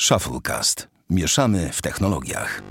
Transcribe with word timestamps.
Shufflecast. 0.00 0.88
Mieszamy 1.10 1.70
w 1.72 1.82
technologiach. 1.82 2.62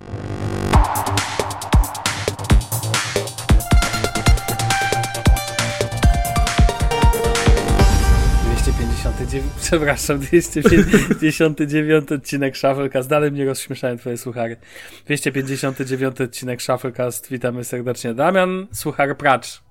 Przepraszam, 9.61 10.19
259 10.19 12.11
odcinek 12.11 12.57
Shufflecast. 12.57 13.09
Dalej 13.09 13.31
mnie 13.31 13.45
rozśmieszają 13.45 13.97
twoje 13.97 14.17
suchary. 14.17 14.57
259 15.05 16.21
odcinek 16.21 16.61
Shufflecast. 16.61 17.29
Witamy 17.29 17.63
serdecznie. 17.63 18.13
Damian, 18.13 18.67
suchar 18.71 19.17
Pracz. 19.17 19.61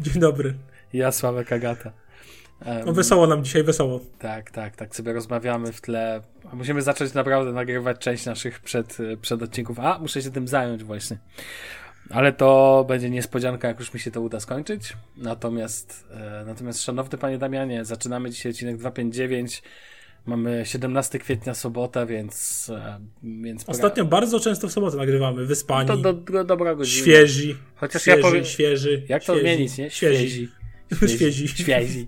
Dzień 0.00 0.20
dobry. 0.20 0.54
Ja, 0.92 1.12
Sławek 1.12 1.52
Agata. 1.52 2.05
No 2.86 2.92
wesoło 2.92 3.26
nam 3.26 3.44
dzisiaj, 3.44 3.62
wesoło. 3.62 4.00
Tak, 4.18 4.50
tak, 4.50 4.76
tak 4.76 4.96
sobie 4.96 5.12
rozmawiamy 5.12 5.72
w 5.72 5.80
tle. 5.80 6.22
Musimy 6.52 6.82
zacząć 6.82 7.14
naprawdę 7.14 7.52
nagrywać 7.52 7.98
część 7.98 8.26
naszych 8.26 8.60
przed, 8.60 8.98
przed 9.20 9.42
odcinków. 9.42 9.80
A, 9.80 9.98
muszę 9.98 10.22
się 10.22 10.30
tym 10.30 10.48
zająć 10.48 10.84
właśnie. 10.84 11.18
Ale 12.10 12.32
to 12.32 12.84
będzie 12.88 13.10
niespodzianka, 13.10 13.68
jak 13.68 13.80
już 13.80 13.94
mi 13.94 14.00
się 14.00 14.10
to 14.10 14.20
uda 14.20 14.40
skończyć. 14.40 14.96
Natomiast, 15.16 16.06
e, 16.10 16.44
natomiast 16.46 16.82
szanowny 16.82 17.18
panie 17.18 17.38
Damianie, 17.38 17.84
zaczynamy 17.84 18.30
dzisiaj 18.30 18.52
odcinek 18.52 18.76
259. 18.76 19.62
Mamy 20.26 20.66
17 20.66 21.18
kwietnia 21.18 21.54
sobotę, 21.54 22.06
więc. 22.06 22.68
E, 22.74 23.00
więc 23.22 23.64
Ostatnio 23.68 24.04
bardzo 24.04 24.40
często 24.40 24.68
w 24.68 24.72
sobotę 24.72 24.96
nagrywamy. 24.96 25.46
Wyspani. 25.46 25.88
To 25.88 25.96
do, 25.96 26.12
do, 26.12 26.44
dobra 26.44 26.74
godzina. 26.74 27.02
Świeży. 27.02 27.56
Chociaż 27.76 28.02
świeży, 28.02 28.18
ja 28.18 28.22
powiem. 28.22 28.44
Świeży. 28.44 29.02
Jak 29.08 29.24
to 29.24 29.38
zmienić, 29.38 29.78
nie? 29.78 29.90
Świeży. 29.90 30.48
Świeży. 31.06 31.48
Świeży. 31.58 32.06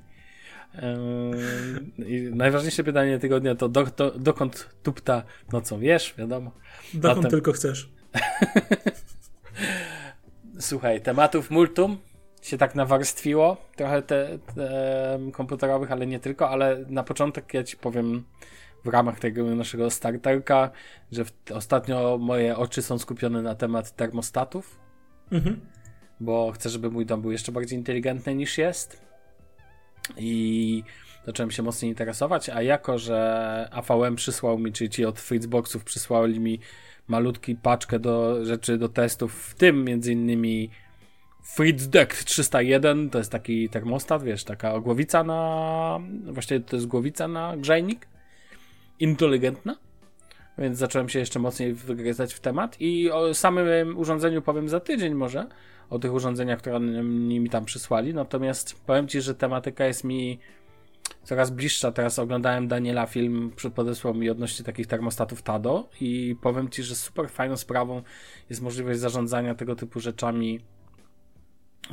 I 2.07 2.31
najważniejsze 2.35 2.85
pytanie 2.85 3.19
tygodnia 3.19 3.55
to 3.55 3.69
do, 3.69 3.85
do, 3.85 4.11
dokąd 4.11 4.69
tupta 4.83 5.23
nocą 5.53 5.79
wiesz, 5.79 6.15
wiadomo. 6.19 6.51
Dokąd 6.95 7.17
Zatem... 7.17 7.31
tylko 7.31 7.53
chcesz. 7.53 7.93
Słuchaj, 10.61 11.01
tematów 11.01 11.51
multum 11.51 11.99
się 12.43 12.59
tak 12.59 12.75
nawarstwiło, 12.75 13.57
trochę 13.77 14.03
te, 14.03 14.39
te, 14.55 15.19
komputerowych, 15.33 15.93
ale 15.93 16.07
nie 16.07 16.21
tylko, 16.21 16.51
ale 16.51 16.85
na 16.89 17.03
początek 17.03 17.55
ja 17.55 17.65
ci 17.65 17.77
powiem 17.77 18.25
w 18.85 18.89
ramach 18.89 19.19
tego 19.19 19.45
naszego 19.45 19.91
starterka, 19.91 20.71
że 21.13 21.25
w, 21.25 21.33
ostatnio 21.55 22.19
moje 22.19 22.57
oczy 22.57 22.83
są 22.83 22.99
skupione 22.99 23.43
na 23.43 23.55
temat 23.55 23.97
termostatów, 23.97 24.81
mhm. 25.33 25.61
bo 26.21 26.53
chcę, 26.53 26.69
żeby 26.69 26.91
mój 26.91 27.07
dom 27.07 27.23
był 27.23 27.33
jeszcze 27.33 27.53
bardziej 27.53 27.79
inteligentny 27.79 28.35
niż 28.35 28.59
jest 28.59 29.08
i 30.17 30.83
zacząłem 31.27 31.51
się 31.51 31.63
mocniej 31.63 31.89
interesować, 31.89 32.49
a 32.49 32.63
jako, 32.63 32.99
że 32.99 33.69
AVM 33.73 34.17
przysłał 34.17 34.59
mi, 34.59 34.73
czyli 34.73 34.91
ci 34.91 35.05
od 35.05 35.21
Fritzboxów 35.21 35.85
przysłali 35.85 36.41
mi 36.41 36.61
malutki 37.09 37.57
paczkę 37.57 37.99
do 37.99 38.45
rzeczy, 38.45 38.79
do 38.79 38.89
testów, 38.89 39.35
w 39.35 39.55
tym 39.55 39.85
między 39.85 40.13
innymi 40.13 40.71
Fritzdect 41.43 42.25
301, 42.25 43.11
to 43.11 43.19
jest 43.19 43.33
taki 43.33 43.69
termostat, 43.69 44.23
wiesz, 44.23 44.45
taka 44.45 44.81
głowica 44.81 45.25
na, 45.25 46.01
właściwie 46.25 46.61
to 46.61 46.77
jest 46.77 46.87
głowica 46.87 47.29
na 47.29 47.57
grzejnik, 47.57 48.09
inteligentna, 49.01 49.77
więc 50.59 50.79
zacząłem 50.79 51.09
się 51.09 51.19
jeszcze 51.19 51.39
mocniej 51.39 51.75
wygryzać 51.75 52.35
w 52.35 52.41
temat 52.41 52.77
i 52.81 53.11
o 53.11 53.35
samym 53.35 53.99
urządzeniu 53.99 54.43
powiem 54.43 54.69
za 54.69 54.81
tydzień 54.81 55.15
może, 55.15 55.47
o 55.91 55.99
tych 55.99 56.13
urządzeniach, 56.13 56.59
które 56.59 56.77
oni 56.77 57.41
mi 57.41 57.51
tam 57.51 57.65
przysłali. 57.65 58.15
Natomiast 58.15 58.81
powiem 58.87 59.09
Ci, 59.09 59.21
że 59.21 59.35
tematyka 59.35 59.87
jest 59.87 60.05
mi 60.05 60.39
coraz 61.25 61.51
bliższa. 61.51 61.93
Teraz 61.93 62.19
oglądałem 62.19 62.69
Daniela 62.69 63.07
film, 63.07 63.53
podesłał 63.75 64.15
mi 64.15 64.31
odnośnie 64.31 64.65
takich 64.65 64.87
termostatów 64.87 65.43
Tado 65.43 65.89
i 66.01 66.37
powiem 66.43 66.69
Ci, 66.69 66.83
że 66.83 66.95
super 66.95 67.29
fajną 67.29 67.57
sprawą 67.57 68.03
jest 68.51 68.63
możliwość 68.63 69.01
zarządzania 69.01 69.55
tego 69.55 69.77
typu 69.77 70.01
rzeczami 70.01 70.61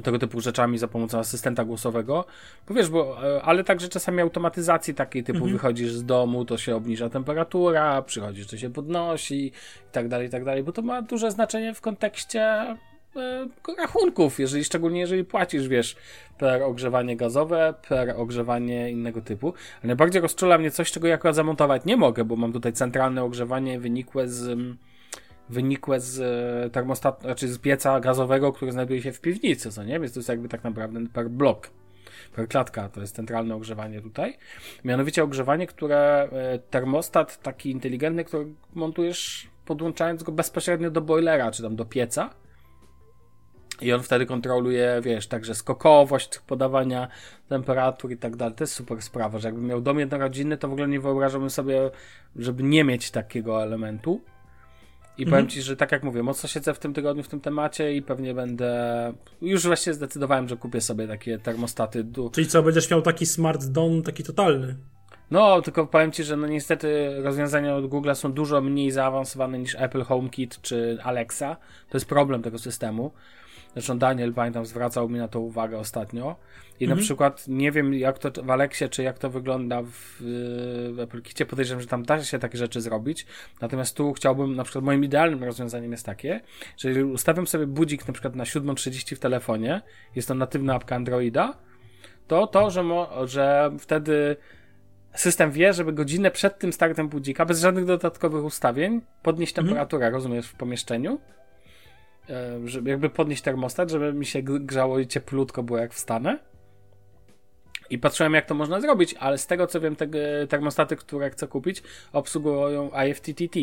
tego 0.03 0.19
typu 0.19 0.41
rzeczami 0.41 0.77
za 0.77 0.87
pomocą 0.87 1.19
asystenta 1.19 1.65
głosowego. 1.65 2.25
Bo 2.67 2.73
wiesz, 2.73 2.89
bo, 2.89 3.27
e, 3.37 3.41
ale 3.41 3.63
także 3.63 3.89
czasami 3.89 4.21
automatyzacji 4.21 4.93
takiej 4.93 5.23
typu 5.23 5.37
mhm. 5.37 5.53
wychodzisz 5.53 5.91
z 5.91 6.05
domu, 6.05 6.45
to 6.45 6.57
się 6.57 6.75
obniża 6.75 7.09
temperatura, 7.09 8.01
przychodzisz, 8.01 8.47
to 8.47 8.57
się 8.57 8.69
podnosi 8.69 9.45
i 9.45 9.91
tak 9.91 10.07
dalej, 10.07 10.27
i 10.27 10.29
tak 10.29 10.43
dalej, 10.43 10.63
bo 10.63 10.71
to 10.71 10.81
ma 10.81 11.01
duże 11.01 11.31
znaczenie 11.31 11.73
w 11.73 11.81
kontekście 11.81 12.75
E, 13.15 13.47
rachunków, 13.77 14.39
jeżeli, 14.39 14.63
szczególnie 14.63 14.99
jeżeli 14.99 15.23
płacisz, 15.23 15.67
wiesz, 15.67 15.95
per 16.37 16.63
ogrzewanie 16.63 17.17
gazowe, 17.17 17.73
per 17.89 18.13
ogrzewanie 18.17 18.91
innego 18.91 19.21
typu. 19.21 19.53
Ale 19.81 19.87
najbardziej 19.87 20.21
rozczula 20.21 20.57
mnie 20.57 20.71
coś, 20.71 20.91
czego 20.91 21.07
ja 21.07 21.15
akurat 21.15 21.35
zamontować 21.35 21.85
nie 21.85 21.97
mogę, 21.97 22.25
bo 22.25 22.35
mam 22.35 22.53
tutaj 22.53 22.73
centralne 22.73 23.23
ogrzewanie 23.23 23.79
wynikłe 23.79 24.27
z 24.27 24.59
wynikłe 25.49 25.99
z 25.99 26.19
e, 26.19 26.69
termostatu, 26.69 27.21
znaczy 27.21 27.47
z 27.47 27.57
pieca 27.57 27.99
gazowego, 27.99 28.53
który 28.53 28.71
znajduje 28.71 29.01
się 29.01 29.11
w 29.11 29.21
piwnicy, 29.21 29.71
co 29.71 29.83
nie? 29.83 29.99
Więc 29.99 30.13
to 30.13 30.19
jest 30.19 30.29
jakby 30.29 30.49
tak 30.49 30.63
naprawdę 30.63 31.07
per 31.13 31.29
blok, 31.29 31.69
per 32.35 32.47
klatka, 32.47 32.89
to 32.89 33.01
jest 33.01 33.15
centralne 33.15 33.55
ogrzewanie 33.55 34.01
tutaj. 34.01 34.37
Mianowicie 34.83 35.23
ogrzewanie, 35.23 35.67
które 35.67 36.29
e, 36.31 36.59
termostat 36.59 37.41
taki 37.41 37.71
inteligentny, 37.71 38.23
który 38.23 38.45
montujesz 38.73 39.49
podłączając 39.65 40.23
go 40.23 40.31
bezpośrednio 40.31 40.91
do 40.91 41.01
boilera, 41.01 41.51
czy 41.51 41.63
tam 41.63 41.75
do 41.75 41.85
pieca 41.85 42.29
i 43.81 43.93
on 43.93 44.03
wtedy 44.03 44.25
kontroluje, 44.25 44.99
wiesz, 45.03 45.27
także 45.27 45.55
skokowość 45.55 46.39
podawania 46.39 47.07
temperatur 47.49 48.11
i 48.11 48.17
tak 48.17 48.35
dalej. 48.35 48.55
To 48.55 48.63
jest 48.63 48.73
super 48.73 49.01
sprawa, 49.01 49.39
że 49.39 49.47
jakbym 49.47 49.67
miał 49.67 49.81
dom 49.81 49.99
jednorodzinny, 49.99 50.57
to 50.57 50.67
w 50.67 50.71
ogóle 50.71 50.87
nie 50.87 50.99
wyobrażałbym 50.99 51.49
sobie, 51.49 51.91
żeby 52.35 52.63
nie 52.63 52.83
mieć 52.83 53.11
takiego 53.11 53.63
elementu. 53.63 54.21
I 55.17 55.23
mhm. 55.23 55.29
powiem 55.31 55.47
Ci, 55.47 55.61
że 55.61 55.75
tak 55.75 55.91
jak 55.91 56.03
mówię, 56.03 56.23
mocno 56.23 56.49
siedzę 56.49 56.73
w 56.73 56.79
tym 56.79 56.93
tygodniu 56.93 57.23
w 57.23 57.27
tym 57.27 57.41
temacie 57.41 57.93
i 57.93 58.01
pewnie 58.01 58.33
będę. 58.33 59.13
Już 59.41 59.67
właściwie 59.67 59.93
zdecydowałem, 59.93 60.47
że 60.47 60.57
kupię 60.57 60.81
sobie 60.81 61.07
takie 61.07 61.39
termostaty. 61.39 62.03
Du... 62.03 62.29
Czyli 62.29 62.47
co, 62.47 62.63
będziesz 62.63 62.91
miał 62.91 63.01
taki 63.01 63.25
smart 63.25 63.65
dom, 63.65 64.03
taki 64.03 64.23
totalny? 64.23 64.75
No, 65.31 65.61
tylko 65.61 65.87
powiem 65.87 66.11
Ci, 66.11 66.23
że 66.23 66.37
no 66.37 66.47
niestety 66.47 67.15
rozwiązania 67.23 67.75
od 67.75 67.87
Google 67.87 68.13
są 68.13 68.33
dużo 68.33 68.61
mniej 68.61 68.91
zaawansowane 68.91 69.59
niż 69.59 69.75
Apple 69.79 70.03
HomeKit 70.03 70.61
czy 70.61 70.97
Alexa. 71.03 71.57
To 71.89 71.97
jest 71.97 72.05
problem 72.05 72.41
tego 72.41 72.59
systemu. 72.59 73.11
Zresztą 73.75 73.99
Daniel, 73.99 74.33
pamiętam, 74.33 74.65
zwracał 74.65 75.09
mi 75.09 75.19
na 75.19 75.27
to 75.27 75.39
uwagę 75.39 75.77
ostatnio. 75.77 76.35
I 76.79 76.83
mhm. 76.83 76.99
na 76.99 77.05
przykład 77.05 77.47
nie 77.47 77.71
wiem, 77.71 77.93
jak 77.93 78.19
to 78.19 78.43
w 78.43 78.49
Alexie, 78.49 78.89
czy 78.89 79.03
jak 79.03 79.19
to 79.19 79.29
wygląda 79.29 79.81
w, 79.81 80.17
w 80.93 80.99
Apple 80.99 81.21
Kicie. 81.21 81.45
Podejrzewam, 81.45 81.81
że 81.81 81.87
tam 81.87 82.03
da 82.03 82.23
się 82.23 82.39
takie 82.39 82.57
rzeczy 82.57 82.81
zrobić. 82.81 83.25
Natomiast 83.61 83.97
tu 83.97 84.13
chciałbym, 84.13 84.55
na 84.55 84.63
przykład 84.63 84.85
moim 84.85 85.03
idealnym 85.03 85.43
rozwiązaniem 85.43 85.91
jest 85.91 86.05
takie, 86.05 86.41
że 86.77 86.89
jeżeli 86.89 87.05
ustawiam 87.05 87.47
sobie 87.47 87.67
budzik 87.67 88.07
na 88.07 88.13
przykład 88.13 88.35
na 88.35 88.43
7.30 88.43 89.15
w 89.15 89.19
telefonie, 89.19 89.81
jest 90.15 90.27
to 90.27 90.35
natywna 90.35 90.75
apka 90.75 90.95
Androida, 90.95 91.53
to 92.27 92.47
to, 92.47 92.69
że, 92.69 92.83
mo, 92.83 93.27
że 93.27 93.71
wtedy 93.79 94.35
system 95.15 95.51
wie, 95.51 95.73
żeby 95.73 95.93
godzinę 95.93 96.31
przed 96.31 96.59
tym 96.59 96.73
startem 96.73 97.09
budzika, 97.09 97.45
bez 97.45 97.61
żadnych 97.61 97.85
dodatkowych 97.85 98.43
ustawień, 98.43 99.01
podnieść 99.23 99.51
mhm. 99.51 99.67
temperaturę, 99.67 100.05
mhm. 100.05 100.13
rozumiesz, 100.13 100.47
w 100.47 100.55
pomieszczeniu 100.55 101.19
żeby 102.65 102.89
jakby 102.89 103.09
podnieść 103.09 103.41
termostat, 103.41 103.89
żeby 103.89 104.13
mi 104.13 104.25
się 104.25 104.41
grzało 104.43 104.99
i 104.99 105.07
cieplutko 105.07 105.63
było 105.63 105.79
jak 105.79 105.93
wstanę. 105.93 106.39
I 107.89 107.99
patrzyłem, 107.99 108.33
jak 108.33 108.45
to 108.45 108.55
można 108.55 108.81
zrobić, 108.81 109.13
ale 109.13 109.37
z 109.37 109.47
tego 109.47 109.67
co 109.67 109.81
wiem, 109.81 109.95
te 109.95 110.07
termostaty, 110.49 110.95
które 110.95 111.29
chcę 111.29 111.47
kupić, 111.47 111.83
obsługują 112.13 112.91
IFTTT. 113.07 113.59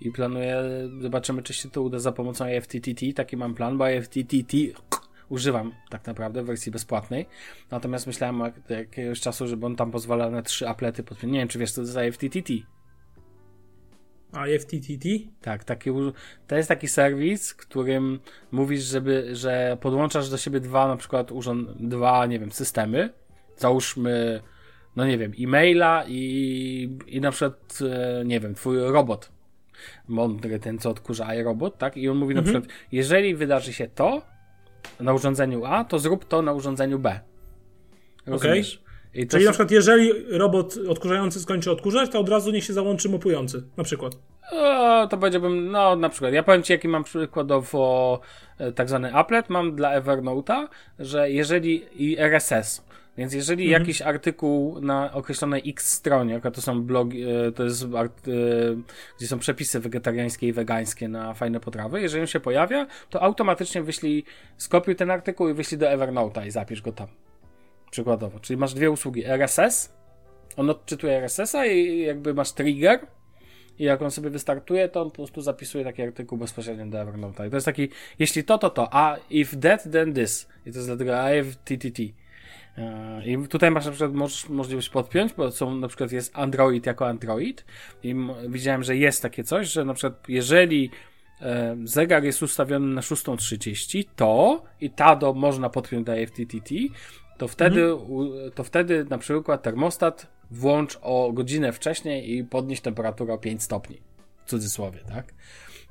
I 0.00 0.10
planuję, 0.12 0.62
zobaczymy, 1.00 1.42
czy 1.42 1.54
się 1.54 1.70
to 1.70 1.82
uda 1.82 1.98
za 1.98 2.12
pomocą 2.12 2.48
IFTTT. 2.48 3.12
Taki 3.16 3.36
mam 3.36 3.54
plan, 3.54 3.78
bo 3.78 3.88
IFTTT 3.88 4.56
używam 5.28 5.72
tak 5.90 6.06
naprawdę 6.06 6.42
w 6.42 6.46
wersji 6.46 6.72
bezpłatnej. 6.72 7.26
Natomiast 7.70 8.06
myślałem 8.06 8.42
od 8.42 8.70
jakiegoś 8.70 9.20
czasu, 9.20 9.48
żeby 9.48 9.66
on 9.66 9.76
tam 9.76 9.90
pozwala 9.90 10.30
na 10.30 10.42
trzy 10.42 10.68
aplety. 10.68 11.02
Pod... 11.02 11.22
Nie 11.22 11.38
wiem, 11.38 11.48
czy 11.48 11.58
wiesz, 11.58 11.72
co 11.72 11.84
to 11.84 12.02
jest 12.02 12.22
IFTTT. 12.22 12.52
IFTTT? 14.32 15.08
Tak, 15.40 15.64
taki, 15.64 15.90
to 16.46 16.56
jest 16.56 16.68
taki 16.68 16.88
serwis, 16.88 17.54
którym 17.54 18.20
mówisz, 18.50 18.82
żeby, 18.82 19.36
że 19.36 19.76
podłączasz 19.80 20.30
do 20.30 20.38
siebie 20.38 20.60
dwa 20.60 20.88
na 20.88 20.96
przykład 20.96 21.32
urząd, 21.32 21.70
dwa, 21.88 22.26
nie 22.26 22.38
wiem, 22.38 22.52
systemy. 22.52 23.12
Załóżmy, 23.56 24.40
no 24.96 25.06
nie 25.06 25.18
wiem, 25.18 25.32
e-maila 25.40 26.04
i, 26.08 26.98
i 27.06 27.20
na 27.20 27.30
przykład, 27.30 27.78
e, 27.90 28.24
nie 28.24 28.40
wiem, 28.40 28.54
twój 28.54 28.78
robot. 28.78 29.32
Mądry, 30.08 30.58
ten 30.58 30.78
co 30.78 30.90
odkurza 30.90 31.34
iRobot, 31.34 31.78
tak? 31.78 31.96
I 31.96 32.08
on 32.08 32.16
mówi 32.16 32.34
mhm. 32.34 32.46
na 32.46 32.60
przykład, 32.60 32.78
jeżeli 32.92 33.34
wydarzy 33.34 33.72
się 33.72 33.88
to 33.88 34.22
na 35.00 35.12
urządzeniu 35.12 35.64
A, 35.64 35.84
to 35.84 35.98
zrób 35.98 36.24
to 36.24 36.42
na 36.42 36.52
urządzeniu 36.52 36.98
B. 36.98 37.20
Rozumiesz? 38.26 38.76
Okay. 38.76 38.91
I 39.14 39.26
Czyli 39.26 39.44
na 39.44 39.50
przykład 39.50 39.70
jeżeli 39.70 40.12
robot 40.30 40.78
odkurzający 40.88 41.40
skończy 41.40 41.70
odkurzać, 41.70 42.10
to 42.10 42.20
od 42.20 42.28
razu 42.28 42.50
niech 42.50 42.64
się 42.64 42.72
załączy 42.72 43.08
mopujący, 43.08 43.62
na 43.76 43.84
przykład. 43.84 44.12
O, 44.52 45.06
to 45.06 45.18
powiedziałbym, 45.18 45.70
no 45.70 45.96
na 45.96 46.08
przykład, 46.08 46.32
ja 46.32 46.42
powiem 46.42 46.62
Ci 46.62 46.72
jaki 46.72 46.88
mam 46.88 47.04
przykładowo 47.04 48.20
e, 48.58 48.72
tak 48.72 48.88
zwany 48.88 49.14
applet, 49.14 49.50
mam 49.50 49.76
dla 49.76 50.00
Evernote'a, 50.00 50.68
że 50.98 51.30
jeżeli 51.30 51.84
i 51.96 52.18
RSS, 52.18 52.84
Więc 53.16 53.34
jeżeli 53.34 53.64
mhm. 53.64 53.82
jakiś 53.82 54.02
artykuł 54.02 54.80
na 54.80 55.12
określonej 55.12 55.62
X 55.66 55.92
stronie, 55.92 56.40
to 56.54 56.62
są 56.62 56.82
blogi, 56.82 57.22
e, 57.22 57.52
to 57.52 57.64
jest 57.64 57.86
art, 57.94 58.28
e, 58.28 58.30
gdzie 59.18 59.26
są 59.26 59.38
przepisy 59.38 59.80
wegetariańskie 59.80 60.48
i 60.48 60.52
wegańskie 60.52 61.08
na 61.08 61.34
fajne 61.34 61.60
potrawy, 61.60 62.00
jeżeli 62.00 62.20
on 62.20 62.26
się 62.26 62.40
pojawia, 62.40 62.86
to 63.10 63.22
automatycznie 63.22 63.82
wyślij, 63.82 64.24
skopiuj 64.56 64.96
ten 64.96 65.10
artykuł 65.10 65.48
i 65.48 65.54
wyślij 65.54 65.78
do 65.78 65.86
Evernote'a 65.86 66.46
i 66.46 66.50
zapisz 66.50 66.82
go 66.82 66.92
tam. 66.92 67.06
Przykładowo. 67.92 68.40
Czyli 68.40 68.56
masz 68.56 68.74
dwie 68.74 68.90
usługi. 68.90 69.24
RSS, 69.24 69.92
on 70.56 70.70
odczytuje 70.70 71.16
RSS-a 71.16 71.66
i 71.66 72.00
jakby 72.00 72.34
masz 72.34 72.52
trigger, 72.52 73.06
i 73.78 73.84
jak 73.84 74.02
on 74.02 74.10
sobie 74.10 74.30
wystartuje, 74.30 74.88
to 74.88 75.02
on 75.02 75.10
po 75.10 75.16
prostu 75.16 75.40
zapisuje 75.40 75.84
taki 75.84 76.02
artykuł 76.02 76.38
bezpośrednio 76.38 76.86
do 76.86 76.98
Evernote'a. 76.98 77.46
I 77.46 77.50
to 77.50 77.56
jest 77.56 77.66
taki, 77.66 77.88
jeśli 78.18 78.44
to, 78.44 78.58
to 78.58 78.70
to, 78.70 78.88
a 78.94 79.16
if 79.30 79.56
that, 79.56 79.92
then 79.92 80.14
this. 80.14 80.48
I 80.66 80.72
to 80.72 80.78
jest 80.78 80.88
dlatego 80.88 81.20
AFTTT. 81.20 82.02
E, 82.78 83.22
I 83.26 83.48
tutaj 83.48 83.70
masz 83.70 83.86
na 83.86 83.90
przykład 83.90 84.14
moż, 84.14 84.48
możliwość 84.48 84.88
podpiąć, 84.88 85.32
bo 85.32 85.50
są 85.50 85.74
na 85.74 85.88
przykład 85.88 86.12
jest 86.12 86.38
Android 86.38 86.86
jako 86.86 87.08
Android 87.08 87.64
i 88.02 88.16
widziałem, 88.48 88.82
że 88.82 88.96
jest 88.96 89.22
takie 89.22 89.44
coś, 89.44 89.72
że 89.72 89.84
na 89.84 89.94
przykład 89.94 90.28
jeżeli 90.28 90.90
e, 91.40 91.76
zegar 91.84 92.24
jest 92.24 92.42
ustawiony 92.42 92.94
na 92.94 93.00
6.30, 93.00 94.04
to 94.16 94.62
i 94.80 94.90
TADO 94.90 95.34
można 95.34 95.70
podpiąć 95.70 96.06
do 96.06 96.12
FTTT, 96.26 96.74
to 97.42 97.48
wtedy, 97.48 97.82
mhm. 97.84 98.50
to 98.54 98.64
wtedy 98.64 99.06
na 99.10 99.18
przykład 99.18 99.62
termostat 99.62 100.26
włącz 100.50 100.98
o 101.02 101.32
godzinę 101.32 101.72
wcześniej 101.72 102.36
i 102.36 102.44
podnieś 102.44 102.80
temperaturę 102.80 103.34
o 103.34 103.38
5 103.38 103.62
stopni. 103.62 104.00
W 104.44 104.50
cudzysłowie, 104.50 104.98
tak? 105.08 105.34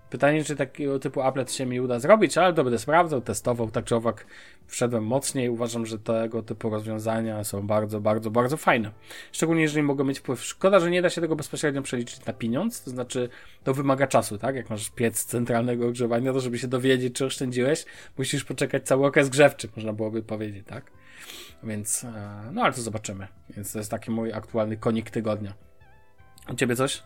Pytanie, 0.09 0.43
czy 0.43 0.55
takiego 0.55 0.99
typu 0.99 1.21
applet 1.21 1.51
się 1.51 1.65
mi 1.65 1.81
uda 1.81 1.99
zrobić, 1.99 2.37
ale 2.37 2.53
to 2.53 2.63
będę 2.63 2.79
sprawdzał, 2.79 3.21
testował, 3.21 3.71
tak 3.71 3.85
czy 3.85 3.95
owak 3.95 4.25
wszedłem 4.67 5.03
mocniej. 5.03 5.49
Uważam, 5.49 5.85
że 5.85 5.99
tego 5.99 6.43
typu 6.43 6.69
rozwiązania 6.69 7.43
są 7.43 7.67
bardzo, 7.67 8.01
bardzo, 8.01 8.31
bardzo 8.31 8.57
fajne. 8.57 8.91
Szczególnie 9.31 9.61
jeżeli 9.61 9.83
mogą 9.83 10.03
mieć 10.03 10.19
wpływ. 10.19 10.43
Szkoda, 10.43 10.79
że 10.79 10.91
nie 10.91 11.01
da 11.01 11.09
się 11.09 11.21
tego 11.21 11.35
bezpośrednio 11.35 11.81
przeliczyć 11.81 12.25
na 12.25 12.33
pieniądz, 12.33 12.83
to 12.83 12.91
znaczy 12.91 13.29
to 13.63 13.73
wymaga 13.73 14.07
czasu, 14.07 14.37
tak? 14.37 14.55
Jak 14.55 14.69
masz 14.69 14.89
piec 14.89 15.25
centralnego 15.25 15.87
ogrzewania, 15.87 16.33
to 16.33 16.39
żeby 16.39 16.59
się 16.59 16.67
dowiedzieć, 16.67 17.15
czy 17.15 17.25
oszczędziłeś, 17.25 17.85
musisz 18.17 18.43
poczekać 18.43 18.83
cały 18.83 19.05
okres 19.05 19.29
grzewczy, 19.29 19.69
można 19.75 19.93
byłoby 19.93 20.23
powiedzieć, 20.23 20.67
tak? 20.67 20.91
Więc, 21.63 22.03
e, 22.03 22.49
no 22.51 22.61
ale 22.61 22.73
to 22.73 22.81
zobaczymy. 22.81 23.27
Więc 23.49 23.71
to 23.73 23.79
jest 23.79 23.91
taki 23.91 24.11
mój 24.11 24.33
aktualny 24.33 24.77
konik 24.77 25.09
tygodnia. 25.09 25.53
U 26.51 26.55
ciebie 26.55 26.75
coś? 26.75 27.03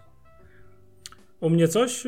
U 1.40 1.50
mnie 1.50 1.68
coś? 1.68 2.04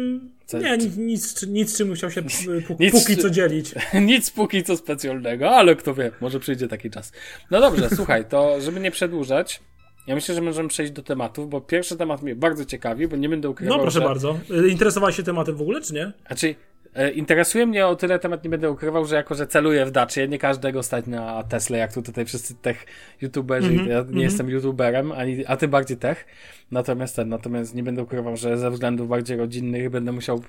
Co? 0.46 0.60
Nie, 0.60 0.78
nic, 0.78 0.98
nic, 0.98 1.48
nic 1.48 1.78
czym 1.78 1.94
chciał 1.94 2.12
się 2.12 2.22
nic, 2.80 2.92
póki 2.92 3.18
co 3.18 3.30
dzielić. 3.30 3.76
Nic 4.02 4.32
póki 4.32 4.64
co 4.64 4.78
specjalnego, 4.78 5.50
ale 5.50 5.76
kto 5.76 5.94
wie, 5.94 6.12
może 6.22 6.40
przyjdzie 6.40 6.68
taki 6.68 6.90
czas. 6.90 7.12
No 7.52 7.60
dobrze, 7.60 7.90
słuchaj, 7.96 8.26
to 8.26 8.62
żeby 8.62 8.80
nie 8.80 8.92
przedłużać, 8.92 9.62
ja 10.08 10.16
myślę, 10.16 10.36
że 10.36 10.42
możemy 10.42 10.70
przejść 10.70 10.92
do 10.92 11.04
tematów, 11.04 11.50
bo 11.50 11.62
pierwszy 11.62 11.98
temat 11.98 12.22
mnie 12.22 12.36
bardzo 12.36 12.66
ciekawi, 12.66 13.08
bo 13.08 13.16
nie 13.16 13.30
będę 13.30 13.50
ukrywał, 13.50 13.78
No 13.78 13.82
proszę 13.84 14.00
że... 14.00 14.06
bardzo. 14.06 14.40
Interesowałeś 14.70 15.16
się 15.16 15.24
tematem 15.24 15.56
w 15.56 15.62
ogóle, 15.62 15.82
czy 15.82 15.94
nie? 15.94 16.12
Znaczy, 16.28 16.48
E, 16.48 16.77
interesuje 17.14 17.66
mnie 17.66 17.88
o 17.88 17.96
tyle 17.96 18.20
temat, 18.20 18.44
nie 18.44 18.50
będę 18.50 18.72
ukrywał, 18.72 19.06
że 19.06 19.16
jako, 19.16 19.36
że 19.36 19.48
celuję 19.48 19.86
w 19.86 19.92
Dacie, 19.92 20.28
nie 20.28 20.40
każdego 20.40 20.84
stać 20.84 21.06
na 21.08 21.44
Tesla, 21.44 21.78
jak 21.78 21.94
tu 21.94 22.02
tutaj 22.02 22.26
wszyscy 22.26 22.56
tech 22.56 22.86
youtuberzy, 23.22 23.68
mm 23.68 23.86
-hmm, 23.86 23.90
ja 23.90 23.96
nie 23.96 24.02
mm 24.02 24.14
-hmm. 24.14 24.20
jestem 24.20 24.50
youtuberem, 24.50 25.12
ani, 25.12 25.46
a 25.46 25.58
tym 25.58 25.72
bardziej 25.72 25.98
tech, 25.98 26.26
natomiast 26.72 27.16
ten, 27.16 27.30
natomiast 27.30 27.76
nie 27.76 27.84
będę 27.84 28.04
ukrywał, 28.04 28.38
że 28.38 28.58
ze 28.58 28.72
względów 28.72 29.08
bardziej 29.08 29.38
rodzinnych 29.38 29.90
będę 29.90 30.12
musiał 30.12 30.42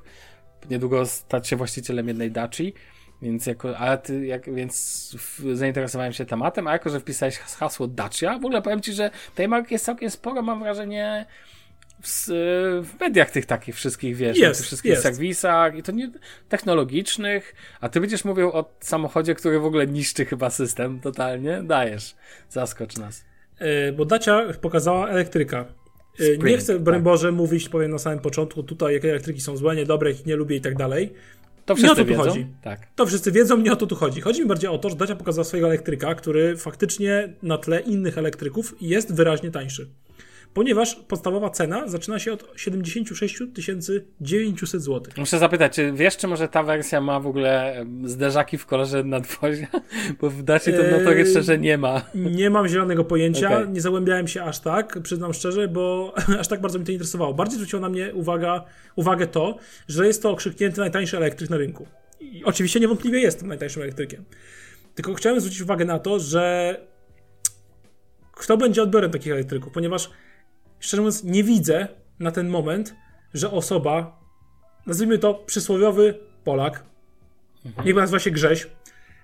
niedługo 0.71 1.07
stać 1.07 1.49
się 1.49 1.57
właścicielem 1.57 2.09
jednej 2.09 2.31
Daci, 2.31 2.75
więc 3.23 3.47
jako, 3.47 3.79
a 3.79 3.97
ty, 3.97 4.27
jak, 4.27 4.55
więc 4.55 5.17
zainteresowałem 5.55 6.13
się 6.13 6.25
tematem, 6.25 6.67
a 6.67 6.73
jako, 6.73 6.91
że 6.91 7.01
wpisałeś 7.01 7.39
hasło 7.39 7.87
Dacia, 7.87 8.33
w 8.33 8.45
ogóle 8.45 8.63
powiem 8.63 8.81
ci, 8.81 8.93
że 8.93 9.11
tej 9.35 9.49
marki 9.49 9.75
jest 9.75 9.85
całkiem 9.85 10.11
sporo, 10.11 10.43
mam 10.43 10.61
wrażenie, 10.61 11.27
w, 12.03 12.27
w, 12.85 13.01
mediach 13.01 13.31
tych 13.31 13.47
takich 13.47 13.75
wszystkich, 13.75 14.17
wiesz, 14.17 14.39
jest, 14.39 14.61
tych 14.61 14.67
wszystkich 14.67 14.91
jest. 14.91 15.03
serwisach 15.03 15.77
i 15.77 15.83
to 15.83 15.93
nie 15.93 16.11
technologicznych, 16.49 17.55
a 17.81 17.89
ty 17.89 18.01
będziesz 18.01 18.25
mówił 18.25 18.49
o 18.53 18.71
samochodzie, 18.81 19.35
który 19.35 19.61
w 19.61 19.65
ogóle 19.65 19.87
niszczy 19.87 20.25
chyba 20.25 20.51
system 20.51 21.01
totalnie. 21.01 21.63
Dajesz, 21.63 22.15
zaskocz 22.51 22.97
nas. 22.97 23.25
Yy, 23.61 23.93
bo 23.93 24.05
Dacia 24.05 24.43
pokazała 24.61 25.09
elektryka. 25.09 25.65
Yy, 26.19 26.27
Spring, 26.27 26.45
nie 26.45 26.59
chcę, 26.59 26.79
broń 26.79 26.97
tak. 26.97 27.03
Boże, 27.03 27.33
mówić, 27.33 27.69
powiem 27.69 27.91
na 27.91 27.99
samym 27.99 28.19
początku, 28.19 28.63
tutaj 28.63 28.95
jakie 28.95 29.11
elektryki 29.11 29.41
są 29.41 29.57
złe, 29.57 29.77
niedobre, 29.77 30.11
ich 30.11 30.27
nie 30.27 30.37
lubię 30.37 30.57
i 30.57 30.61
tak 30.61 30.77
dalej. 30.77 31.13
To 31.65 31.75
wszyscy 31.75 32.05
nie 32.05 32.17
o 32.17 32.17
to 32.17 32.25
tu 32.25 32.29
chodzi. 32.31 32.47
Tak. 32.63 32.87
To 32.97 33.07
wszyscy 33.07 33.33
wiedzą, 33.33 33.57
nie 33.57 33.73
o 33.73 33.77
to 33.77 33.87
tu 33.87 33.97
chodzi. 33.97 34.21
Chodzi 34.21 34.41
mi 34.43 34.49
bardziej 34.49 34.71
o 34.71 34.79
to, 34.79 34.91
że 34.91 34.97
Dacia 34.97 35.17
pokazała 35.17 35.45
swojego 35.45 35.67
elektryka, 35.67 36.15
który 36.15 36.57
faktycznie 36.57 37.33
na 37.43 37.59
tle 37.59 37.81
innych 37.81 38.19
elektryków 38.19 38.75
jest 38.81 39.15
wyraźnie 39.15 39.51
tańszy 39.51 39.89
ponieważ 40.55 40.95
podstawowa 40.95 41.51
cena 41.51 41.89
zaczyna 41.89 42.19
się 42.19 42.33
od 42.33 42.53
76 42.57 43.39
900 44.21 44.83
zł. 44.83 45.13
Muszę 45.17 45.39
zapytać, 45.39 45.75
czy 45.75 45.93
wiesz, 45.93 46.17
czy 46.17 46.29
może 46.29 46.49
ta 46.49 46.63
wersja 46.63 47.01
ma 47.01 47.21
w 47.21 47.27
ogóle 47.27 47.85
zderzaki 48.05 48.59
w 48.59 48.67
kolorze 48.67 49.05
nadwozia? 49.05 49.67
Bo 50.21 50.31
w 50.31 50.43
Dacie 50.43 50.73
to 50.73 50.99
notorycznie, 50.99 51.43
że 51.43 51.59
nie 51.59 51.79
ma. 51.79 52.03
Nie 52.15 52.51
mam 52.51 52.69
zielonego 52.69 53.05
pojęcia, 53.05 53.49
okay. 53.49 53.69
nie 53.69 53.81
zagłębiałem 53.81 54.29
się 54.29 54.43
aż 54.43 54.61
tak, 54.61 54.99
przyznam 55.03 55.35
szczerze, 55.35 55.69
bo 55.69 56.15
aż 56.41 56.49
tak 56.49 56.61
bardzo 56.61 56.79
mi 56.79 56.85
to 56.85 56.93
interesowało. 56.93 57.35
Bardziej 57.35 57.57
zwróciło 57.57 57.83
na 57.83 57.89
mnie 57.89 58.15
uwaga, 58.15 58.65
uwagę 58.97 59.27
to, 59.27 59.59
że 59.89 60.07
jest 60.07 60.23
to 60.23 60.31
okrzyknięty 60.31 60.81
najtańszy 60.81 61.17
elektryk 61.17 61.51
na 61.51 61.57
rynku. 61.57 61.87
I 62.21 62.45
oczywiście 62.45 62.81
niewątpliwie 62.81 63.21
jest 63.21 63.39
tym 63.39 63.49
najtańszym 63.49 63.83
elektrykiem. 63.83 64.25
Tylko 64.95 65.15
chciałem 65.15 65.41
zwrócić 65.41 65.61
uwagę 65.61 65.85
na 65.85 65.99
to, 65.99 66.19
że 66.19 66.77
kto 68.33 68.57
będzie 68.57 68.83
odbiorem 68.83 69.11
takich 69.11 69.33
elektryków, 69.33 69.73
ponieważ 69.73 70.11
szczerze 70.81 71.03
mówiąc, 71.03 71.25
nie 71.25 71.45
widzę 71.45 71.89
na 72.19 72.31
ten 72.31 72.49
moment, 72.49 72.95
że 73.35 73.51
osoba, 73.51 74.21
nazwijmy 74.87 75.19
to 75.19 75.35
przysłowiowy 75.35 76.19
Polak, 76.45 76.85
mhm. 77.67 77.87
niech 77.87 77.97
nazywa 77.97 78.19
się 78.19 78.31
Grześ, 78.31 78.67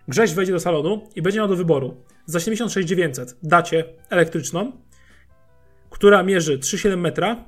Grześ 0.09 0.35
wejdzie 0.35 0.53
do 0.53 0.61
salonu 0.61 1.09
i 1.17 1.23
będzie 1.23 1.39
miał 1.39 1.49
do 1.49 1.57
wyboru 1.57 1.97
za 2.27 2.41
76900 2.41 3.37
dacie 3.43 3.85
elektryczną, 4.11 4.73
która 5.91 6.23
mierzy 6.23 6.59
3,7 6.59 6.97
metra, 6.97 7.45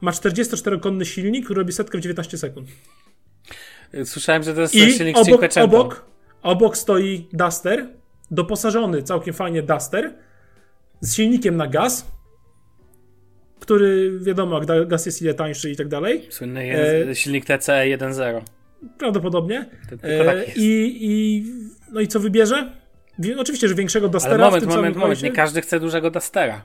ma 0.00 0.10
44-konny 0.10 1.06
silnik, 1.06 1.44
który 1.44 1.58
robi 1.58 1.72
setkę 1.72 1.98
w 1.98 2.00
19 2.00 2.38
sekund. 2.38 2.68
Słyszałem, 4.04 4.42
że 4.42 4.54
to 4.54 4.60
jest 4.60 4.74
I 4.74 4.92
silnik 4.92 5.16
obok, 5.16 5.42
obok, 5.62 6.06
obok 6.42 6.76
stoi 6.76 7.28
Duster, 7.32 7.88
doposażony 8.30 9.02
całkiem 9.02 9.34
fajnie 9.34 9.62
Duster, 9.62 10.14
z 11.00 11.14
silnikiem 11.14 11.56
na 11.56 11.66
gaz, 11.66 12.06
który 13.60 14.18
wiadomo, 14.20 14.60
gaz 14.86 15.06
jest 15.06 15.22
ile 15.22 15.34
tańszy 15.34 15.70
i 15.70 15.76
tak 15.76 15.88
dalej. 15.88 16.26
Słynny 16.30 16.66
jest 16.66 17.08
e, 17.08 17.14
silnik 17.14 17.44
TCE 17.44 17.84
1.0. 17.98 18.40
Prawdopodobnie. 18.98 19.66
E, 20.02 20.24
tak 20.24 20.56
i, 20.56 20.98
I, 21.00 21.44
no 21.92 22.00
i 22.00 22.08
co 22.08 22.20
wybierze? 22.20 22.72
Oczywiście, 23.38 23.68
że 23.68 23.74
większego 23.74 24.08
Dustera 24.08 24.34
Ale 24.34 24.44
moment, 24.44 24.64
w 24.64 24.66
tym 24.66 24.76
moment, 24.76 24.96
moment. 24.96 25.22
Nie 25.22 25.32
każdy 25.32 25.60
chce 25.60 25.80
dużego 25.80 26.10
Dustera. 26.10 26.64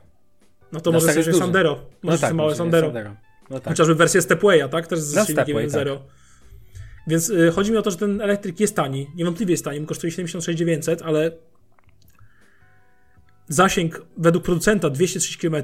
No 0.71 0.79
to 0.79 0.91
może 0.91 1.13
sobie 1.13 1.33
Sandero. 1.33 1.85
Może 2.03 2.17
no 2.17 2.21
tak, 2.21 2.33
małe 2.33 2.55
Sandero. 2.55 2.87
Sandero. 2.87 3.15
No 3.49 3.59
tak. 3.59 3.67
Chociażby 3.73 3.95
wersję 3.95 4.21
Stepwaya, 4.21 4.69
tak? 4.71 4.87
Też 4.87 4.99
z 4.99 5.15
no, 5.15 5.25
silnikiem 5.25 5.57
1.0. 5.57 5.97
Tak. 5.97 6.07
Więc 7.07 7.29
y, 7.29 7.51
chodzi 7.51 7.71
mi 7.71 7.77
o 7.77 7.81
to, 7.81 7.91
że 7.91 7.97
ten 7.97 8.21
elektryk 8.21 8.59
jest 8.59 8.75
tani. 8.75 9.07
Niewątpliwie 9.15 9.51
jest 9.51 9.65
tani. 9.65 9.85
Kosztuje 9.85 10.11
76 10.11 10.63
ale 11.05 11.31
zasięg 13.47 14.05
według 14.17 14.45
producenta 14.45 14.89
230 14.89 15.49
km 15.49 15.63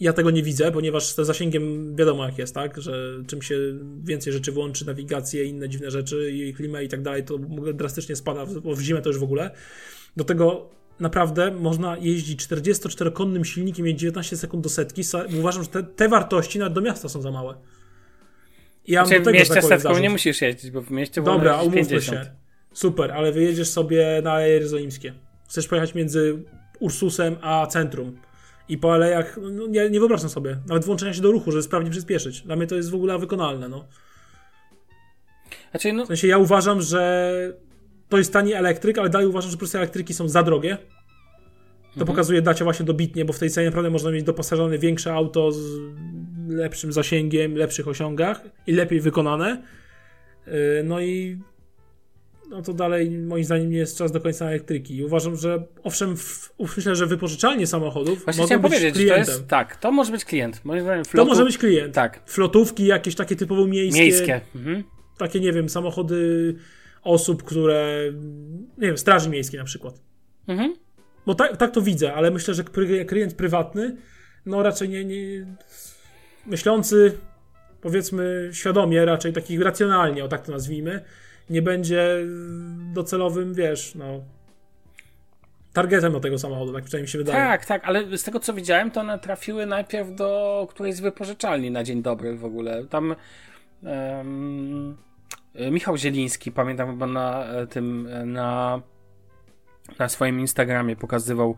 ja 0.00 0.12
tego 0.12 0.30
nie 0.30 0.42
widzę, 0.42 0.72
ponieważ 0.72 1.06
z 1.06 1.16
zasięgiem 1.16 1.96
wiadomo 1.96 2.24
jak 2.24 2.38
jest, 2.38 2.54
tak? 2.54 2.80
Że 2.80 3.22
czym 3.26 3.42
się 3.42 3.56
więcej 4.04 4.32
rzeczy 4.32 4.52
włączy, 4.52 4.86
nawigację, 4.86 5.44
inne 5.44 5.68
dziwne 5.68 5.90
rzeczy 5.90 6.32
i 6.32 6.54
klimę 6.54 6.84
i 6.84 6.88
tak 6.88 7.02
dalej, 7.02 7.24
to 7.24 7.38
drastycznie 7.74 8.16
spada, 8.16 8.46
bo 8.46 8.74
w 8.74 8.80
zimę 8.80 9.02
to 9.02 9.08
już 9.08 9.18
w 9.18 9.22
ogóle. 9.22 9.50
Do 10.16 10.24
tego 10.24 10.70
naprawdę 11.00 11.50
można 11.50 11.96
jeździć 11.96 12.46
44-konnym 12.46 13.44
silnikiem, 13.44 13.86
mieć 13.86 14.00
19 14.00 14.36
sekund 14.36 14.64
do 14.64 14.68
setki. 14.68 15.02
Uważam, 15.38 15.62
że 15.62 15.68
te, 15.68 15.82
te 15.82 16.08
wartości 16.08 16.58
nawet 16.58 16.72
do 16.72 16.80
miasta 16.80 17.08
są 17.08 17.22
za 17.22 17.30
małe. 17.30 17.54
Ja 18.86 19.06
znaczy, 19.06 19.22
w 19.22 19.26
mieście 19.26 19.62
setką 19.62 19.98
nie 19.98 20.10
musisz 20.10 20.40
jeździć, 20.40 20.70
bo 20.70 20.82
w 20.82 20.90
mieście 20.90 21.22
Dobra, 21.22 21.56
umówmy 21.60 21.80
50. 21.80 22.24
się. 22.24 22.30
Super, 22.72 23.12
ale 23.12 23.32
wyjedziesz 23.32 23.68
sobie 23.68 24.20
na 24.24 24.40
Jerozolimskie. 24.40 25.14
Chcesz 25.48 25.68
pojechać 25.68 25.94
między 25.94 26.42
Ursusem 26.80 27.36
a 27.40 27.66
centrum 27.66 28.18
i 28.68 28.78
po 28.78 28.94
alejach, 28.94 29.38
no, 29.52 29.66
nie, 29.66 29.90
nie 29.90 29.98
wyobrażam 29.98 30.30
sobie, 30.30 30.56
nawet 30.68 30.84
włączenia 30.84 31.14
się 31.14 31.22
do 31.22 31.32
ruchu, 31.32 31.52
żeby 31.52 31.62
sprawnie 31.62 31.90
przyspieszyć. 31.90 32.40
Dla 32.40 32.56
mnie 32.56 32.66
to 32.66 32.74
jest 32.74 32.90
w 32.90 32.94
ogóle 32.94 33.18
wykonalne, 33.18 33.68
no. 33.68 33.84
Znaczy, 35.70 35.92
no... 35.92 36.04
W 36.04 36.08
sensie 36.08 36.28
ja 36.28 36.38
uważam, 36.38 36.82
że 36.82 37.32
to 38.08 38.18
jest 38.18 38.32
tani 38.32 38.52
elektryk, 38.52 38.98
ale 38.98 39.08
dalej 39.08 39.26
uważam, 39.26 39.50
że 39.50 39.56
po 39.56 39.58
prostu 39.58 39.78
elektryki 39.78 40.14
są 40.14 40.28
za 40.28 40.42
drogie. 40.42 40.76
To 40.76 42.00
mhm. 42.00 42.06
pokazuje 42.06 42.42
Dacia 42.42 42.64
właśnie 42.64 42.86
dobitnie, 42.86 43.24
bo 43.24 43.32
w 43.32 43.38
tej 43.38 43.50
cenie 43.50 43.66
naprawdę 43.66 43.90
można 43.90 44.10
mieć 44.10 44.22
doposażone 44.22 44.78
większe 44.78 45.14
auto 45.14 45.52
z 45.52 45.60
lepszym 46.48 46.92
zasięgiem, 46.92 47.56
lepszych 47.56 47.88
osiągach 47.88 48.40
i 48.66 48.72
lepiej 48.72 49.00
wykonane. 49.00 49.62
Yy, 50.46 50.52
no 50.84 51.00
i 51.00 51.38
no 52.52 52.62
to 52.62 52.72
dalej 52.72 53.10
moim 53.10 53.44
zdaniem 53.44 53.70
nie 53.70 53.76
jest 53.76 53.98
czas 53.98 54.12
do 54.12 54.20
końca 54.20 54.46
elektryki. 54.46 54.96
I 54.96 55.04
uważam, 55.04 55.36
że 55.36 55.64
owszem, 55.82 56.16
w, 56.16 56.54
myślę, 56.76 56.96
że 56.96 57.06
wypożyczalnie 57.06 57.66
samochodów 57.66 58.24
Właśnie 58.24 58.42
mogą 58.42 58.58
być 58.58 58.62
powiedzieć, 58.62 58.94
klientem. 58.94 59.24
To 59.24 59.30
jest, 59.30 59.46
tak, 59.46 59.76
to 59.76 59.92
może 59.92 60.12
być 60.12 60.24
klient. 60.24 60.64
Moim 60.64 60.82
zdaniem 60.82 61.04
flotu, 61.04 61.26
to 61.26 61.30
może 61.30 61.44
być 61.44 61.58
klient. 61.58 61.94
Tak. 61.94 62.20
Flotówki 62.26 62.86
jakieś 62.86 63.14
takie 63.14 63.36
typowo 63.36 63.66
miejskie. 63.66 64.00
Miejskie. 64.00 64.40
Mhm. 64.54 64.84
Takie, 65.18 65.40
nie 65.40 65.52
wiem, 65.52 65.68
samochody 65.68 66.54
osób, 67.02 67.42
które, 67.42 68.12
nie 68.78 68.86
wiem, 68.86 68.98
straży 68.98 69.30
miejskiej 69.30 69.58
na 69.58 69.64
przykład. 69.64 70.00
Mhm. 70.48 70.74
Bo 71.26 71.34
tak, 71.34 71.56
tak 71.56 71.70
to 71.70 71.82
widzę, 71.82 72.14
ale 72.14 72.30
myślę, 72.30 72.54
że 72.54 72.64
klient 73.06 73.34
prywatny, 73.34 73.96
no 74.46 74.62
raczej 74.62 74.88
nie, 74.88 75.04
nie 75.04 75.46
myślący, 76.46 77.18
powiedzmy 77.80 78.50
świadomie, 78.52 79.04
raczej 79.04 79.32
taki 79.32 79.62
racjonalnie, 79.62 80.24
o 80.24 80.28
tak 80.28 80.46
to 80.46 80.52
nazwijmy, 80.52 81.04
nie 81.52 81.62
będzie 81.62 82.18
docelowym, 82.94 83.54
wiesz, 83.54 83.94
no 83.94 84.20
targetem 85.72 86.12
do 86.12 86.20
tego 86.20 86.38
samochodu, 86.38 86.72
tak 86.72 86.84
przynajmniej 86.84 87.08
się 87.08 87.18
wydaje. 87.18 87.38
Tak, 87.38 87.66
tak, 87.66 87.84
ale 87.84 88.18
z 88.18 88.22
tego 88.22 88.40
co 88.40 88.54
widziałem, 88.54 88.90
to 88.90 89.00
one 89.00 89.18
trafiły 89.18 89.66
najpierw 89.66 90.14
do 90.14 90.66
którejś 90.70 90.94
z 90.94 91.00
wypożyczalni 91.00 91.70
na 91.70 91.84
dzień 91.84 92.02
dobry 92.02 92.36
w 92.36 92.44
ogóle. 92.44 92.84
Tam 92.84 93.16
um, 93.82 94.96
Michał 95.70 95.96
Zieliński, 95.96 96.52
pamiętam 96.52 96.90
chyba 96.90 97.06
na 97.06 97.44
tym, 97.70 98.08
na, 98.24 98.80
na 99.98 100.08
swoim 100.08 100.40
Instagramie 100.40 100.96
pokazywał, 100.96 101.56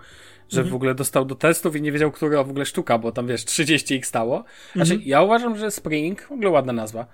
że 0.49 0.61
mhm. 0.61 0.73
w 0.73 0.75
ogóle 0.75 0.95
dostał 0.95 1.25
do 1.25 1.35
testów 1.35 1.77
i 1.77 1.83
nie 1.83 1.93
wiedział, 1.93 2.11
która 2.11 2.45
w 2.45 2.51
ogóle 2.51 2.67
sztuka, 2.67 2.99
bo 2.99 3.13
tam 3.13 3.27
wiesz, 3.27 3.45
30 3.45 3.95
ich 3.95 4.07
stało. 4.07 4.45
Znaczy, 4.75 4.93
mhm. 4.93 5.09
ja 5.09 5.23
uważam, 5.23 5.59
że 5.59 5.71
Spring, 5.71 6.23
w 6.23 6.33
ogóle 6.33 6.51
ładna 6.51 6.73
nazwa. 6.73 7.07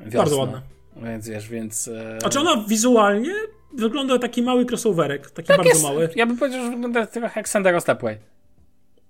Wiosna. 0.00 0.18
Bardzo 0.18 0.38
ładna. 0.38 0.62
Więc 1.02 1.28
wiesz, 1.28 1.48
więc. 1.48 1.88
E... 1.88 2.20
Znaczy 2.20 2.40
ona 2.40 2.64
wizualnie 2.68 3.34
wygląda 3.72 4.12
jak 4.14 4.22
taki 4.22 4.42
mały 4.42 4.64
crossoverek, 4.64 5.30
taki 5.30 5.48
tak 5.48 5.56
bardzo 5.56 5.70
jest, 5.72 5.82
mały. 5.82 6.08
Ja 6.16 6.26
bym 6.26 6.36
powiedział, 6.36 6.64
że 6.64 6.70
wygląda 6.70 7.06
trochę 7.06 7.40
jak 7.40 7.48
Sandero 7.48 7.80
Stepway. 7.80 8.18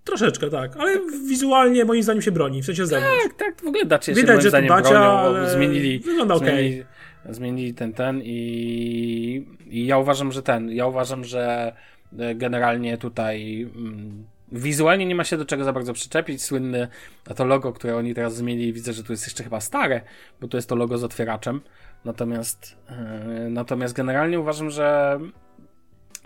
Troszeczkę, 0.04 0.50
tak, 0.50 0.76
ale 0.76 0.94
tak. 0.94 1.02
wizualnie 1.28 1.84
moim 1.84 2.02
zdaniem 2.02 2.22
się 2.22 2.32
broni, 2.32 2.62
w 2.62 2.66
sensie 2.66 2.86
zewnątrz. 2.86 3.22
Tak, 3.22 3.34
tak, 3.34 3.60
w 3.60 3.66
ogóle 3.66 3.84
dacie 3.84 4.12
się 4.12 4.20
Widać, 4.20 4.34
moim 4.34 4.42
że 4.42 4.48
zdaniem 4.48 4.68
Dacia, 4.68 4.88
bronią, 4.88 5.04
ale 5.04 5.50
zmienili, 5.50 5.98
wygląda 5.98 6.34
okay. 6.34 6.48
zmienili, 6.48 6.84
zmienili 7.30 7.74
ten, 7.74 7.92
ten 7.92 8.20
i, 8.24 9.46
i 9.70 9.86
ja 9.86 9.98
uważam, 9.98 10.32
że 10.32 10.42
ten, 10.42 10.70
ja 10.70 10.86
uważam, 10.86 11.24
że 11.24 11.72
e, 12.18 12.34
generalnie 12.34 12.98
tutaj 12.98 13.62
mm, 13.76 14.24
wizualnie 14.52 15.06
nie 15.06 15.14
ma 15.14 15.24
się 15.24 15.36
do 15.36 15.44
czego 15.44 15.64
za 15.64 15.72
bardzo 15.72 15.92
przyczepić. 15.92 16.42
Słynne 16.42 16.88
a 17.30 17.34
to 17.34 17.44
logo, 17.44 17.72
które 17.72 17.96
oni 17.96 18.14
teraz 18.14 18.36
zmienili, 18.36 18.72
widzę, 18.72 18.92
że 18.92 19.04
tu 19.04 19.12
jest 19.12 19.26
jeszcze 19.26 19.44
chyba 19.44 19.60
stare, 19.60 20.00
bo 20.40 20.48
to 20.48 20.56
jest 20.58 20.68
to 20.68 20.76
logo 20.76 20.98
z 20.98 21.04
otwieraczem. 21.04 21.60
Natomiast, 22.04 22.76
yy, 22.90 23.50
natomiast 23.50 23.94
generalnie 23.94 24.40
uważam, 24.40 24.70
że 24.70 25.18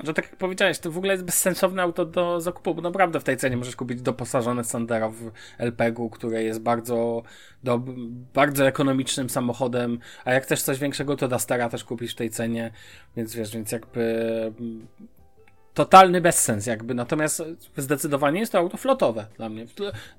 że 0.04 0.14
tak 0.14 0.24
jak 0.24 0.36
powiedziałeś, 0.36 0.78
to 0.78 0.90
w 0.90 0.98
ogóle 0.98 1.12
jest 1.12 1.24
bezsensowne 1.24 1.82
auto 1.82 2.04
do 2.04 2.40
zakupu, 2.40 2.74
bo 2.74 2.82
naprawdę 2.82 3.20
w 3.20 3.24
tej 3.24 3.36
cenie 3.36 3.56
możesz 3.56 3.76
kupić 3.76 4.02
doposażone 4.02 4.64
Sandero 4.64 5.10
w 5.10 5.30
LPG-u, 5.58 6.10
które 6.10 6.42
jest 6.42 6.60
bardzo, 6.60 7.22
do, 7.64 7.82
bardzo 8.34 8.66
ekonomicznym 8.66 9.30
samochodem, 9.30 9.98
a 10.24 10.32
jak 10.32 10.42
chcesz 10.42 10.62
coś 10.62 10.78
większego, 10.78 11.16
to 11.16 11.28
Dastera 11.28 11.68
też 11.68 11.84
kupisz 11.84 12.12
w 12.12 12.16
tej 12.16 12.30
cenie, 12.30 12.70
więc 13.16 13.34
wiesz, 13.34 13.54
więc 13.54 13.72
jakby 13.72 14.52
totalny 15.74 16.20
bezsens 16.20 16.66
jakby, 16.66 16.94
natomiast 16.94 17.42
zdecydowanie 17.76 18.40
jest 18.40 18.52
to 18.52 18.58
auto 18.58 18.76
flotowe 18.76 19.26
dla 19.36 19.48
mnie. 19.48 19.66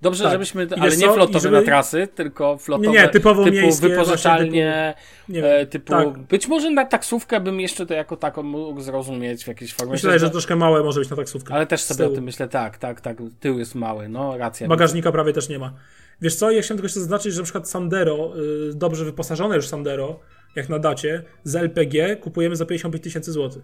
Dobrze, 0.01 0.23
tak. 0.23 0.33
żebyśmy, 0.33 0.67
ale 0.79 0.97
nie 0.97 1.13
flotowe 1.13 1.39
żeby... 1.39 1.57
na 1.57 1.63
trasy, 1.63 2.07
tylko 2.15 2.57
flotowe 2.57 2.91
nie, 2.91 3.01
nie, 3.01 3.09
typowo 3.09 3.43
typu 3.43 3.55
miejskie, 3.55 3.89
wypożyczalnie, 3.89 4.93
typu, 5.27 5.47
e, 5.47 5.65
typu 5.65 5.91
tak. 5.91 6.19
być 6.19 6.47
może 6.47 6.71
na 6.71 6.85
taksówkę 6.85 7.39
bym 7.39 7.59
jeszcze 7.59 7.85
to 7.85 7.93
jako 7.93 8.17
taką 8.17 8.43
mógł 8.43 8.81
zrozumieć 8.81 9.43
w 9.43 9.47
jakiejś 9.47 9.73
formie. 9.73 9.91
Myślę, 9.91 10.19
że 10.19 10.29
troszkę 10.29 10.55
małe 10.55 10.83
może 10.83 10.99
być 10.99 11.09
na 11.09 11.15
taksówkę. 11.15 11.53
Ale 11.53 11.67
też 11.67 11.81
sobie 11.81 12.05
o 12.05 12.09
tym 12.09 12.23
myślę, 12.23 12.47
tak, 12.47 12.77
tak, 12.77 13.01
tak, 13.01 13.17
tył 13.39 13.59
jest 13.59 13.75
mały, 13.75 14.09
no 14.09 14.37
racja. 14.37 14.67
Bagażnika 14.67 15.11
prawie 15.11 15.33
też 15.33 15.49
nie 15.49 15.59
ma. 15.59 15.73
Wiesz 16.21 16.35
co, 16.35 16.51
ja 16.51 16.61
chciałem 16.61 16.77
tylko 16.77 16.85
jeszcze 16.85 16.99
zaznaczyć, 16.99 17.33
że 17.33 17.39
na 17.39 17.43
przykład 17.43 17.69
Sandero, 17.69 18.33
y, 18.69 18.73
dobrze 18.73 19.05
wyposażone 19.05 19.55
już 19.55 19.67
Sandero, 19.67 20.19
jak 20.55 20.69
na 20.69 20.79
dacie, 20.79 21.23
z 21.43 21.55
LPG 21.55 22.15
kupujemy 22.15 22.55
za 22.55 22.65
55 22.65 23.03
tysięcy 23.03 23.31
złotych. 23.31 23.63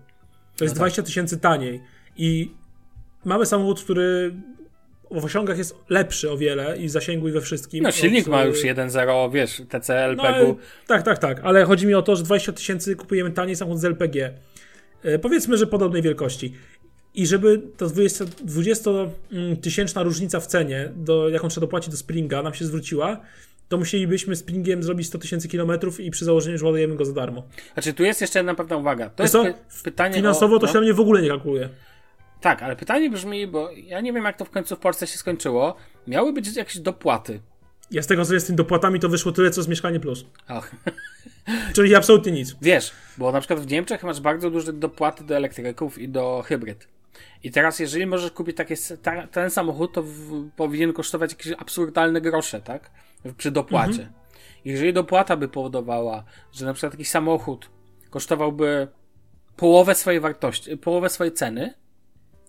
To 0.60 0.66
jest 0.66 0.76
no 0.76 0.80
tak. 0.80 0.94
20 0.94 1.04
tysięcy 1.04 1.38
taniej. 1.38 1.82
I 2.18 2.52
mamy 3.26 3.46
samochód, 3.46 3.84
który 3.84 4.34
w 5.12 5.26
osiągach 5.26 5.58
jest 5.58 5.76
lepszy 5.90 6.32
o 6.32 6.38
wiele 6.38 6.78
i 6.78 6.88
w 6.88 6.92
zasięgu 6.92 7.28
i 7.28 7.32
we 7.32 7.42
wszystkim. 7.42 7.84
No 7.84 7.92
silnik 7.92 8.26
od, 8.26 8.32
ma 8.32 8.44
już 8.44 8.64
1.0, 8.64 9.32
wiesz, 9.34 9.62
TCL, 9.70 10.16
no, 10.16 10.24
PEG-u. 10.24 10.58
Tak, 10.88 11.04
tak, 11.04 11.18
tak, 11.18 11.40
ale 11.44 11.66
chodzi 11.66 11.88
mi 11.88 11.94
o 11.94 12.02
to, 12.02 12.16
że 12.16 12.24
20 12.24 12.52
tysięcy 12.52 12.96
kupujemy 12.96 13.32
taniej 13.32 13.56
samochód 13.56 13.82
z 13.82 13.86
LPG. 13.86 14.34
E, 15.04 15.20
powiedzmy, 15.20 15.58
że 15.58 15.68
podobnej 15.68 16.02
wielkości. 16.02 16.54
I 17.16 17.28
żeby 17.28 17.62
ta 17.78 17.86
20, 17.86 18.26
20 18.44 18.92
tysięczna 19.62 20.04
różnica 20.04 20.40
w 20.40 20.48
cenie, 20.48 20.92
do, 20.96 21.30
jaką 21.30 21.48
trzeba 21.48 21.62
dopłacić 21.62 21.92
do 21.92 21.98
Springa, 21.98 22.44
nam 22.44 22.54
się 22.54 22.66
zwróciła, 22.66 23.22
to 23.70 23.78
musielibyśmy 23.78 24.36
Springiem 24.36 24.84
zrobić 24.84 25.08
100 25.08 25.18
tysięcy 25.18 25.48
kilometrów 25.48 26.00
i 26.00 26.12
przy 26.12 26.26
założeniu, 26.26 26.58
że 26.58 26.66
ładujemy 26.66 26.96
go 26.96 27.06
za 27.06 27.14
darmo. 27.14 27.44
Znaczy, 27.74 27.94
tu 27.94 28.04
jest 28.04 28.22
jeszcze 28.22 28.40
jedna 28.40 28.56
pewna 28.56 28.78
uwaga. 28.78 29.10
To 29.10 29.24
jest 29.24 29.36
py 29.36 29.54
pytanie 29.84 30.16
Finansowo 30.16 30.56
o, 30.56 30.60
to 30.60 30.68
no. 30.68 30.74
się 30.74 30.82
mnie 30.82 30.94
w 30.94 31.00
ogóle 31.00 31.22
nie 31.22 31.28
kalkuluje. 31.28 31.70
Tak, 32.42 32.64
ale 32.64 32.76
pytanie 32.76 33.10
brzmi, 33.10 33.48
bo 33.48 33.70
ja 33.72 34.02
nie 34.02 34.14
wiem, 34.14 34.24
jak 34.24 34.38
to 34.38 34.46
w 34.46 34.50
końcu 34.50 34.76
w 34.76 34.80
Polsce 34.80 35.08
się 35.08 35.18
skończyło. 35.18 35.76
Miały 36.08 36.34
być 36.34 36.56
jakieś 36.56 36.80
dopłaty. 36.80 37.40
Ja 37.92 38.02
z 38.02 38.08
tego, 38.08 38.26
co 38.26 38.34
jest 38.34 38.46
z 38.46 38.48
tym 38.48 38.56
dopłatami, 38.56 39.00
to 39.00 39.10
wyszło 39.10 39.32
tyle, 39.32 39.52
co 39.52 39.64
z 39.64 39.68
Mieszkanie 39.68 40.00
Plus. 40.00 40.26
Ach. 40.48 40.72
Czyli 41.76 41.96
absolutnie 41.96 42.32
nic. 42.32 42.56
Wiesz, 42.62 42.92
bo 43.18 43.32
na 43.32 43.40
przykład 43.40 43.60
w 43.60 43.72
Niemczech 43.72 44.04
masz 44.04 44.22
bardzo 44.22 44.50
duże 44.50 44.74
dopłaty 44.74 45.24
do 45.24 45.36
elektryków 45.36 45.98
i 45.98 46.10
do 46.10 46.44
hybryd. 46.46 46.88
I 47.44 47.52
teraz, 47.52 47.80
jeżeli 47.80 48.06
możesz 48.06 48.32
kupić 48.32 48.58
taki, 48.58 48.74
ta, 49.02 49.28
ten 49.28 49.50
samochód, 49.50 49.94
to 49.94 50.04
w, 50.04 50.50
powinien 50.56 50.94
kosztować 50.94 51.32
jakieś 51.32 51.54
absurdalne 51.58 52.22
grosze, 52.22 52.62
tak? 52.62 52.92
Przy 53.38 53.52
dopłacie. 53.52 53.92
Mhm. 53.92 54.14
Jeżeli 54.66 54.94
dopłata 54.94 55.38
by 55.38 55.48
powodowała, 55.48 56.24
że 56.52 56.66
na 56.66 56.74
przykład 56.74 56.92
taki 56.92 57.06
samochód 57.06 57.70
kosztowałby 58.10 58.88
połowę 59.56 59.96
swojej 59.96 60.20
wartości, 60.20 60.78
połowę 60.78 61.10
swojej 61.10 61.34
ceny, 61.34 61.74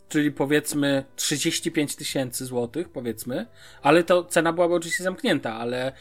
czyli 0.09 0.33
powiedzmy 0.33 1.05
35 1.17 1.97
tysięcy 1.97 2.47
złotych, 2.47 2.89
powiedzmy, 2.89 3.47
ale 3.83 4.05
to 4.05 4.25
cena 4.25 4.53
byłaby 4.53 4.75
oczywiście 4.75 5.05
zamknięta, 5.05 5.55
ale 5.55 5.93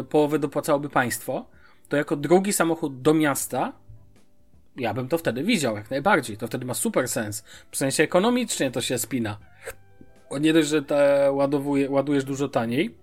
y, 0.00 0.04
połowę 0.04 0.38
dopłacałoby 0.38 0.88
państwo, 0.88 1.46
to 1.88 1.96
jako 1.96 2.16
drugi 2.16 2.52
samochód 2.52 3.02
do 3.02 3.14
miasta 3.14 3.72
ja 4.76 4.94
bym 4.94 5.08
to 5.08 5.18
wtedy 5.18 5.42
widział 5.42 5.76
jak 5.76 5.90
najbardziej. 5.90 6.36
To 6.36 6.46
wtedy 6.46 6.66
ma 6.66 6.74
super 6.74 7.08
sens. 7.08 7.44
W 7.70 7.76
sensie 7.76 8.02
ekonomicznie 8.02 8.70
to 8.70 8.80
się 8.80 8.98
spina. 8.98 9.38
Nie 10.40 10.52
dość, 10.52 10.68
że 10.68 10.82
ładowuje, 11.32 11.90
ładujesz 11.90 12.24
dużo 12.24 12.48
taniej, 12.48 12.94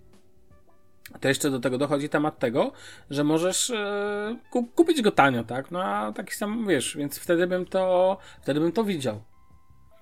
to 1.20 1.28
jeszcze 1.28 1.50
do 1.50 1.60
tego 1.60 1.78
dochodzi 1.78 2.10
temat 2.10 2.40
tego, 2.40 2.72
że 3.10 3.24
możesz 3.24 3.70
e, 3.70 4.38
kupić 4.76 5.02
go 5.02 5.12
tanio, 5.12 5.44
tak? 5.44 5.72
No 5.72 5.84
a 5.84 6.12
taki 6.12 6.34
sam, 6.34 6.68
wiesz, 6.68 6.98
więc 6.98 7.20
wtedy 7.20 7.48
bym 7.48 7.66
to, 7.66 8.18
wtedy 8.42 8.60
bym 8.60 8.72
to 8.72 8.84
widział. 8.84 9.22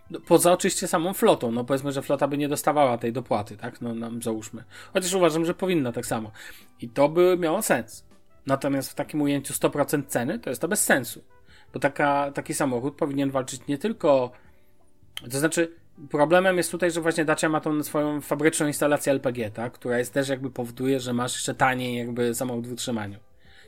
No, 0.09 0.19
poza 0.19 0.53
oczywiście 0.53 0.87
samą 0.87 1.13
flotą, 1.13 1.51
no 1.51 1.63
powiedzmy, 1.63 1.91
że 1.91 2.01
flota 2.01 2.27
by 2.27 2.37
nie 2.37 2.49
dostawała 2.49 2.97
tej 2.97 3.13
dopłaty, 3.13 3.57
tak? 3.57 3.81
No 3.81 3.95
nam 3.95 4.21
załóżmy. 4.21 4.63
Chociaż 4.93 5.13
uważam, 5.13 5.45
że 5.45 5.53
powinna 5.53 5.91
tak 5.91 6.05
samo. 6.05 6.31
I 6.81 6.89
to 6.89 7.09
by 7.09 7.37
miało 7.39 7.61
sens. 7.61 8.05
Natomiast 8.45 8.91
w 8.91 8.95
takim 8.95 9.21
ujęciu 9.21 9.53
100% 9.53 10.03
ceny 10.07 10.39
to 10.39 10.49
jest 10.49 10.61
to 10.61 10.67
bez 10.67 10.83
sensu. 10.83 11.23
Bo 11.73 11.79
taka, 11.79 12.31
taki 12.31 12.53
samochód 12.53 12.95
powinien 12.95 13.31
walczyć 13.31 13.67
nie 13.67 13.77
tylko. 13.77 14.31
To 15.31 15.39
znaczy, 15.39 15.75
problemem 16.09 16.57
jest 16.57 16.71
tutaj, 16.71 16.91
że 16.91 17.01
właśnie 17.01 17.25
Dacia 17.25 17.49
ma 17.49 17.61
tą 17.61 17.83
swoją 17.83 18.21
fabryczną 18.21 18.67
instalację 18.67 19.13
LPG, 19.13 19.51
tak? 19.51 19.73
która 19.73 19.97
jest 19.97 20.13
też 20.13 20.29
jakby 20.29 20.51
powoduje, 20.51 20.99
że 20.99 21.13
masz 21.13 21.33
jeszcze 21.33 21.55
taniej 21.55 21.97
jakby 21.97 22.35
samochód 22.35 22.67
w 22.67 22.71
utrzymaniu. 22.71 23.19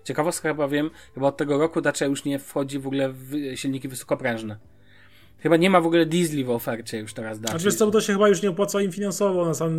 Ciekawostka 0.04 0.50
chyba 0.50 0.68
wiem, 0.68 0.90
chyba 1.14 1.28
od 1.28 1.38
tego 1.38 1.58
roku 1.58 1.82
Dacia 1.82 2.06
już 2.06 2.26
nie 2.26 2.40
wchodzi 2.40 2.80
w 2.80 2.88
ogóle 2.88 3.10
w 3.10 3.34
silniki 3.56 3.88
wysokoprężne. 3.88 4.58
Chyba 5.42 5.58
nie 5.58 5.70
ma 5.70 5.82
w 5.82 5.86
ogóle 5.86 6.06
diesli 6.06 6.44
w 6.44 6.50
ofercie 6.50 6.98
już 6.98 7.14
teraz 7.14 7.40
Dacia. 7.40 7.60
Znaczy, 7.60 7.78
co, 7.78 7.92
to 7.92 8.02
się 8.02 8.14
chyba 8.14 8.30
już 8.30 8.42
nie 8.42 8.50
opłaca 8.50 8.82
im 8.82 8.92
finansowo 8.92 9.46
na 9.46 9.54
sam 9.54 9.72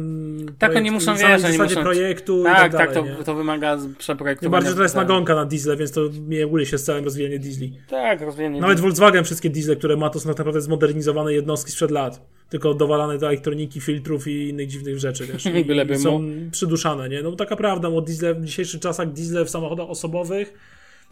Tak, 0.46 0.54
projekt, 0.58 0.76
oni 0.76 0.90
muszą, 0.90 1.16
wiesz, 1.16 1.44
oni 1.44 1.58
muszą... 1.58 1.82
projektu 1.82 2.42
tak, 2.42 2.56
tak, 2.56 2.72
tak, 2.72 2.94
dalej, 2.94 3.16
to, 3.18 3.24
to, 3.24 3.34
wymaga 3.34 3.78
przeprojektowania. 3.98 4.40
Tym 4.40 4.50
bardziej, 4.50 4.70
że 4.70 4.76
to 4.76 4.82
jest 4.82 4.94
nagonka 4.94 5.34
na 5.34 5.44
diesle, 5.44 5.76
więc 5.76 5.92
to 5.92 6.00
nie 6.28 6.46
ogólnie 6.46 6.66
się 6.66 6.78
z 6.78 6.84
całym 6.84 7.04
rozwijaniem 7.04 7.40
diesli. 7.40 7.78
Tak, 7.88 8.20
rozwijanie 8.20 8.60
Nawet 8.60 8.80
Volkswagen, 8.80 9.24
wszystkie 9.24 9.50
diesle, 9.50 9.76
które 9.76 9.96
ma, 9.96 10.10
to 10.10 10.20
są 10.20 10.28
tak 10.28 10.38
naprawdę 10.38 10.60
zmodernizowane 10.60 11.32
jednostki 11.32 11.72
sprzed 11.72 11.90
lat. 11.90 12.26
Tylko 12.48 12.74
dowalane 12.74 13.18
do 13.18 13.26
elektroniki, 13.26 13.80
filtrów 13.80 14.28
i 14.28 14.48
innych 14.48 14.68
dziwnych 14.68 14.98
rzeczy, 14.98 15.26
wiesz. 15.26 15.46
I 15.96 15.98
są 15.98 16.22
przyduszane, 16.50 17.08
nie? 17.08 17.22
No 17.22 17.32
taka 17.32 17.56
prawda, 17.56 17.90
bo 17.90 18.00
diesle 18.00 18.34
w 18.34 18.44
dzisiejszych 18.44 18.80
czasach, 18.80 19.12
diesle 19.12 19.44
w 19.44 19.50
samochodach 19.50 19.90
osobowych 19.90 20.54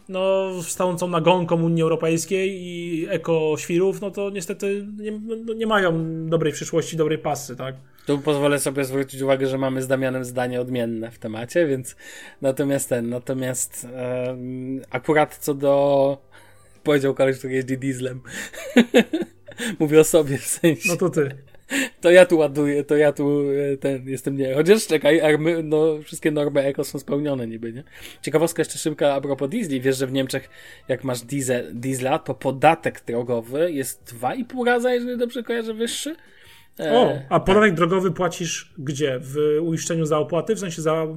no, 0.09 0.49
stałą 0.63 1.07
nagonką 1.07 1.63
Unii 1.63 1.83
Europejskiej 1.83 2.61
i 2.63 3.05
ekoświrów, 3.09 4.01
no 4.01 4.11
to 4.11 4.29
niestety 4.29 4.87
nie, 4.97 5.11
no, 5.45 5.53
nie 5.53 5.67
mają 5.67 6.05
dobrej 6.29 6.53
przyszłości, 6.53 6.97
dobrej 6.97 7.17
pasy, 7.17 7.55
tak? 7.55 7.75
Tu 8.05 8.19
pozwolę 8.19 8.59
sobie 8.59 8.85
zwrócić 8.85 9.21
uwagę, 9.21 9.47
że 9.47 9.57
mamy 9.57 9.81
z 9.81 9.87
Damianem 9.87 10.25
zdanie 10.25 10.61
odmienne 10.61 11.11
w 11.11 11.19
temacie, 11.19 11.67
więc 11.67 11.95
natomiast 12.41 12.89
ten, 12.89 13.09
natomiast 13.09 13.87
akurat 14.91 15.37
co 15.37 15.53
do 15.53 16.17
Powiedział 16.83 17.13
koleś, 17.13 17.37
który 17.37 17.53
jeździ 17.53 17.77
dieslem. 17.77 18.21
Mówię 19.79 19.99
o 19.99 20.03
sobie 20.03 20.37
w 20.37 20.45
sensie. 20.45 20.89
No 20.89 20.95
to 20.95 21.09
ty. 21.09 21.50
To 22.01 22.11
ja 22.11 22.25
tu 22.25 22.37
ładuję, 22.37 22.83
to 22.83 22.97
ja 22.97 23.13
tu 23.13 23.41
e, 23.73 23.77
ten 23.77 24.09
jestem 24.09 24.37
nie. 24.37 24.53
Chociaż 24.53 24.87
czekaj, 24.87 25.21
army, 25.21 25.63
no 25.63 25.99
wszystkie 26.03 26.31
normy 26.31 26.61
eko 26.61 26.83
są 26.83 26.99
spełnione 26.99 27.47
niby, 27.47 27.73
nie? 27.73 27.83
Ciekawostka 28.21 28.61
jeszcze 28.61 28.79
szybka 28.79 29.13
a 29.13 29.21
propos 29.21 29.49
diesli. 29.49 29.81
Wiesz, 29.81 29.97
że 29.97 30.07
w 30.07 30.11
Niemczech 30.11 30.49
jak 30.87 31.03
masz 31.03 31.21
diesel, 31.21 31.71
diesla, 31.73 32.19
to 32.19 32.33
podatek 32.33 33.01
drogowy 33.07 33.71
jest 33.71 34.15
2,5 34.21 34.65
raza, 34.65 34.93
jeżeli 34.93 35.17
dobrze 35.17 35.43
kojarzę, 35.43 35.73
wyższy. 35.73 36.15
E, 36.79 36.93
o, 36.93 37.19
a 37.29 37.39
podatek 37.39 37.73
drogowy 37.73 38.11
płacisz 38.11 38.73
gdzie? 38.77 39.19
W 39.21 39.35
uiszczeniu 39.61 40.05
za 40.05 40.17
opłaty? 40.17 40.55
W 40.55 40.59
sensie 40.59 40.81
za 40.81 41.07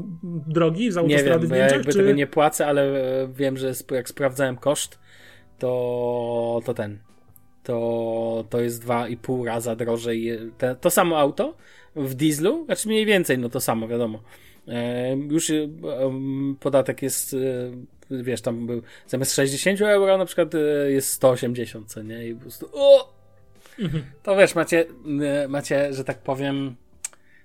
drogi, 0.47 0.93
za 0.93 1.01
autostrady 1.01 1.29
nie 1.29 1.41
wiem, 1.41 1.49
w 1.49 1.51
Niemczech? 1.51 1.71
Ja 1.71 1.77
jakby 1.77 1.93
czy... 1.93 1.99
tego 1.99 2.13
nie 2.13 2.27
płacę, 2.27 2.67
ale 2.67 2.83
e, 2.83 3.29
wiem, 3.29 3.57
że 3.57 3.73
jak 3.91 4.09
sprawdzałem 4.09 4.57
koszt, 4.57 4.99
to, 5.59 6.61
to 6.65 6.75
ten 6.75 6.99
to, 7.64 8.44
to 8.50 8.61
jest 8.61 8.80
dwa 8.80 9.09
i 9.09 9.16
pół 9.16 9.44
raza 9.44 9.76
drożej. 9.76 10.38
Te, 10.59 10.76
to 10.76 10.90
samo 10.90 11.18
auto 11.18 11.56
w 11.97 12.14
dieslu, 12.14 12.64
znaczy 12.64 12.88
mniej 12.88 13.06
więcej, 13.06 13.38
no 13.38 13.49
to 13.49 13.61
samo, 13.61 13.88
wiadomo. 13.88 14.23
E, 14.68 15.16
już 15.16 15.50
e, 15.50 15.54
podatek 16.61 17.02
jest, 17.02 17.35
e, 18.11 18.16
wiesz, 18.23 18.40
tam 18.40 18.66
był 18.66 18.83
zamiast 19.06 19.35
60 19.35 19.80
euro 19.80 20.18
na 20.18 20.25
przykład 20.25 20.54
e, 20.54 20.59
jest 20.90 21.12
180, 21.12 21.92
co 21.92 22.02
nie? 22.02 22.28
I 22.28 22.35
po 22.35 22.40
prostu, 22.40 22.68
o! 22.73 23.14
To 24.23 24.37
wiesz, 24.37 24.54
macie, 24.54 24.85
e, 25.23 25.49
macie, 25.49 25.92
że 25.92 26.04
tak 26.04 26.18
powiem, 26.18 26.76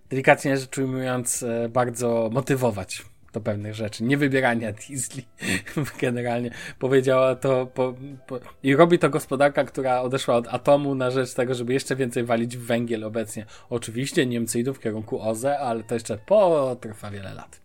delikatnie 0.09 0.57
rzecz 0.57 0.77
ujmując, 0.77 1.43
e, 1.43 1.69
bardzo 1.69 2.29
motywować 2.33 3.05
do 3.33 3.41
pewnych 3.41 3.75
rzeczy, 3.75 4.03
nie 4.03 4.17
wybierania 4.17 4.71
diesli 4.71 5.25
generalnie. 6.01 6.51
Powiedziała 6.79 7.35
to 7.35 7.65
po, 7.65 7.93
po, 8.27 8.39
i 8.63 8.75
robi 8.75 8.99
to 8.99 9.09
gospodarka, 9.09 9.63
która 9.63 10.01
odeszła 10.01 10.35
od 10.35 10.47
atomu 10.47 10.95
na 10.95 11.11
rzecz 11.11 11.33
tego, 11.33 11.55
żeby 11.55 11.73
jeszcze 11.73 11.95
więcej 11.95 12.23
walić 12.23 12.57
w 12.57 12.65
węgiel 12.65 13.03
obecnie. 13.03 13.45
Oczywiście 13.69 14.25
Niemcy 14.25 14.59
idą 14.59 14.73
w 14.73 14.79
kierunku 14.79 15.21
OZE, 15.21 15.59
ale 15.59 15.83
to 15.83 15.93
jeszcze 15.93 16.17
potrwa 16.17 17.11
wiele 17.11 17.33
lat. 17.33 17.61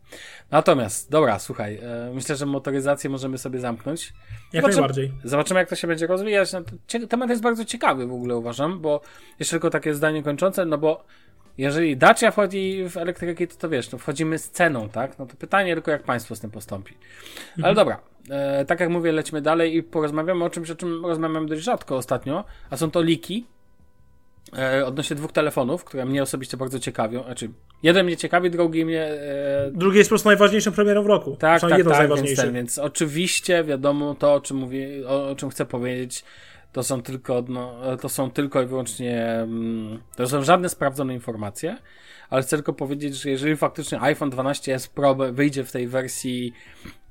Natomiast, 0.51 1.11
dobra, 1.11 1.39
słuchaj, 1.39 1.79
e, 1.83 2.11
myślę, 2.15 2.37
że 2.37 2.47
motoryzację 2.47 3.11
możemy 3.11 3.39
sobie 3.39 3.61
zamknąć. 3.61 4.13
Jak 4.53 4.63
zobaczymy, 4.63 4.81
najbardziej. 4.81 5.13
Zobaczymy, 5.25 5.61
jak 5.61 5.69
to 5.69 5.77
się 5.77 5.89
będzie 5.89 6.07
rozwijać. 6.07 6.53
No, 6.53 6.61
temat 7.09 7.31
jest 7.31 7.43
bardzo 7.43 7.65
ciekawy 7.65 8.07
w 8.07 8.13
ogóle, 8.13 8.37
uważam, 8.37 8.81
bo 8.81 9.01
jeszcze 9.39 9.51
tylko 9.51 9.71
takie 9.71 9.95
zdanie 9.95 10.23
kończące, 10.23 10.65
no 10.65 10.79
bo 10.79 11.05
jeżeli 11.59 11.97
Dacia 11.97 12.31
wchodzi 12.31 12.85
w 12.91 12.97
elektrykę, 12.97 13.47
to, 13.47 13.57
to 13.57 13.69
wiesz, 13.69 13.93
no 13.93 13.99
wchodzimy 13.99 14.39
z 14.39 14.51
ceną, 14.51 14.89
tak? 14.89 15.19
No 15.19 15.27
to 15.27 15.37
pytanie 15.37 15.75
tylko, 15.75 15.91
jak 15.91 16.03
państwo 16.03 16.37
z 16.37 16.41
tym 16.41 16.51
postąpi. 16.51 16.95
Mhm. 16.95 17.65
Ale 17.65 17.75
dobra, 17.75 18.01
e, 18.31 18.65
tak 18.65 18.81
jak 18.81 18.91
mówię, 18.91 19.13
lećmy 19.13 19.43
dalej 19.43 19.77
i 19.77 19.83
porozmawiamy 19.83 20.45
o 20.45 20.51
czymś, 20.51 20.71
o 20.71 20.75
czym 20.75 21.07
rozmawiamy 21.07 21.47
dość 21.47 21.63
rzadko 21.63 21.97
ostatnio, 21.97 22.45
a 22.71 22.77
są 22.77 22.91
to 22.91 23.03
liki 23.03 23.47
e, 24.59 24.87
odnośnie 24.87 25.17
dwóch 25.17 25.33
telefonów, 25.33 25.85
które 25.85 26.05
mnie 26.05 26.23
osobiście 26.23 26.57
bardzo 26.57 26.79
ciekawią. 26.79 27.23
Znaczy, 27.23 27.51
jeden 27.83 28.07
mnie 28.07 28.17
ciekawi, 28.17 28.51
drugi 28.51 28.85
mnie... 28.85 29.05
E... 29.05 29.71
Drugi 29.73 29.99
jest 29.99 30.11
po 30.11 30.13
prostu 30.13 30.29
najważniejszą 30.29 30.73
premierą 30.73 31.03
w 31.03 31.07
roku. 31.07 31.37
Tak, 31.37 31.61
tak, 31.61 31.71
tak, 31.71 32.09
więc, 32.09 32.37
ten, 32.37 32.53
więc 32.53 32.79
oczywiście 32.79 33.65
wiadomo 33.65 34.15
to, 34.15 34.35
o 34.35 34.41
czym, 34.41 34.57
mówię, 34.57 34.89
o, 35.09 35.29
o 35.29 35.37
czym 35.37 35.51
chcę 35.51 35.65
powiedzieć, 35.67 36.25
to 36.75 36.83
są 36.83 37.03
tylko, 37.03 37.45
no, 37.49 37.97
to 37.97 38.09
są 38.09 38.31
tylko 38.31 38.63
i 38.63 38.67
wyłącznie, 38.67 39.25
mm, 39.27 40.03
to 40.17 40.27
są 40.27 40.45
żadne 40.45 40.69
sprawdzone 40.69 41.15
informacje, 41.15 41.77
ale 42.31 42.43
chcę 42.43 42.57
tylko 42.57 42.73
powiedzieć, 42.73 43.17
że 43.17 43.31
jeżeli 43.31 43.57
faktycznie 43.57 44.01
iPhone 44.01 44.31
12s 44.31 44.89
Pro 44.89 45.15
wyjdzie 45.15 45.65
w 45.65 45.73
tej 45.73 45.89
wersji 45.89 46.53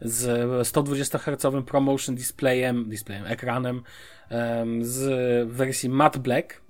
z 0.02 0.68
120 0.68 1.20
Hz 1.20 1.66
ProMotion 1.66 2.16
displayem, 2.16 2.90
displayem, 2.90 3.26
ekranem, 3.26 3.82
z 4.82 5.50
wersji 5.50 5.90
matte 5.90 6.20
black, 6.20 6.62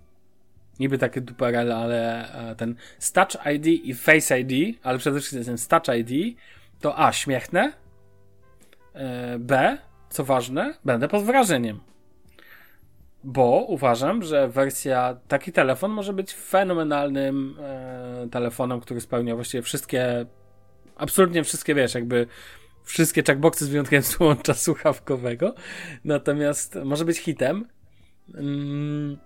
niby 0.80 0.98
takie 0.98 1.22
duperel, 1.22 1.72
ale 1.72 2.32
e, 2.52 2.56
ten 2.56 2.76
Touch 3.14 3.46
ID 3.56 3.68
i 3.68 3.94
Face 3.94 4.40
ID, 4.40 4.80
ale 4.84 4.98
przede 4.98 5.20
wszystkim 5.20 5.46
ten 5.46 5.58
Touch 5.70 5.98
ID, 5.98 6.38
to 6.82 7.00
A, 7.00 7.12
śmiechne, 7.12 7.74
B, 9.40 9.78
co 10.10 10.24
ważne, 10.24 10.74
będę 10.86 11.08
pod 11.08 11.24
wrażeniem. 11.24 11.93
Bo 13.24 13.66
uważam, 13.68 14.24
że 14.24 14.48
wersja, 14.48 15.18
taki 15.28 15.52
telefon 15.52 15.92
może 15.92 16.14
być 16.14 16.34
fenomenalnym 16.34 17.56
e, 17.60 18.28
telefonem, 18.32 18.80
który 18.80 19.02
spełnia 19.02 19.36
właściwie 19.36 19.62
wszystkie, 19.62 20.26
absolutnie 20.96 21.44
wszystkie, 21.44 21.76
wiesz, 21.76 21.94
jakby 21.94 22.28
wszystkie 22.84 23.24
checkboxy 23.24 23.66
z 23.66 23.70
wyjątkiem 23.70 24.04
słącza 24.14 24.54
słuchawkowego. 24.54 25.56
Natomiast 26.06 26.76
może 26.86 27.06
być 27.06 27.18
hitem. 27.18 27.68
Mm, 28.36 29.18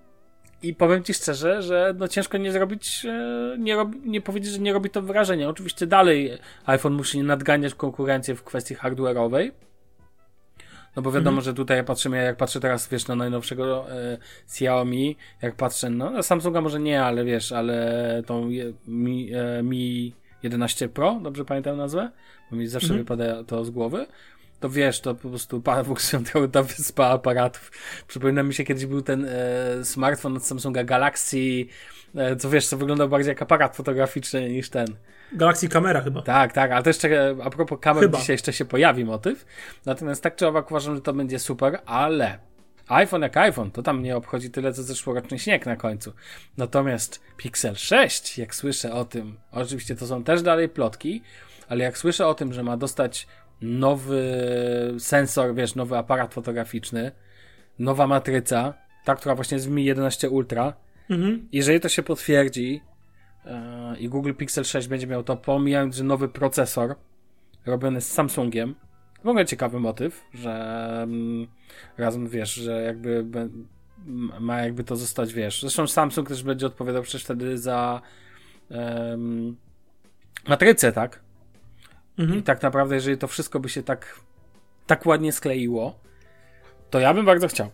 I 0.64 0.74
powiem 0.74 1.04
ci 1.04 1.14
szczerze, 1.14 1.62
że 1.62 1.94
no 1.98 2.08
ciężko 2.08 2.38
nie 2.38 2.52
zrobić, 2.52 3.06
e, 3.06 3.56
nie, 3.60 3.76
robi, 3.76 4.00
nie 4.10 4.22
powiedzieć, 4.22 4.52
że 4.52 4.60
nie 4.60 4.74
robi 4.74 4.90
to 4.90 5.02
wrażenia. 5.02 5.50
Oczywiście 5.50 5.88
dalej 5.88 6.32
iPhone 6.66 6.94
musi 6.94 7.24
nadganiać 7.24 7.74
konkurencję 7.74 8.36
w 8.36 8.44
kwestii 8.44 8.76
hardware'owej 8.76 9.52
no 10.98 11.04
bo 11.04 11.12
wiadomo, 11.12 11.42
że 11.42 11.54
tutaj 11.54 11.84
patrzymy, 11.84 12.24
jak 12.24 12.38
patrzę 12.38 12.60
teraz, 12.60 12.88
wiesz, 12.90 13.08
na 13.08 13.16
najnowszego 13.16 13.92
e, 13.92 14.18
Xiaomi, 14.46 15.18
jak 15.42 15.56
patrzę, 15.56 15.90
no 15.90 16.10
na 16.10 16.24
Samsunga 16.24 16.62
może 16.62 16.80
nie, 16.80 17.04
ale 17.04 17.26
wiesz, 17.26 17.52
ale 17.52 18.24
tą 18.26 18.50
je, 18.50 18.74
Mi, 18.88 19.32
e, 19.34 19.64
Mi 19.64 20.14
11 20.44 20.90
Pro, 20.90 21.20
dobrze 21.24 21.46
pamiętam 21.46 21.78
nazwę? 21.78 22.12
Bo 22.52 22.58
mi 22.58 22.68
zawsze 22.68 22.88
mhm. 22.88 23.02
wypada 23.04 23.44
to 23.44 23.66
z 23.66 23.70
głowy. 23.70 24.06
To 24.60 24.70
wiesz, 24.70 25.02
to 25.02 25.16
po 25.16 25.30
prostu 25.30 25.62
funkcjonował 25.86 26.48
ta 26.58 26.64
wyspa 26.64 27.06
aparatów. 27.06 27.72
Przypomina 28.08 28.44
mi 28.44 28.54
się, 28.54 28.64
kiedyś 28.64 28.86
był 28.86 29.02
ten 29.02 29.26
e, 29.26 29.86
smartfon 29.86 30.38
od 30.38 30.46
Samsunga 30.46 30.84
Galaxy, 30.84 31.66
e, 32.16 32.36
co 32.36 32.50
wiesz, 32.50 32.68
co 32.68 32.78
wyglądał 32.78 33.10
bardziej 33.10 33.30
jak 33.30 33.42
aparat 33.42 33.76
fotograficzny 33.76 34.50
niż 34.50 34.70
ten. 34.70 34.88
Galaxy 35.32 35.70
Kamera 35.70 36.02
chyba. 36.02 36.22
Tak, 36.22 36.54
tak, 36.54 36.72
ale 36.72 36.84
to 36.84 36.90
jeszcze 36.90 37.36
a 37.44 37.50
propos 37.50 37.80
kamer 37.82 38.04
chyba. 38.04 38.18
dzisiaj 38.18 38.34
jeszcze 38.34 38.54
się 38.54 38.66
pojawi 38.66 39.06
motyw. 39.06 39.46
Natomiast 39.86 40.24
tak 40.24 40.36
czy 40.36 40.48
owak 40.48 40.72
uważam, 40.72 40.96
że 40.96 41.02
to 41.02 41.14
będzie 41.14 41.40
super, 41.40 41.80
ale 41.86 42.40
iPhone 42.88 43.22
jak 43.22 43.38
iPhone, 43.38 43.72
to 43.72 43.84
tam 43.84 44.04
nie 44.04 44.18
obchodzi 44.18 44.50
tyle, 44.50 44.74
co 44.74 44.84
zeszłoroczny 44.84 45.40
śnieg 45.40 45.66
na 45.66 45.76
końcu. 45.76 46.14
Natomiast 46.58 47.22
Pixel 47.38 47.76
6, 47.76 48.38
jak 48.38 48.56
słyszę 48.56 48.94
o 48.94 49.06
tym, 49.06 49.38
oczywiście 49.52 49.96
to 49.96 50.08
są 50.08 50.24
też 50.24 50.42
dalej 50.42 50.70
plotki, 50.70 51.22
ale 51.70 51.84
jak 51.84 51.98
słyszę 51.98 52.28
o 52.28 52.34
tym, 52.34 52.54
że 52.54 52.64
ma 52.64 52.78
dostać 52.78 53.28
nowy 53.62 54.24
sensor, 55.00 55.56
wiesz, 55.56 55.76
nowy 55.76 55.98
aparat 55.98 56.34
fotograficzny, 56.34 57.12
nowa 57.80 58.08
matryca, 58.08 58.74
ta, 59.04 59.16
która 59.16 59.36
właśnie 59.36 59.56
jest 59.56 59.68
w 59.68 59.72
Mi 59.72 59.86
11 59.86 60.30
Ultra, 60.30 60.74
mhm. 61.10 61.48
jeżeli 61.52 61.80
to 61.80 61.90
się 61.90 62.04
potwierdzi, 62.04 62.82
i 64.00 64.10
Google 64.10 64.34
Pixel 64.34 64.64
6 64.64 64.88
będzie 64.88 65.08
miał 65.08 65.24
to, 65.24 65.38
pomijając, 65.38 65.96
że 65.96 66.04
nowy 66.04 66.30
procesor 66.30 66.96
robiony 67.66 68.02
z 68.02 68.12
Samsungiem. 68.12 68.76
W 69.24 69.28
ogóle 69.28 69.46
ciekawy 69.46 69.80
motyw, 69.80 70.26
że 70.34 70.90
mm, 71.04 71.48
razem 71.98 72.28
wiesz, 72.28 72.54
że 72.54 72.82
jakby 72.82 73.26
ma 74.40 74.62
jakby 74.62 74.84
to 74.84 74.96
zostać, 74.96 75.34
wiesz. 75.34 75.62
Zresztą 75.62 75.88
Samsung 75.88 76.28
też 76.28 76.44
będzie 76.44 76.66
odpowiadał 76.66 77.04
przecież 77.04 77.24
wtedy 77.24 77.58
za 77.58 78.02
um, 78.70 79.58
matrycę, 80.48 80.92
tak? 80.92 81.20
Mhm. 82.18 82.40
I 82.40 82.44
tak 82.44 82.62
naprawdę, 82.62 82.96
jeżeli 82.96 83.18
to 83.18 83.28
wszystko 83.28 83.60
by 83.60 83.70
się 83.70 83.84
tak, 83.84 84.20
tak 84.88 85.06
ładnie 85.06 85.32
skleiło, 85.32 86.00
to 86.90 87.00
ja 87.00 87.14
bym 87.14 87.26
bardzo 87.26 87.48
chciał. 87.48 87.72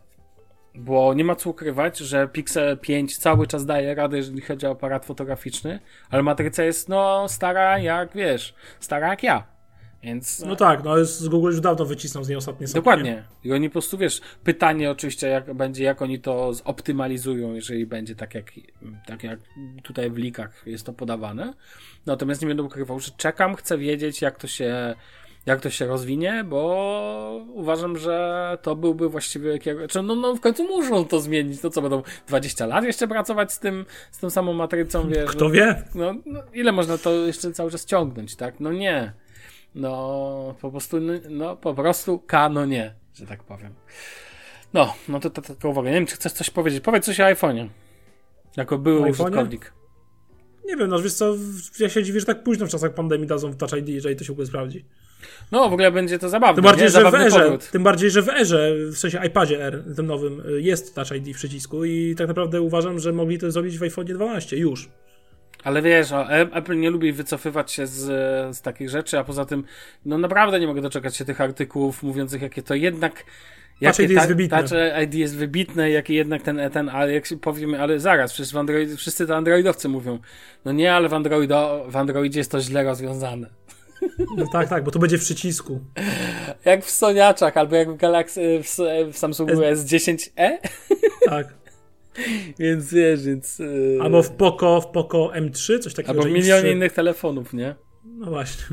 Bo 0.76 1.14
nie 1.14 1.24
ma 1.24 1.36
co 1.36 1.50
ukrywać, 1.50 1.98
że 1.98 2.28
Pixel 2.28 2.78
5 2.78 3.18
cały 3.18 3.48
czas 3.48 3.66
daje 3.66 3.96
radę, 3.96 4.18
jeżeli 4.18 4.42
chodzi 4.42 4.66
o 4.68 4.72
aparat 4.72 5.06
fotograficzny, 5.06 5.80
ale 6.10 6.24
matryca 6.24 6.64
jest 6.64 6.90
no 6.90 7.30
stara 7.30 7.80
jak 7.80 8.14
wiesz, 8.16 8.56
stara 8.80 9.08
jak 9.08 9.24
ja. 9.24 9.54
Więc... 10.04 10.40
No 10.40 10.56
tak, 10.56 10.84
no 10.84 11.06
z 11.06 11.28
Google 11.28 11.48
już 11.48 11.62
dawno 11.62 11.86
wycisnął 11.86 12.24
z 12.24 12.30
niej 12.30 12.38
ostatnie 12.38 12.68
sobie. 12.68 12.80
Dokładnie. 12.80 13.24
I 13.44 13.54
oni 13.54 13.70
po 13.70 13.74
prostu, 13.74 13.98
wiesz, 13.98 14.22
pytanie 14.44 14.92
oczywiście 14.92 15.28
jak 15.28 15.54
będzie, 15.54 15.84
jak 15.84 16.02
oni 16.02 16.20
to 16.20 16.54
zoptymalizują, 16.54 17.54
jeżeli 17.54 17.86
będzie 17.86 18.16
tak 18.16 18.36
jak, 18.36 18.52
tak 19.06 19.24
jak 19.24 19.40
tutaj 19.84 20.12
w 20.12 20.18
likach 20.18 20.64
jest 20.66 20.86
to 20.86 20.94
podawane. 20.94 21.54
Natomiast 22.06 22.42
nie 22.42 22.48
będę 22.48 22.64
ukrywał, 22.64 23.00
że 23.00 23.12
czekam, 23.18 23.56
chcę 23.56 23.78
wiedzieć 23.78 24.22
jak 24.22 24.38
to 24.38 24.48
się 24.48 24.96
jak 25.46 25.62
to 25.62 25.70
się 25.70 25.86
rozwinie, 25.86 26.44
bo 26.48 27.46
uważam, 27.54 27.98
że 27.98 28.58
to 28.62 28.76
byłby 28.76 29.10
właściwie 29.10 29.60
znaczy, 29.78 30.02
no, 30.02 30.16
no 30.16 30.36
w 30.36 30.40
końcu 30.40 30.64
muszą 30.64 31.06
to 31.06 31.20
zmienić. 31.20 31.64
No 31.64 31.70
co 31.70 31.82
będą 31.82 32.04
20 32.28 32.66
lat 32.66 32.84
jeszcze 32.84 33.08
pracować 33.08 33.54
z 33.54 33.60
tym, 33.60 33.86
z 34.12 34.20
tą 34.20 34.30
samą 34.30 34.54
matrycą, 34.54 35.10
wiesz? 35.10 35.30
Kto 35.30 35.50
wie? 35.50 35.84
No, 35.96 36.16
no, 36.26 36.44
ile 36.54 36.72
można 36.72 36.98
to 36.98 37.14
jeszcze 37.14 37.52
cały 37.52 37.72
czas 37.72 37.86
ciągnąć, 37.86 38.36
tak? 38.36 38.60
No 38.60 38.72
nie. 38.72 39.14
No 39.76 40.56
po 40.62 40.72
prostu, 40.72 41.00
no, 41.00 41.14
no 41.30 41.56
po 41.56 41.74
prostu 41.74 42.20
kano 42.20 42.66
nie, 42.66 42.94
że 43.14 43.26
tak 43.26 43.44
powiem. 43.44 43.74
No, 44.74 44.94
no 45.08 45.20
to 45.20 45.30
taka 45.30 45.68
uwaga. 45.68 45.90
Nie 45.90 45.96
wiem, 45.96 46.06
czy 46.06 46.16
chcesz 46.16 46.32
coś 46.32 46.50
powiedzieć. 46.50 46.84
Powiedz 46.84 47.06
coś 47.06 47.20
o 47.20 47.24
iPhone'ie. 47.24 47.70
Jako 48.58 48.78
były 48.78 49.10
użytkownik. 49.10 49.74
Nie 50.66 50.78
wiem, 50.78 50.90
no 50.90 51.02
wiesz 51.02 51.14
co, 51.14 51.36
ja 51.80 51.90
się 51.90 52.04
dziwię, 52.04 52.20
że 52.20 52.26
tak 52.26 52.44
późno 52.44 52.66
w 52.66 52.70
czasach 52.70 52.94
pandemii 52.94 53.28
dadzą 53.28 53.52
w 53.52 53.58
Touch 53.58 53.74
ID, 53.74 53.90
jeżeli 53.90 54.16
to 54.16 54.24
się 54.24 54.28
w 54.28 54.32
ogóle 54.32 54.48
sprawdzi. 54.48 54.86
No, 55.52 55.70
w 55.70 55.74
ogóle 55.74 55.92
będzie 55.92 56.20
to 56.20 56.30
zabawne. 56.30 56.56
Tym 56.56 56.64
bardziej, 56.64 56.86
nie? 56.86 56.90
że 56.90 57.12
w 57.12 57.16
erze, 57.16 57.40
powrót. 57.40 57.72
tym 57.72 57.84
bardziej, 57.84 58.12
że 58.12 58.22
w 58.22 58.30
erze, 58.30 58.72
w 58.92 58.98
sensie 58.98 59.20
iPadzie 59.26 59.66
R, 59.66 59.84
tym 59.96 60.06
nowym, 60.06 60.42
y, 60.50 60.62
jest 60.62 60.96
Touch 60.96 61.12
ID 61.12 61.36
w 61.36 61.38
przycisku 61.38 61.86
i 61.86 62.16
tak 62.18 62.28
naprawdę 62.28 62.62
uważam, 62.62 63.00
że 63.00 63.14
mogli 63.14 63.40
to 63.40 63.52
zrobić 63.52 63.78
w 63.78 63.84
iPhone 63.84 64.06
12 64.06 64.58
już. 64.58 64.90
Ale 65.64 65.82
wiesz, 65.82 66.12
E- 66.12 66.50
Apple 66.54 66.80
nie 66.80 66.90
lubi 66.90 67.14
wycofywać 67.14 67.72
się 67.72 67.88
z, 67.88 68.02
z 68.58 68.62
takich 68.62 68.90
rzeczy, 68.90 69.20
a 69.20 69.24
poza 69.24 69.46
tym, 69.46 69.64
no 70.06 70.18
naprawdę 70.18 70.60
nie 70.60 70.68
mogę 70.68 70.82
doczekać 70.82 71.16
się 71.16 71.26
tych 71.26 71.42
artykułów 71.42 72.04
mówiących, 72.04 72.42
jakie 72.42 72.64
to 72.64 72.76
jednak. 72.76 73.24
Touch 73.82 74.00
ID 74.00 74.12
jest 74.12 74.28
wybitne. 74.28 74.64
Touch 74.64 75.04
ID 75.04 75.14
jest 75.14 75.38
wybitne, 75.38 75.90
jaki 75.92 76.14
jednak 76.14 76.42
ten, 76.42 76.62
ten, 76.72 76.90
ale 76.90 77.14
jak 77.14 77.26
się 77.26 77.38
powiemy, 77.38 77.82
ale 77.82 78.00
zaraz, 78.00 78.34
przecież 78.34 78.54
w 78.54 78.58
Android, 78.58 78.96
wszyscy 78.96 79.28
to 79.28 79.36
Androidowcy 79.36 79.90
mówią. 79.90 80.20
No 80.66 80.72
nie, 80.72 80.94
ale 80.94 81.10
w, 81.10 81.14
Androido, 81.14 81.86
w 81.90 81.98
Androidzie 81.98 82.40
jest 82.40 82.52
to 82.52 82.62
źle 82.62 82.84
rozwiązane. 82.84 83.50
No 84.38 84.46
tak, 84.52 84.70
tak, 84.70 84.84
bo 84.84 84.92
to 84.92 85.00
będzie 85.00 85.18
w 85.18 85.22
przycisku. 85.22 85.80
Jak 86.66 86.86
w 86.86 86.90
Soniaczach, 86.90 87.58
albo 87.58 87.76
jak 87.76 87.92
w 87.92 87.98
Galaxy, 87.98 88.62
w, 88.64 88.78
w 89.14 89.18
Samsungu 89.18 89.54
S10e, 89.54 90.58
Tak. 91.26 91.54
więc 92.60 92.94
wiesz, 92.94 93.26
więc... 93.26 93.60
Yy, 93.60 93.98
Albo 94.02 94.24
w 94.24 94.32
Poco, 94.32 94.82
w 94.82 94.88
Poco 94.88 95.32
M3, 95.36 95.80
coś 95.80 95.94
takiego. 95.94 96.12
albo 96.12 96.24
w 96.24 96.32
milionie 96.32 96.70
X3 96.70 96.72
innych 96.72 96.94
telefonów, 96.94 97.54
nie? 97.54 97.76
No 98.16 98.30
właśnie. 98.30 98.64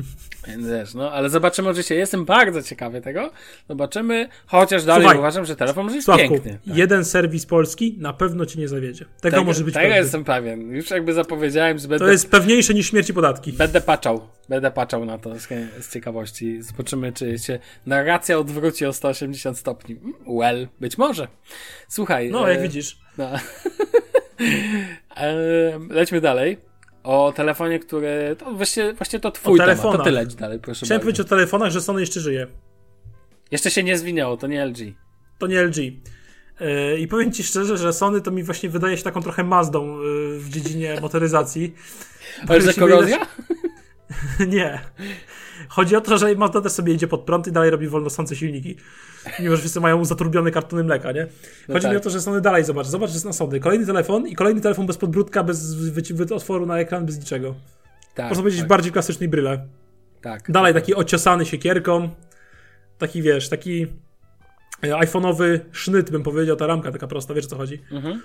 Więc 0.47 0.67
wiesz, 0.67 0.93
no, 0.93 1.11
ale 1.11 1.29
zobaczymy 1.29 1.69
oczywiście, 1.69 1.95
jestem 1.95 2.25
bardzo 2.25 2.63
ciekawy 2.63 3.01
tego, 3.01 3.31
zobaczymy, 3.69 4.29
chociaż 4.45 4.83
dalej 4.83 5.01
Słuchaj, 5.01 5.19
uważam, 5.19 5.45
że 5.45 5.55
telefon 5.55 5.83
może 5.83 5.95
jest 5.95 6.05
Sławku, 6.05 6.29
piękny. 6.29 6.59
Tak. 6.67 6.77
jeden 6.77 7.05
serwis 7.05 7.45
polski 7.45 7.95
na 7.99 8.13
pewno 8.13 8.45
cię 8.45 8.59
nie 8.59 8.67
zawiedzie. 8.67 9.05
Tego, 9.05 9.35
Tego- 9.35 9.43
może 9.43 9.63
być 9.63 9.73
Tego 9.73 9.95
jestem 9.95 10.23
pewien, 10.23 10.71
już 10.71 10.89
jakby 10.89 11.13
zapowiedziałem, 11.13 11.77
że 11.79 11.87
będę, 11.87 12.05
To 12.05 12.11
jest 12.11 12.31
pewniejsze 12.31 12.73
niż 12.73 12.89
śmierć 12.89 13.09
i 13.09 13.13
podatki. 13.13 13.53
będę 13.53 13.81
patrzał, 13.81 14.27
będę 14.49 14.71
patrzał 14.71 15.05
na 15.05 15.17
to 15.17 15.39
z, 15.39 15.47
z 15.79 15.93
ciekawości, 15.93 16.61
zobaczymy, 16.61 17.13
czy 17.13 17.39
się 17.39 17.59
narracja 17.85 18.39
odwróci 18.39 18.85
o 18.85 18.93
180 18.93 19.57
stopni. 19.57 19.95
Well, 20.27 20.67
być 20.79 20.97
może. 20.97 21.27
Słuchaj. 21.87 22.31
No, 22.31 22.49
e, 22.49 22.53
jak 22.53 22.61
widzisz. 22.61 22.97
No. 23.17 23.29
e, 25.17 25.33
lećmy 25.89 26.21
dalej. 26.21 26.70
O 27.03 27.33
telefonie, 27.35 27.79
który. 27.79 28.35
To 28.39 28.53
właściwie, 28.53 28.93
właściwie 28.93 29.19
to 29.19 29.31
twój 29.31 29.59
temat. 29.59 29.81
To 29.81 29.97
ty 29.97 30.11
leć 30.11 30.35
dalej, 30.35 30.59
proszę 30.59 30.85
Chciałem 30.85 31.01
powiedzieć 31.01 31.19
o 31.19 31.29
telefonach, 31.29 31.71
że 31.71 31.81
Sony 31.81 32.01
jeszcze 32.01 32.19
żyje. 32.19 32.47
Jeszcze 33.51 33.71
się 33.71 33.83
nie 33.83 33.97
zwinęło, 33.97 34.37
to 34.37 34.47
nie 34.47 34.65
LG. 34.65 34.77
To 35.37 35.47
nie 35.47 35.63
LG. 35.63 35.77
Yy, 35.77 36.99
I 36.99 37.07
powiem 37.07 37.31
ci 37.31 37.43
szczerze, 37.43 37.77
że 37.77 37.93
Sony 37.93 38.21
to 38.21 38.31
mi 38.31 38.43
właśnie 38.43 38.69
wydaje 38.69 38.97
się 38.97 39.03
taką 39.03 39.21
trochę 39.21 39.43
Mazdą 39.43 40.01
yy, 40.01 40.39
w 40.39 40.49
dziedzinie 40.49 40.97
motoryzacji. 41.01 41.75
Ale 42.47 42.61
że 42.61 42.73
korozja? 42.73 43.27
Nie. 44.47 44.79
Chodzi 45.69 45.95
o 45.95 46.01
to, 46.01 46.17
że 46.17 46.35
Mazda 46.35 46.61
też 46.61 46.71
sobie 46.71 46.93
idzie 46.93 47.07
pod 47.07 47.21
prąd 47.21 47.47
i 47.47 47.51
dalej 47.51 47.69
robi 47.69 47.87
wolnosące 47.87 48.35
silniki. 48.35 48.75
Mimo, 49.39 49.55
że 49.55 49.59
wszyscy 49.61 49.79
mają 49.79 50.05
zaturbione 50.05 50.51
kartony 50.51 50.83
mleka, 50.83 51.11
nie? 51.11 51.27
No 51.67 51.73
Chodzi 51.75 51.87
mi 51.87 51.93
tak. 51.93 52.01
o 52.01 52.03
to, 52.03 52.09
że 52.09 52.21
Sony 52.21 52.41
dalej, 52.41 52.63
zobacz, 52.63 52.87
zobacz, 52.87 53.09
że 53.09 53.13
jest 53.15 53.25
na 53.25 53.33
Sony. 53.33 53.59
Kolejny 53.59 53.85
telefon 53.85 54.27
i 54.27 54.35
kolejny 54.35 54.61
telefon 54.61 54.85
bez 54.85 54.97
podbródka, 54.97 55.43
bez 55.43 55.75
otworu 56.35 56.65
na 56.65 56.79
ekran, 56.79 57.05
bez 57.05 57.19
niczego. 57.19 57.55
Tak, 58.15 58.29
Można 58.29 58.41
powiedzieć 58.41 58.59
tak, 58.61 58.69
bardziej 58.69 58.91
klasycznej 58.91 59.29
bryle. 59.29 59.67
tak. 60.21 60.51
Dalej 60.51 60.73
taki 60.73 60.95
ociosany 60.95 61.45
siekierką. 61.45 62.09
Taki, 62.97 63.21
wiesz, 63.21 63.49
taki 63.49 63.87
e, 64.83 64.87
iPhone'owy 64.87 65.59
sznyt, 65.71 66.11
bym 66.11 66.23
powiedział, 66.23 66.55
ta 66.55 66.67
ramka 66.67 66.91
taka 66.91 67.07
prosta, 67.07 67.33
wiesz 67.33 67.45
o 67.45 67.49
co 67.49 67.55
chodzi? 67.57 67.81
Mhm. 67.91 68.21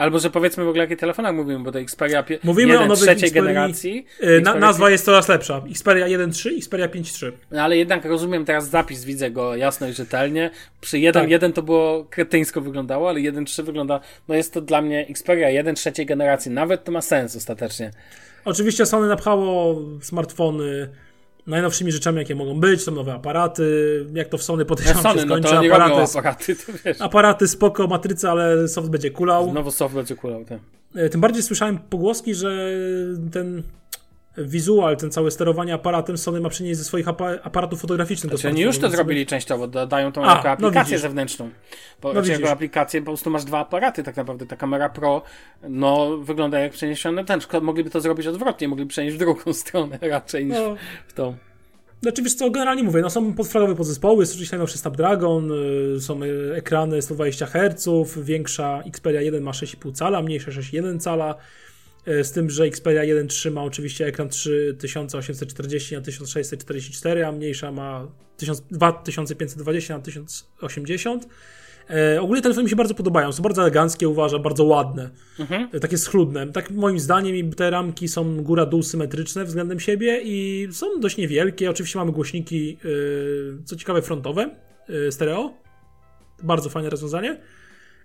Albo, 0.00 0.18
że 0.18 0.30
powiedzmy 0.30 0.64
w 0.64 0.68
ogóle, 0.68 0.80
o 0.82 0.84
jakich 0.84 0.98
telefonach 0.98 1.34
mówimy, 1.34 1.64
bo 1.64 1.72
to 1.72 1.80
Xperia 1.80 2.22
pie- 2.22 2.38
Mówimy 2.42 2.72
1 2.72 2.84
o 2.84 2.88
nowych 2.88 3.04
trzeciej 3.04 3.30
Xperii- 3.30 3.34
generacji. 3.34 4.06
E, 4.20 4.26
Na, 4.26 4.36
Xperia 4.38 4.60
nazwa 4.60 4.90
jest 4.90 5.04
coraz 5.04 5.28
lepsza. 5.28 5.62
Xperia 5.70 6.06
1.3, 6.06 6.56
Xperia 6.58 6.88
5.3. 6.88 7.32
No 7.50 7.62
ale 7.62 7.76
jednak 7.76 8.04
rozumiem 8.04 8.44
teraz 8.44 8.68
zapis, 8.68 9.04
widzę 9.04 9.30
go 9.30 9.56
jasno 9.56 9.88
i 9.88 9.92
rzetelnie. 9.92 10.50
Przy 10.80 10.96
1.1 10.96 11.40
Tak. 11.40 11.54
to 11.56 11.62
było 11.62 12.04
kretyńsko 12.10 12.60
wyglądało, 12.60 13.08
ale 13.08 13.20
1.3 13.20 13.62
wygląda, 13.62 14.00
no 14.28 14.34
jest 14.34 14.54
to 14.54 14.60
dla 14.60 14.82
mnie 14.82 15.06
Xperia 15.10 15.50
1 15.50 15.74
trzeciej 15.74 16.06
generacji. 16.06 16.50
Nawet 16.50 16.84
to 16.84 16.92
ma 16.92 17.00
sens 17.02 17.36
ostatecznie. 17.36 17.90
Oczywiście 18.44 18.86
Sony 18.86 19.08
napchało 19.08 19.80
smartfony 20.02 20.88
najnowszymi 21.50 21.92
rzeczami, 21.92 22.18
jakie 22.18 22.34
mogą 22.34 22.60
być. 22.60 22.82
Są 22.82 22.92
nowe 22.92 23.14
aparaty. 23.14 24.06
Jak 24.14 24.28
to 24.28 24.38
w 24.38 24.42
Sony 24.42 24.64
podejrzewam 24.70 25.02
Sony, 25.02 25.20
się 25.20 25.26
no 25.26 25.36
skończy. 25.36 25.58
nie 25.62 25.72
aparaty, 25.74 26.18
aparaty, 26.18 26.56
to 26.56 26.72
wiesz. 26.84 27.00
aparaty 27.00 27.48
spoko, 27.48 27.86
matryca, 27.86 28.30
ale 28.30 28.68
soft 28.68 28.88
będzie 28.90 29.10
kulał. 29.10 29.50
Znowu 29.50 29.70
soft 29.70 29.94
będzie 29.94 30.16
kulał, 30.16 30.44
tak. 30.44 30.58
E, 30.94 31.08
Tym 31.08 31.20
bardziej 31.20 31.42
słyszałem 31.42 31.78
pogłoski, 31.78 32.34
że 32.34 32.70
ten 33.32 33.62
wizual, 34.44 34.96
ten 34.96 35.10
całe 35.10 35.30
sterowanie 35.30 35.74
aparatem 35.74 36.18
Sony 36.18 36.40
ma 36.40 36.48
przynieść 36.48 36.78
ze 36.78 36.84
swoich 36.84 37.08
apa- 37.08 37.42
aparatów 37.42 37.80
fotograficznych. 37.80 38.32
Znaczy, 38.32 38.48
oni 38.48 38.60
już 38.60 38.78
to 38.78 38.90
zrobili 38.90 39.26
częściowo, 39.26 39.66
dodają 39.68 40.12
tą 40.12 40.24
A, 40.24 40.26
jako 40.28 40.42
no 40.44 40.50
aplikację 40.52 40.84
widzisz. 40.84 41.00
zewnętrzną. 41.02 41.50
Bo 42.02 42.12
No 42.12 42.22
jako 42.24 42.50
aplikację 42.50 43.00
po 43.00 43.06
prostu 43.06 43.30
masz 43.30 43.44
dwa 43.44 43.58
aparaty 43.58 44.02
tak 44.02 44.16
naprawdę. 44.16 44.46
Ta 44.46 44.56
kamera 44.56 44.88
Pro 44.88 45.22
no, 45.68 46.16
wygląda 46.18 46.58
jak 46.58 46.72
przeniesione 46.72 47.24
ten. 47.24 47.40
Mogliby 47.62 47.90
to 47.90 48.00
zrobić 48.00 48.26
odwrotnie, 48.26 48.68
mogliby 48.68 48.88
przenieść 48.88 49.16
w 49.16 49.18
drugą 49.18 49.52
stronę 49.62 49.98
raczej 50.02 50.46
niż 50.46 50.56
No, 50.58 50.76
w 51.08 51.12
tą. 51.12 51.36
Znaczy, 52.02 52.22
wiesz 52.22 52.34
co, 52.34 52.50
generalnie 52.50 52.82
mówię, 52.82 53.00
no 53.02 53.10
są 53.10 53.34
podflagowe 53.34 53.74
podzespoły, 53.76 54.22
jest 54.22 54.32
oczywiście 54.32 54.56
najnowszy 54.56 54.78
Snapdragon, 54.78 55.50
y, 55.96 56.00
są 56.00 56.22
y, 56.22 56.54
ekrany 56.56 57.02
120 57.02 57.46
Hz, 57.46 57.88
większa 58.16 58.82
Xperia 58.86 59.20
1 59.20 59.42
ma 59.42 59.50
6,5 59.50 59.92
cala, 59.92 60.22
mniejsza 60.22 60.50
6,1 60.50 60.98
cala, 61.00 61.34
y, 61.34 61.36
z 62.06 62.32
tym, 62.32 62.50
że 62.50 62.64
Xperia 62.64 63.04
1 63.04 63.28
trzyma 63.28 63.62
oczywiście 63.64 64.06
ekran 64.06 64.28
3840 64.28 65.94
na 65.94 66.00
1644, 66.00 67.26
a 67.26 67.32
mniejsza 67.32 67.72
ma 67.72 68.08
1000 68.36 68.62
2520 68.70 69.96
na 69.96 70.00
1080. 70.02 71.28
E, 71.90 72.20
ogólnie 72.20 72.42
telefony 72.42 72.64
mi 72.64 72.70
się 72.70 72.76
bardzo 72.76 72.94
podobają, 72.94 73.32
są 73.32 73.42
bardzo 73.42 73.62
eleganckie, 73.62 74.08
uważam, 74.08 74.42
bardzo 74.42 74.64
ładne, 74.64 75.10
Mhm. 75.38 75.68
e, 75.72 75.80
takie 75.80 75.98
schludne. 75.98 76.52
Tak 76.52 76.70
moim 76.70 77.00
zdaniem 77.00 77.36
i 77.36 77.50
te 77.54 77.70
ramki 77.70 78.08
są 78.08 78.42
góra-dół 78.42 78.82
symetryczne 78.82 79.44
względem 79.44 79.80
siebie 79.80 80.20
i 80.24 80.68
są 80.72 81.00
dość 81.00 81.16
niewielkie. 81.16 81.70
Oczywiście 81.70 81.98
mamy 81.98 82.12
głośniki, 82.12 82.78
e, 83.60 83.64
co 83.64 83.76
ciekawe, 83.76 84.02
frontowe, 84.02 84.50
e, 84.88 85.12
stereo. 85.12 85.54
Bardzo 86.42 86.70
fajne 86.70 86.90
rozwiązanie, 86.90 87.40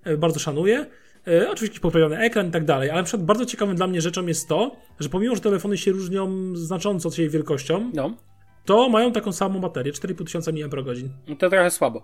e, 0.04 0.18
bardzo 0.18 0.40
szanuję. 0.40 0.86
E, 1.28 1.50
Oczywiście 1.52 1.80
poprawiony 1.80 2.18
ekran 2.18 2.48
i 2.48 2.52
tak 2.52 2.66
dalej, 2.66 2.90
ale 2.90 3.00
na 3.02 3.04
przykład 3.06 3.26
bardzo 3.26 3.46
ciekawym 3.46 3.76
dla 3.76 3.88
mnie 3.88 4.02
rzeczą 4.02 4.26
jest 4.28 4.48
to, 4.48 4.76
że 5.00 5.10
pomimo, 5.10 5.36
że 5.36 5.42
telefony 5.42 5.78
się 5.78 5.92
różnią 5.92 6.56
znacząco 6.56 7.10
od 7.10 7.16
siebie 7.16 7.30
wielkością, 7.30 7.92
No, 7.94 8.18
to 8.66 8.90
mają 8.90 9.12
taką 9.12 9.32
samą 9.32 9.60
baterię, 9.60 9.92
4500 9.94 10.56
mAh. 10.56 10.96
no 11.28 11.36
to 11.36 11.50
trochę 11.50 11.72
słabo. 11.72 12.02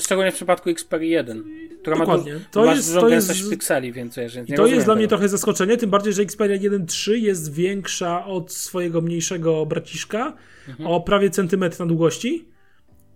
Szczególnie 0.00 0.32
w 0.32 0.34
przypadku 0.34 0.70
Xperia 0.70 1.08
1, 1.18 1.44
która 1.82 1.96
Dokładnie. 1.96 2.32
ma, 2.32 2.38
du- 2.38 2.44
To 2.50 2.64
masz 2.64 2.76
jest- 2.76 2.88
dużą 2.88 3.00
to 3.00 3.08
jest- 3.08 3.28
gęstość 3.28 3.50
pikseli, 3.50 3.92
więc 3.92 4.16
I 4.16 4.20
nie 4.50 4.56
to 4.56 4.66
jest 4.66 4.84
dla 4.84 4.94
mnie 4.94 5.02
tego. 5.04 5.08
trochę 5.08 5.28
zaskoczenie, 5.28 5.76
tym 5.76 5.90
bardziej, 5.90 6.12
że 6.12 6.22
Xperia 6.22 6.56
1.3 6.56 7.12
jest 7.18 7.54
większa 7.54 8.26
od 8.26 8.52
swojego 8.52 9.00
mniejszego 9.00 9.66
braciszka 9.66 10.36
Mhm. 10.68 10.86
o 10.90 11.00
prawie 11.00 11.30
centymetr 11.30 11.80
na 11.80 11.86
długości 11.86 12.48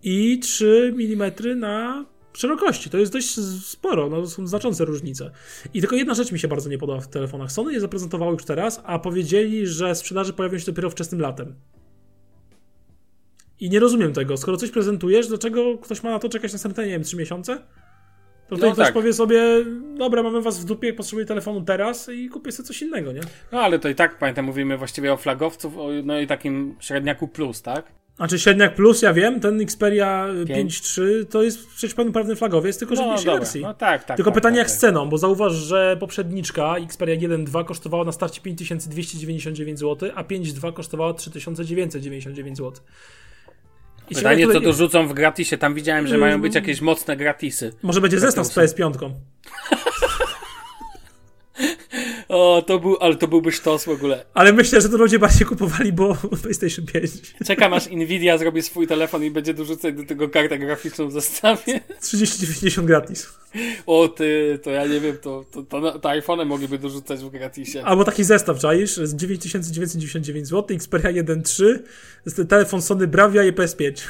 i 0.03 0.39
3 0.39 0.93
mm 0.99 1.59
na 1.59 2.05
szerokości. 2.37 2.89
To 2.89 2.97
jest 2.97 3.13
dość 3.13 3.35
sporo, 3.65 4.09
no, 4.09 4.27
są 4.27 4.47
znaczące 4.47 4.85
różnice. 4.85 5.31
I 5.73 5.79
tylko 5.79 5.95
jedna 5.95 6.13
rzecz 6.13 6.31
mi 6.31 6.39
się 6.39 6.47
bardzo 6.47 6.69
nie 6.69 6.77
podoba 6.77 6.99
w 6.99 7.07
telefonach. 7.07 7.51
Sony 7.51 7.73
je 7.73 7.79
zaprezentowało 7.79 8.31
już 8.31 8.45
teraz, 8.45 8.81
a 8.83 8.99
powiedzieli, 8.99 9.67
że 9.67 9.95
sprzedaży 9.95 10.33
pojawią 10.33 10.59
się 10.59 10.65
dopiero 10.65 10.89
wczesnym 10.89 11.21
latem. 11.21 11.55
I 13.59 13.69
nie 13.69 13.79
rozumiem 13.79 14.13
tego. 14.13 14.37
Skoro 14.37 14.57
coś 14.57 14.71
prezentujesz, 14.71 15.27
dlaczego 15.27 15.77
ktoś 15.77 16.03
ma 16.03 16.09
na 16.11 16.19
to 16.19 16.29
czekać 16.29 16.53
następne, 16.53 16.83
nie 16.83 16.89
wiem, 16.91 17.03
3 17.03 17.17
miesiące? 17.17 17.57
To 18.47 18.55
tutaj 18.55 18.69
No 18.69 18.73
ktoś 18.73 18.85
tak. 18.85 18.93
powie 18.93 19.13
sobie, 19.13 19.41
dobra, 19.97 20.23
mamy 20.23 20.41
was 20.41 20.59
w 20.59 20.65
dupie, 20.65 20.93
potrzebuję 20.93 21.25
telefonu 21.25 21.61
teraz 21.61 22.09
i 22.09 22.29
kupię 22.29 22.51
sobie 22.51 22.67
coś 22.67 22.81
innego, 22.81 23.11
nie? 23.11 23.21
No 23.51 23.61
ale 23.61 23.79
to 23.79 23.89
i 23.89 23.95
tak, 23.95 24.17
pamiętam, 24.17 24.45
mówimy 24.45 24.77
właściwie 24.77 25.13
o 25.13 25.17
flagowców, 25.17 25.77
o, 25.77 25.87
no 26.03 26.19
i 26.19 26.27
takim 26.27 26.75
średniaku 26.79 27.27
plus, 27.27 27.61
tak? 27.61 27.85
Znaczy 28.17 28.39
średniak 28.39 28.75
plus, 28.75 29.01
ja 29.01 29.13
wiem, 29.13 29.39
ten 29.39 29.61
Xperia 29.61 30.27
Pięć. 30.47 30.81
5.3 30.81 31.01
to 31.29 31.43
jest 31.43 31.67
przecież 31.67 31.93
pełnoprawny 31.95 32.35
flagowiec, 32.35 32.77
tylko 32.77 32.95
że 32.95 33.01
w 33.01 33.05
No 33.05 33.07
mniejszej 33.07 33.25
dobra, 33.25 33.39
wersji. 33.39 33.61
no 33.61 33.73
tak, 33.73 34.03
tak. 34.03 34.17
tylko 34.17 34.31
tak, 34.31 34.35
pytanie 34.35 34.53
tak, 34.55 34.57
jak 34.59 34.67
tak. 34.67 34.77
z 34.77 34.79
ceną, 34.79 35.09
bo 35.09 35.17
zauważ, 35.17 35.53
że 35.53 35.97
poprzedniczka 35.99 36.75
Xperia 36.77 37.15
1.2 37.15 37.65
kosztowała 37.65 38.03
na 38.03 38.11
starcie 38.11 38.41
5299 38.41 39.79
zł, 39.79 40.09
a 40.15 40.23
5.2 40.23 40.73
kosztowała 40.73 41.13
3999 41.13 42.57
zł. 42.57 42.83
I 44.09 44.15
Pytanie, 44.15 44.41
jak 44.41 44.49
co 44.49 44.53
tutaj- 44.53 44.65
dorzucą 44.71 45.07
w 45.07 45.13
gratisie. 45.13 45.57
Tam 45.57 45.73
widziałem, 45.73 46.07
że 46.07 46.17
mają 46.17 46.41
być 46.41 46.55
jakieś 46.55 46.81
mocne 46.81 47.17
gratisy. 47.17 47.73
Może 47.83 48.01
będzie 48.01 48.19
zestaw 48.19 48.47
z 48.47 48.57
PS5. 48.57 48.93
O, 52.35 52.61
to 52.67 52.79
był, 52.79 52.97
ale 52.99 53.15
to 53.15 53.27
byłby 53.27 53.51
sztos 53.51 53.85
w 53.85 53.89
ogóle. 53.89 54.25
Ale 54.33 54.53
myślę, 54.53 54.81
że 54.81 54.89
to 54.89 54.97
ludzie 54.97 55.19
bardziej 55.19 55.47
kupowali, 55.47 55.93
bo 55.93 56.17
PlayStation 56.41 56.85
5. 56.85 57.11
Czekam 57.45 57.73
aż 57.73 57.89
Nvidia 57.89 58.37
zrobi 58.37 58.61
swój 58.61 58.87
telefon 58.87 59.23
i 59.23 59.31
będzie 59.31 59.53
dorzucać 59.53 59.95
do 59.95 60.05
tego 60.05 60.29
kartę 60.29 60.59
graficzną 60.59 61.07
w 61.07 61.11
zestawie. 61.11 61.81
3090 62.01 62.87
gratis. 62.87 63.27
O 63.85 64.07
ty, 64.07 64.59
to 64.63 64.71
ja 64.71 64.85
nie 64.85 64.99
wiem, 64.99 65.17
to, 65.21 65.45
to, 65.51 65.63
to, 65.63 65.99
to 65.99 66.09
iPhone 66.09 66.45
mogliby 66.45 66.79
dorzucać 66.79 67.19
w 67.19 67.29
gratisie. 67.29 67.83
Albo 67.83 68.03
taki 68.03 68.23
zestaw, 68.23 68.59
czaisz? 68.59 68.95
Z 68.95 69.15
9999 69.15 70.47
zł, 70.47 70.75
Xperia 70.75 71.23
1.3, 71.23 72.45
telefon 72.47 72.81
Sony 72.81 73.07
Bravia 73.07 73.43
i 73.43 73.53
PS5. 73.53 73.91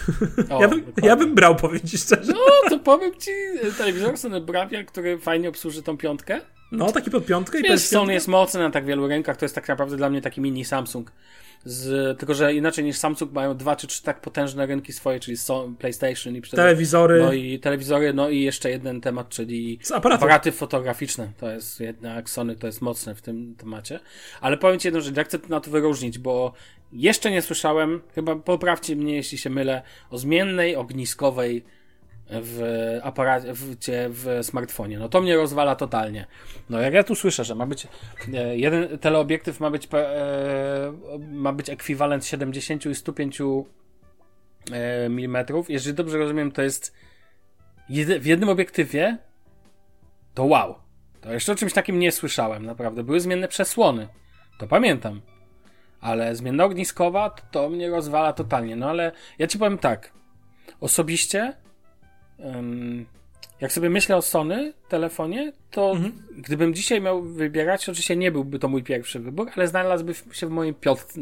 O, 0.50 0.62
ja, 0.62 0.68
bym, 0.68 0.84
ja 1.04 1.16
bym 1.16 1.36
brał, 1.36 1.56
powiem 1.56 1.80
ci 1.80 1.98
szczerze. 1.98 2.34
No, 2.34 2.70
to 2.70 2.80
powiem 2.80 3.12
ci, 3.20 3.32
telewizor 3.78 4.18
Sony 4.18 4.42
Bravia, 4.42 4.84
który 4.84 5.18
fajnie 5.18 5.50
obsłuży 5.50 5.84
tą 5.84 5.98
piątkę. 5.98 6.42
No, 6.72 6.92
taki 6.92 7.12
pod 7.12 7.26
piątkę 7.26 7.60
i 7.60 7.64
Wiesz, 7.64 7.82
Sony 7.82 8.14
jest 8.14 8.28
mocny 8.28 8.60
na 8.60 8.72
tak 8.72 8.86
wielu 8.86 9.08
rękach, 9.08 9.38
to 9.38 9.46
jest 9.46 9.56
tak 9.56 9.68
naprawdę 9.68 9.98
dla 9.98 10.10
mnie 10.10 10.22
taki 10.22 10.42
mini 10.42 10.66
Samsung. 10.66 11.12
Z, 11.66 12.20
tylko, 12.20 12.34
że 12.34 12.54
inaczej 12.54 12.84
niż 12.84 12.98
Samsung 12.98 13.32
mają 13.32 13.58
dwa 13.58 13.76
czy 13.76 13.88
trzy 13.88 14.04
tak 14.04 14.22
potężne 14.22 14.66
rynki 14.66 14.94
swoje, 14.94 15.20
czyli 15.20 15.38
PlayStation 15.80 16.36
i 16.36 16.42
telewizory. 16.42 17.22
No 17.22 17.34
i 17.34 17.60
telewizory, 17.60 18.14
no 18.14 18.30
i 18.30 18.42
jeszcze 18.42 18.70
jeden 18.70 19.02
temat, 19.02 19.30
czyli 19.30 19.80
aparaty 19.94 20.52
fotograficzne. 20.52 21.32
To 21.38 21.52
jest 21.52 21.80
jednak 21.80 22.30
Sony 22.30 22.56
to 22.56 22.68
jest 22.68 22.82
mocne 22.82 23.16
w 23.16 23.22
tym 23.22 23.56
temacie. 23.58 24.00
Ale 24.42 24.58
powiem 24.58 24.80
Ci 24.80 24.88
jedną 24.88 25.02
rzecz, 25.02 25.18
ja 25.18 25.24
chcę 25.24 25.40
na 25.50 25.60
to 25.60 25.72
wyróżnić, 25.72 26.20
bo 26.20 26.54
jeszcze 26.94 27.32
nie 27.32 27.42
słyszałem, 27.42 28.02
chyba 28.16 28.36
poprawcie 28.36 28.96
mnie, 28.96 29.16
jeśli 29.16 29.38
się 29.38 29.50
mylę, 29.50 29.82
o 30.10 30.18
zmiennej 30.18 30.76
ogniskowej 30.76 31.64
w 32.30 33.00
aparacie, 33.04 33.54
w, 33.54 33.76
w 34.10 34.46
smartfonie. 34.46 35.00
No 35.00 35.10
to 35.10 35.22
mnie 35.22 35.36
rozwala 35.36 35.76
totalnie. 35.76 36.26
No 36.70 36.82
jak 36.82 36.94
ja 36.94 37.04
tu 37.04 37.16
słyszę, 37.16 37.44
że 37.44 37.56
ma 37.56 37.66
być 37.66 37.88
e, 38.34 38.58
jeden 38.58 38.98
teleobiektyw 38.98 39.60
ma 39.60 39.72
być 39.72 39.88
e, 39.94 40.94
ma 41.32 41.54
być 41.54 41.70
ekwiwalent 41.70 42.26
70 42.26 42.86
i 42.86 42.96
105 42.96 43.42
e, 43.42 43.46
mm. 45.06 45.46
Jeżeli 45.70 45.96
dobrze 45.96 46.18
rozumiem, 46.18 46.52
to 46.52 46.62
jest 46.62 46.94
w 48.20 48.26
jednym 48.26 48.50
obiektywie 48.50 49.18
to 50.34 50.44
wow. 50.44 50.76
To 51.22 51.34
jeszcze 51.34 51.52
o 51.52 51.56
czymś 51.56 51.74
takim 51.74 52.00
nie 52.00 52.12
słyszałem, 52.12 52.66
naprawdę. 52.66 53.04
Były 53.04 53.20
zmienne 53.20 53.48
przesłony. 53.48 54.08
To 54.60 54.68
pamiętam. 54.68 55.22
Ale 56.02 56.36
zmienna 56.36 56.66
ogniskowa 56.66 57.30
to, 57.30 57.44
to 57.52 57.70
mnie 57.70 57.90
rozwala 57.90 58.34
totalnie. 58.34 58.76
No 58.76 58.90
ale 58.90 59.12
ja 59.40 59.48
ci 59.48 59.60
powiem 59.60 59.78
tak. 59.78 60.14
Osobiście 60.82 61.54
jak 63.62 63.72
sobie 63.72 63.90
myślę 63.90 64.16
o 64.16 64.22
Sony 64.22 64.74
telefonie, 64.90 65.54
to 65.72 65.92
mhm. 65.92 66.14
gdybym 66.38 66.74
dzisiaj 66.74 67.02
miał 67.02 67.22
wybierać, 67.22 67.90
oczywiście 67.90 68.16
nie 68.16 68.32
byłby 68.32 68.60
to 68.60 68.68
mój 68.68 68.84
pierwszy 68.84 69.20
wybór, 69.20 69.48
ale 69.56 69.68
znalazłby 69.68 70.14
się 70.32 70.48
w 70.48 70.50
mojej 70.50 70.74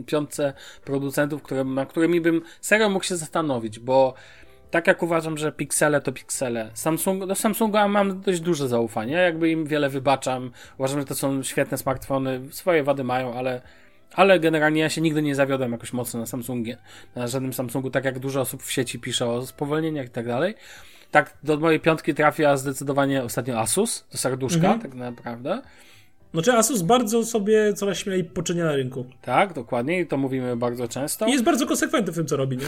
piątce 0.05 0.53
producentów, 0.85 1.43
które, 1.43 1.63
na 1.63 1.85
którymi 1.85 2.21
bym 2.21 2.41
serio 2.61 2.89
mógł 2.89 3.05
się 3.05 3.17
zastanowić, 3.17 3.79
bo 3.79 4.13
tak 4.71 4.87
jak 4.87 5.03
uważam, 5.03 5.37
że 5.37 5.51
piksele 5.51 6.01
to 6.01 6.11
piksele. 6.11 6.69
Samsung, 6.73 7.25
do 7.25 7.35
Samsunga 7.35 7.87
mam 7.87 8.21
dość 8.21 8.39
duże 8.39 8.67
zaufanie, 8.67 9.13
jakby 9.13 9.49
im 9.49 9.65
wiele 9.65 9.89
wybaczam. 9.89 10.51
Uważam, 10.77 10.99
że 10.99 11.05
to 11.05 11.15
są 11.15 11.43
świetne 11.43 11.77
smartfony, 11.77 12.41
swoje 12.51 12.83
wady 12.83 13.03
mają, 13.03 13.33
ale 13.33 13.61
ale 14.13 14.39
generalnie 14.39 14.81
ja 14.81 14.89
się 14.89 15.01
nigdy 15.01 15.21
nie 15.21 15.35
zawiodłem 15.35 15.71
jakoś 15.71 15.93
mocno 15.93 16.19
na 16.19 16.25
Samsungie, 16.25 16.77
na 17.15 17.27
żadnym 17.27 17.53
Samsungu, 17.53 17.89
tak 17.89 18.05
jak 18.05 18.19
dużo 18.19 18.41
osób 18.41 18.63
w 18.63 18.71
sieci 18.71 18.99
pisze 18.99 19.29
o 19.29 19.45
spowolnieniach 19.45 20.05
i 20.05 20.09
tak 20.09 20.27
dalej 20.27 20.55
tak 21.13 21.37
do 21.43 21.57
mojej 21.57 21.79
piątki 21.79 22.13
trafia 22.13 22.57
zdecydowanie 22.57 23.23
ostatnio 23.23 23.59
Asus, 23.59 24.05
do 24.11 24.17
serduszka, 24.17 24.73
mhm. 24.73 24.79
tak 24.79 24.93
naprawdę. 24.93 25.61
Znaczy 26.33 26.53
Asus 26.53 26.81
bardzo 26.81 27.25
sobie 27.25 27.73
coraz 27.73 27.97
śmielej 27.97 28.23
poczynia 28.23 28.65
na 28.65 28.75
rynku. 28.75 29.05
Tak, 29.21 29.53
dokładnie 29.53 29.99
i 29.99 30.07
to 30.07 30.17
mówimy 30.17 30.55
bardzo 30.55 30.87
często. 30.87 31.27
I 31.27 31.31
jest 31.31 31.43
bardzo 31.43 31.67
konsekwentny 31.67 32.13
w 32.13 32.15
tym, 32.15 32.25
co 32.25 32.37
robi, 32.37 32.57
nie? 32.57 32.65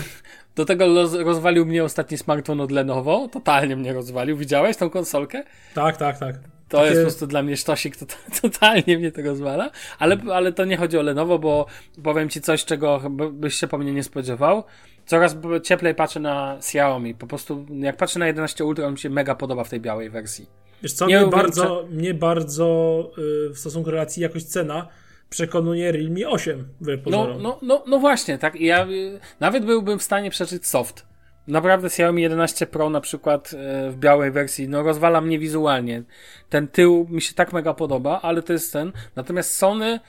Do 0.55 0.65
tego 0.65 0.85
rozwalił 1.23 1.65
mnie 1.65 1.83
ostatni 1.83 2.17
smartfon 2.17 2.61
od 2.61 2.71
Lenovo, 2.71 3.27
totalnie 3.31 3.75
mnie 3.75 3.93
rozwalił. 3.93 4.37
Widziałeś 4.37 4.77
tą 4.77 4.89
konsolkę? 4.89 5.43
Tak, 5.73 5.97
tak, 5.97 6.19
tak. 6.19 6.54
To 6.69 6.77
Takie... 6.77 6.89
jest 6.89 7.01
po 7.01 7.03
prostu 7.03 7.27
dla 7.27 7.43
mnie 7.43 7.57
sztosik, 7.57 7.97
to, 7.97 8.05
to, 8.05 8.15
totalnie 8.41 8.97
mnie 8.97 9.11
to 9.11 9.21
rozwala. 9.21 9.71
Ale, 9.99 10.17
ale 10.33 10.53
to 10.53 10.65
nie 10.65 10.77
chodzi 10.77 10.97
o 10.97 11.01
Lenovo, 11.01 11.39
bo 11.39 11.65
powiem 12.03 12.29
ci 12.29 12.41
coś, 12.41 12.65
czego 12.65 13.01
byś 13.31 13.55
się 13.55 13.67
po 13.67 13.77
mnie 13.77 13.93
nie 13.93 14.03
spodziewał 14.03 14.63
coraz 15.05 15.37
cieplej 15.63 15.95
patrzę 15.95 16.19
na 16.19 16.55
Xiaomi. 16.57 17.15
Po 17.15 17.27
prostu 17.27 17.65
jak 17.69 17.97
patrzę 17.97 18.19
na 18.19 18.27
11 18.27 18.65
Ultra, 18.65 18.87
on 18.87 18.93
mi 18.93 18.99
się 18.99 19.09
mega 19.09 19.35
podoba 19.35 19.63
w 19.63 19.69
tej 19.69 19.81
białej 19.81 20.09
wersji. 20.09 20.47
Wiesz 20.83 20.93
co, 20.93 21.07
nie 21.07 21.19
mnie, 21.19 21.27
bardzo, 21.27 21.87
mnie 21.91 22.13
bardzo 22.13 23.11
yy, 23.17 23.49
w 23.53 23.59
stosunku 23.59 23.91
relacji 23.91 24.23
jakość-cena 24.23 24.87
przekonuje 25.29 25.91
Realme 25.91 26.27
8 26.27 26.67
no, 27.05 27.27
no, 27.39 27.59
no, 27.61 27.83
no 27.87 27.99
właśnie, 27.99 28.37
tak. 28.37 28.55
Ja 28.55 28.87
y, 28.87 29.19
nawet 29.39 29.65
byłbym 29.65 29.99
w 29.99 30.03
stanie 30.03 30.29
przeżyć 30.29 30.67
soft. 30.67 31.05
Naprawdę 31.47 31.87
Xiaomi 31.87 32.21
11 32.21 32.65
Pro 32.65 32.89
na 32.89 33.01
przykład 33.01 33.53
y, 33.53 33.91
w 33.91 33.97
białej 33.97 34.31
wersji, 34.31 34.69
no 34.69 34.83
rozwala 34.83 35.21
mnie 35.21 35.39
wizualnie. 35.39 36.03
Ten 36.49 36.67
tył 36.67 37.07
mi 37.09 37.21
się 37.21 37.33
tak 37.33 37.53
mega 37.53 37.73
podoba, 37.73 38.21
ale 38.21 38.43
to 38.43 38.53
jest 38.53 38.73
ten. 38.73 38.91
Natomiast 39.15 39.55
Sony 39.55 39.99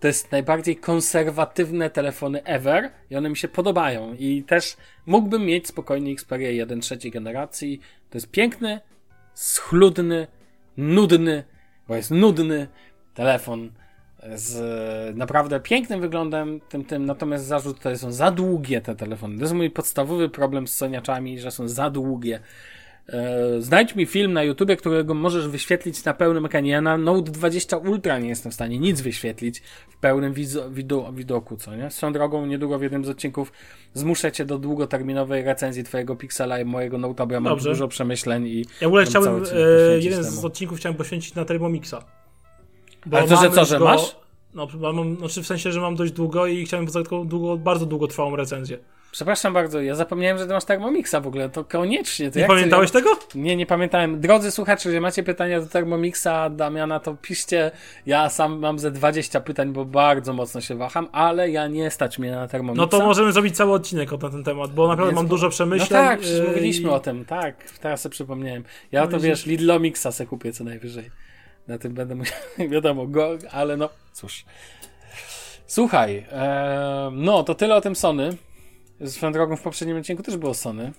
to 0.00 0.06
jest 0.06 0.32
najbardziej 0.32 0.76
konserwatywne 0.76 1.90
telefony 1.90 2.44
ever 2.44 2.90
i 3.10 3.16
one 3.16 3.28
mi 3.28 3.36
się 3.36 3.48
podobają. 3.48 4.14
I 4.18 4.42
też 4.42 4.76
mógłbym 5.06 5.46
mieć 5.46 5.68
spokojnie 5.68 6.12
Xperia 6.12 6.50
1 6.50 6.80
trzeciej 6.80 7.10
generacji. 7.10 7.80
To 8.10 8.18
jest 8.18 8.30
piękny, 8.30 8.80
schludny, 9.34 10.26
nudny, 10.76 11.44
bo 11.88 11.96
jest 11.96 12.10
nudny 12.10 12.68
telefon 13.14 13.70
z 14.34 15.16
naprawdę 15.16 15.60
pięknym 15.60 16.00
wyglądem, 16.00 16.60
tym, 16.68 16.84
tym, 16.84 17.06
natomiast 17.06 17.44
zarzut 17.44 17.80
to 17.80 17.96
są 17.96 18.12
za 18.12 18.30
długie 18.30 18.80
te 18.80 18.96
telefony. 18.96 19.36
To 19.36 19.42
jest 19.42 19.54
mój 19.54 19.70
podstawowy 19.70 20.28
problem 20.28 20.66
z 20.66 20.74
soniaczami, 20.74 21.38
że 21.38 21.50
są 21.50 21.68
za 21.68 21.90
długie. 21.90 22.40
E, 23.08 23.62
znajdź 23.62 23.94
mi 23.94 24.06
film 24.06 24.32
na 24.32 24.42
YouTubie, 24.42 24.76
którego 24.76 25.14
możesz 25.14 25.48
wyświetlić 25.48 26.04
na 26.04 26.14
pełnym 26.14 26.46
ekranie. 26.46 26.70
Ja 26.70 26.80
na 26.80 26.98
Note 26.98 27.32
20 27.32 27.76
Ultra 27.76 28.18
nie 28.18 28.28
jestem 28.28 28.52
w 28.52 28.54
stanie 28.54 28.78
nic 28.78 29.00
wyświetlić 29.00 29.62
w 29.88 29.96
pełnym 29.96 30.34
wido 30.70 31.12
widoku, 31.12 31.56
co 31.56 31.76
nie? 31.76 31.90
Swoją 31.90 32.12
drogą, 32.12 32.46
niedługo 32.46 32.78
w 32.78 32.82
jednym 32.82 33.04
z 33.04 33.08
odcinków 33.08 33.52
zmuszę 33.94 34.32
cię 34.32 34.44
do 34.44 34.58
długoterminowej 34.58 35.42
recenzji 35.42 35.84
twojego 35.84 36.16
Pixela 36.16 36.60
i 36.60 36.64
mojego 36.64 36.98
Note'a, 36.98 37.26
bo 37.26 37.34
ja 37.34 37.40
mam 37.40 37.52
Dobrze. 37.52 37.68
dużo 37.68 37.88
przemyśleń 37.88 38.46
i... 38.46 38.58
Ja 38.58 38.64
w 38.80 38.90
ogóle 38.90 39.04
chciałbym, 39.04 39.44
e, 39.52 39.98
jeden 40.00 40.24
z 40.24 40.44
odcinków 40.44 40.78
chciałem 40.78 40.96
poświęcić 40.96 41.34
na 41.34 41.44
Thermomixa. 41.44 42.17
Ale 43.12 43.28
to, 43.28 43.36
że 43.36 43.50
co, 43.50 43.64
że 43.64 43.78
go, 43.78 43.84
masz? 43.84 44.16
No, 44.54 44.68
mam, 44.74 45.16
znaczy 45.16 45.42
w 45.42 45.46
sensie, 45.46 45.72
że 45.72 45.80
mam 45.80 45.96
dość 45.96 46.12
długo 46.12 46.46
i 46.46 46.64
chciałem 46.64 46.86
poza 46.86 47.02
taką 47.02 47.28
długo, 47.28 47.56
bardzo 47.56 47.86
długotrwałą 47.86 48.36
recenzję. 48.36 48.78
Przepraszam 49.10 49.52
bardzo, 49.52 49.80
ja 49.80 49.94
zapomniałem, 49.94 50.38
że 50.38 50.46
ty 50.46 50.52
masz 50.52 50.64
Thermomixa 50.64 51.14
w 51.22 51.26
ogóle, 51.26 51.48
to 51.48 51.64
koniecznie. 51.64 52.30
To 52.30 52.38
nie 52.38 52.46
pamiętałeś 52.46 52.90
tego? 52.90 53.10
Nie, 53.34 53.56
nie 53.56 53.66
pamiętałem. 53.66 54.20
Drodzy 54.20 54.50
słuchacze, 54.50 54.88
jeżeli 54.88 55.00
macie 55.00 55.22
pytania 55.22 55.60
do 55.60 55.66
Thermomixa, 55.66 56.50
Damiana, 56.50 57.00
to 57.00 57.14
piszcie. 57.14 57.70
Ja 58.06 58.28
sam 58.28 58.58
mam 58.58 58.78
ze 58.78 58.90
20 58.90 59.40
pytań, 59.40 59.72
bo 59.72 59.84
bardzo 59.84 60.32
mocno 60.32 60.60
się 60.60 60.74
waham, 60.74 61.08
ale 61.12 61.50
ja 61.50 61.68
nie 61.68 61.90
stać 61.90 62.18
mnie 62.18 62.30
na 62.30 62.48
Thermomixa. 62.48 62.80
No 62.80 62.86
to 62.86 63.06
możemy 63.06 63.32
zrobić 63.32 63.56
cały 63.56 63.72
odcinek 63.72 64.12
na 64.12 64.30
ten 64.30 64.44
temat, 64.44 64.72
bo 64.72 64.88
naprawdę 64.88 65.12
Więc 65.12 65.16
mam 65.16 65.28
dużo 65.28 65.48
przemyśleń. 65.48 66.02
No 66.02 66.08
tak, 66.08 66.26
yy, 66.26 66.48
mówiliśmy 66.48 66.90
i... 66.90 66.92
o 66.92 67.00
tym, 67.00 67.24
tak, 67.24 67.64
teraz 67.80 68.00
sobie 68.00 68.12
przypomniałem. 68.12 68.64
Ja 68.92 69.04
no 69.04 69.10
to 69.10 69.20
wiesz, 69.20 69.46
Lidlomixa 69.46 70.12
se 70.12 70.26
kupię 70.26 70.52
co 70.52 70.64
najwyżej. 70.64 71.10
Na 71.68 71.78
tym 71.78 71.94
będę 71.94 72.14
musiał, 72.14 72.38
wiadomo, 72.70 73.06
go, 73.06 73.38
ale 73.50 73.76
no, 73.76 73.90
cóż. 74.12 74.44
Słuchaj, 75.66 76.26
ee, 76.32 77.10
no 77.12 77.42
to 77.42 77.54
tyle 77.54 77.76
o 77.76 77.80
tym 77.80 77.96
Sony. 77.96 78.36
Swoją 79.06 79.32
drogą 79.32 79.56
w 79.56 79.62
poprzednim 79.62 79.96
odcinku 79.96 80.22
też 80.22 80.36
było 80.36 80.54
Sony. 80.54 80.92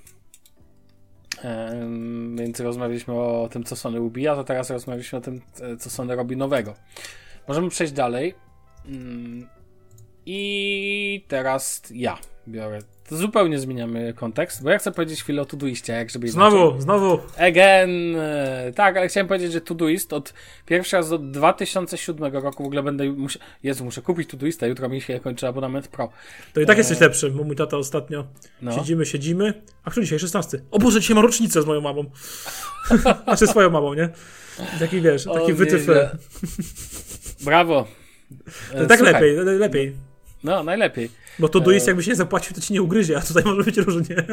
Um, 1.44 2.38
więc 2.38 2.60
rozmawialiśmy 2.60 3.14
o 3.14 3.50
tym, 3.52 3.64
co 3.64 3.76
Sony 3.76 4.02
ubija, 4.02 4.36
to 4.36 4.44
teraz 4.44 4.70
rozmawialiśmy 4.70 5.18
o 5.18 5.22
tym, 5.22 5.42
e, 5.62 5.78
co 5.78 5.90
Sony 5.90 6.16
robi 6.16 6.38
nowego. 6.38 6.74
Możemy 7.48 7.70
przejść 7.70 7.94
dalej. 7.94 8.34
Um, 8.86 9.48
I 10.26 11.26
teraz 11.28 11.84
ja 11.92 12.18
biorę 12.48 12.80
to 13.10 13.18
zupełnie 13.18 13.60
zmieniamy 13.60 14.14
kontekst, 14.14 14.64
bo 14.64 14.70
ja 14.70 14.78
chcę 14.78 14.92
powiedzieć 14.92 15.24
chwilę 15.24 15.42
o 15.42 15.46
Todoistie, 15.46 15.94
jak 15.94 16.10
żeby 16.10 16.28
Znowu, 16.28 16.58
inaczej. 16.58 16.82
znowu. 16.82 17.20
Again. 17.38 18.16
E, 18.16 18.72
tak, 18.76 18.98
ale 18.98 19.08
chciałem 19.08 19.28
powiedzieć, 19.28 19.52
że 19.52 19.62
Todoist 19.62 20.14
od 20.14 20.34
pierwszy 20.66 20.96
raz 20.96 21.12
od 21.12 21.32
2007 21.32 22.34
roku 22.34 22.64
w 22.64 22.66
ogóle 22.66 22.84
będę 22.84 23.10
musiał, 23.10 23.42
Jezu, 23.64 23.86
muszę 23.86 24.02
kupić 24.02 24.30
Todoista, 24.30 24.68
jutro 24.68 24.90
mi 24.90 25.02
się 25.02 25.20
kończy 25.20 25.48
abonament 25.48 25.88
Pro. 25.88 26.10
To 26.54 26.62
i 26.62 26.66
tak 26.66 26.78
e... 26.78 26.80
jesteś 26.80 27.00
lepszy, 27.00 27.32
bo 27.32 27.44
mój 27.44 27.56
tata 27.56 27.78
ostatnio 27.78 28.28
no. 28.62 28.72
siedzimy, 28.72 29.06
siedzimy, 29.06 29.62
a 29.84 29.92
który 29.92 30.06
dzisiaj 30.06 30.20
16? 30.20 30.62
O 30.72 30.80
Boże, 30.80 31.02
dzisiaj 31.02 31.16
ma 31.16 31.22
rocznicę 31.22 31.62
z 31.62 31.66
moją 31.66 31.82
mamą. 31.82 32.04
znaczy 33.24 33.48
swoją 33.48 33.70
mamą, 33.70 33.94
nie? 33.94 34.10
Taki 34.80 35.02
wiesz, 35.02 35.24
taki 35.24 35.54
wytyf. 35.54 35.88
Brawo. 37.42 37.88
To 38.78 38.86
tak 38.86 39.00
lepiej, 39.00 39.36
lepiej. 39.36 40.09
No, 40.44 40.64
najlepiej. 40.64 41.10
Bo 41.40 41.50
to 41.50 41.60
duist, 41.60 41.88
e, 41.88 41.90
jakbyś 41.90 42.08
nie 42.08 42.16
zapłacił, 42.16 42.56
to 42.56 42.62
ci 42.62 42.74
nie 42.74 42.82
ugryzie, 42.82 43.18
a 43.18 43.22
tutaj 43.22 43.44
może 43.44 43.64
być 43.64 43.78
różnie. 43.78 44.16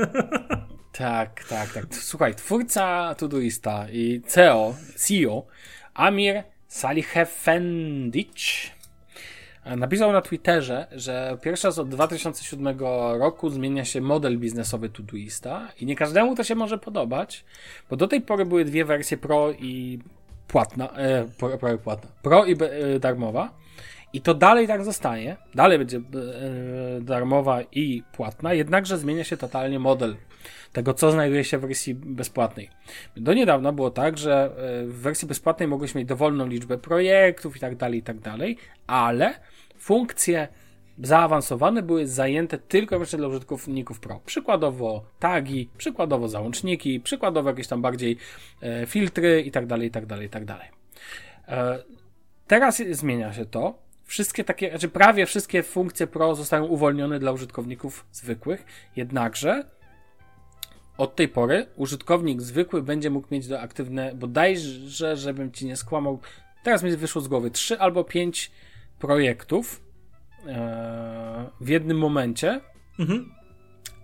Tak, 0.92 1.45
tak, 1.45 1.73
tak. 1.73 1.85
Słuchaj, 1.90 2.35
twórca 2.35 3.14
Todoista 3.14 3.87
i 3.92 4.23
CEO, 4.27 4.75
CEO 4.95 5.47
Amir 5.95 6.42
Salih 6.69 7.16
Efendic 7.16 8.71
napisał 9.77 10.12
na 10.12 10.23
Twitterze, 10.23 10.87
że 10.92 11.38
pierwszy 11.42 11.66
raz 11.66 11.79
od 11.79 11.88
2007 11.88 12.79
roku 13.19 13.51
zmienia 13.51 13.85
się 13.85 14.01
model 14.01 14.38
biznesowy 14.38 14.88
Todoista 14.88 15.69
i 15.81 15.87
nie 15.87 15.97
każdemu 15.97 16.35
to 16.37 16.45
się 16.45 16.55
może 16.55 16.79
podobać, 16.79 17.45
bo 17.90 17.97
do 17.97 18.09
tej 18.09 18.21
pory 18.21 18.47
były 18.47 18.64
dwie 18.64 18.85
wersje 18.85 19.16
Pro 19.16 19.53
i 19.53 19.99
płatna, 20.49 20.88
e, 20.88 21.25
pro, 21.38 21.59
pro, 21.59 21.79
płatna, 21.79 22.11
Pro 22.23 22.45
i 22.45 22.57
e, 22.62 23.01
darmowa. 23.01 23.51
I 24.16 24.20
to 24.20 24.35
dalej 24.35 24.66
tak 24.66 24.85
zostanie. 24.85 25.37
Dalej 25.55 25.79
będzie 25.79 25.96
e, 25.96 26.02
darmowa 27.00 27.62
i 27.62 28.02
płatna, 28.12 28.55
jednakże 28.55 28.98
zmienia 28.98 29.24
się 29.24 29.37
totalnie 29.37 29.79
model 29.79 30.16
tego, 30.72 30.94
co 30.94 31.12
znajduje 31.12 31.44
się 31.44 31.59
w 31.59 31.61
wersji 31.61 31.94
bezpłatnej. 31.94 32.70
Do 33.16 33.35
niedawna 33.35 33.72
było 33.72 33.90
tak, 33.90 34.18
że 34.18 34.44
e, 34.44 34.87
w 34.87 34.94
wersji 34.94 35.29
bezpłatnej 35.29 35.68
mogłeś 35.68 35.94
mieć 35.94 36.09
dowolną 36.09 36.46
liczbę 36.46 36.79
projektów 36.79 37.57
i 37.57 37.61
tak 37.61 37.76
dalej, 37.76 37.98
i 37.98 38.02
tak 38.02 38.18
dalej, 38.18 38.59
ale 38.87 39.35
funkcje 39.79 40.48
zaawansowane 41.02 41.83
były 41.83 42.07
zajęte 42.07 42.59
tylko 42.59 42.98
jeszcze 42.98 43.16
dla 43.16 43.29
użytkowników 43.29 44.00
Pro. 44.00 44.20
Przykładowo 44.26 45.05
tagi, 45.18 45.68
przykładowo 45.79 46.29
załączniki, 46.29 47.00
przykładowo 47.00 47.48
jakieś 47.48 47.66
tam 47.68 47.83
bardziej 47.83 48.16
e, 48.62 48.87
filtry 48.87 49.40
i 49.40 49.50
tak 49.50 49.66
dalej, 49.66 49.88
i 49.88 49.90
tak 49.90 50.07
dalej, 50.07 50.26
i 50.26 50.31
tak 50.31 50.44
dalej. 50.44 50.68
Teraz 52.46 52.83
zmienia 52.90 53.33
się 53.33 53.44
to. 53.44 53.86
Wszystkie 54.07 54.45
takie, 54.45 54.71
znaczy 54.71 54.88
prawie 54.88 55.27
wszystkie 55.27 55.62
funkcje 55.62 56.07
Pro 56.07 56.35
zostają 56.35 56.64
uwolnione 56.64 57.19
dla 57.19 57.33
użytkowników 57.33 58.07
zwykłych, 58.12 58.64
jednakże 58.97 59.64
od 60.99 61.16
tej 61.16 61.29
pory 61.29 61.66
użytkownik 61.77 62.42
zwykły 62.42 62.83
będzie 62.83 63.11
mógł 63.11 63.29
mieć 63.31 63.49
do 63.49 63.61
aktywne, 63.61 64.14
bodajże, 64.14 65.16
żebym 65.16 65.53
ci 65.53 65.66
nie 65.66 65.77
skłamał, 65.77 66.21
teraz 66.62 66.83
mi 66.83 66.97
wyszło 66.97 67.23
z 67.23 67.29
głowy, 67.29 67.51
3 67.51 67.79
albo 67.79 68.05
5 68.05 68.51
projektów 68.99 69.81
e, 70.47 71.51
w 71.61 71.69
jednym 71.69 71.99
momencie 71.99 72.61
mhm. 72.99 73.33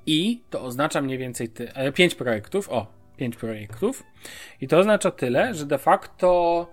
i 0.07 0.43
to 0.51 0.63
oznacza 0.63 1.03
mniej 1.03 1.19
więcej 1.19 1.49
ty, 1.49 1.75
e, 1.75 1.93
5 1.93 2.15
projektów, 2.15 2.71
o, 2.71 2.87
5 3.17 3.37
projektów 3.37 4.03
i 4.61 4.69
to 4.69 4.79
oznacza 4.79 5.11
tyle, 5.11 5.55
że 5.55 5.67
de 5.67 5.79
facto 5.79 6.67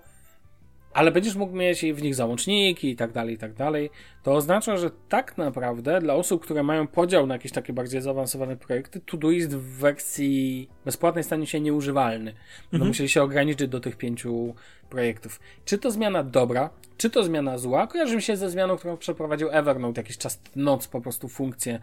ale 0.92 1.12
będziesz 1.12 1.34
mógł 1.34 1.56
mieć 1.56 1.84
w 1.84 2.02
nich 2.02 2.14
załączniki 2.14 2.90
i 2.90 2.96
tak 2.96 3.12
dalej, 3.12 3.34
i 3.34 3.38
tak 3.38 3.54
dalej. 3.54 3.90
To 4.22 4.34
oznacza, 4.34 4.76
że 4.76 4.90
tak 5.08 5.38
naprawdę 5.38 6.00
dla 6.00 6.14
osób, 6.14 6.42
które 6.42 6.62
mają 6.62 6.86
podział 6.86 7.26
na 7.26 7.34
jakieś 7.34 7.52
takie 7.52 7.72
bardziej 7.72 8.00
zaawansowane 8.00 8.56
projekty, 8.56 9.00
Todoist 9.00 9.56
w 9.56 9.78
wersji 9.78 10.68
bezpłatnej 10.84 11.24
stanie 11.24 11.46
się 11.46 11.60
nieużywalny. 11.60 12.32
Będą 12.62 12.84
mhm. 12.84 12.88
musieli 12.88 13.08
się 13.08 13.22
ograniczyć 13.22 13.68
do 13.68 13.80
tych 13.80 13.96
pięciu 13.96 14.54
projektów. 14.90 15.40
Czy 15.64 15.78
to 15.78 15.90
zmiana 15.90 16.22
dobra, 16.22 16.70
czy 16.96 17.10
to 17.10 17.24
zmiana 17.24 17.58
zła? 17.58 17.86
Kojarzy 17.86 18.16
mi 18.16 18.22
się 18.22 18.36
ze 18.36 18.50
zmianą, 18.50 18.76
którą 18.76 18.96
przeprowadził 18.96 19.48
Evernote 19.50 20.00
jakiś 20.00 20.18
czas, 20.18 20.40
noc 20.56 20.88
po 20.88 21.00
prostu 21.00 21.28
funkcję 21.28 21.80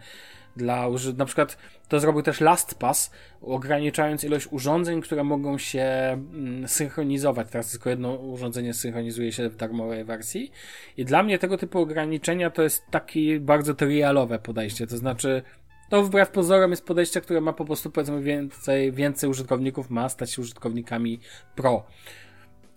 dla 0.56 0.88
na 1.16 1.24
przykład 1.24 1.58
to 1.88 2.00
zrobił 2.00 2.22
też 2.22 2.40
LastPass, 2.40 3.10
ograniczając 3.42 4.24
ilość 4.24 4.48
urządzeń, 4.50 5.02
które 5.02 5.24
mogą 5.24 5.58
się 5.58 5.82
mm, 5.82 6.68
synchronizować. 6.68 7.50
Teraz 7.50 7.70
tylko 7.70 7.90
jedno 7.90 8.14
urządzenie 8.14 8.74
synchronizuje 8.74 9.32
się 9.32 9.48
w 9.48 9.56
darmowej 9.56 10.04
wersji. 10.04 10.52
I 10.96 11.04
dla 11.04 11.22
mnie 11.22 11.38
tego 11.38 11.58
typu 11.58 11.80
ograniczenia 11.80 12.50
to 12.50 12.62
jest 12.62 12.82
takie 12.90 13.40
bardzo 13.40 13.74
trialowe 13.74 14.38
podejście. 14.38 14.86
To 14.86 14.96
znaczy, 14.96 15.42
to 15.88 16.02
wbrew 16.02 16.30
pozorom 16.30 16.70
jest 16.70 16.84
podejście, 16.84 17.20
które 17.20 17.40
ma 17.40 17.52
po 17.52 17.64
prostu 17.64 17.90
powiedzmy 17.90 18.22
więcej, 18.22 18.92
więcej 18.92 19.30
użytkowników, 19.30 19.90
ma 19.90 20.08
stać 20.08 20.30
się 20.30 20.42
użytkownikami 20.42 21.20
pro. 21.56 21.86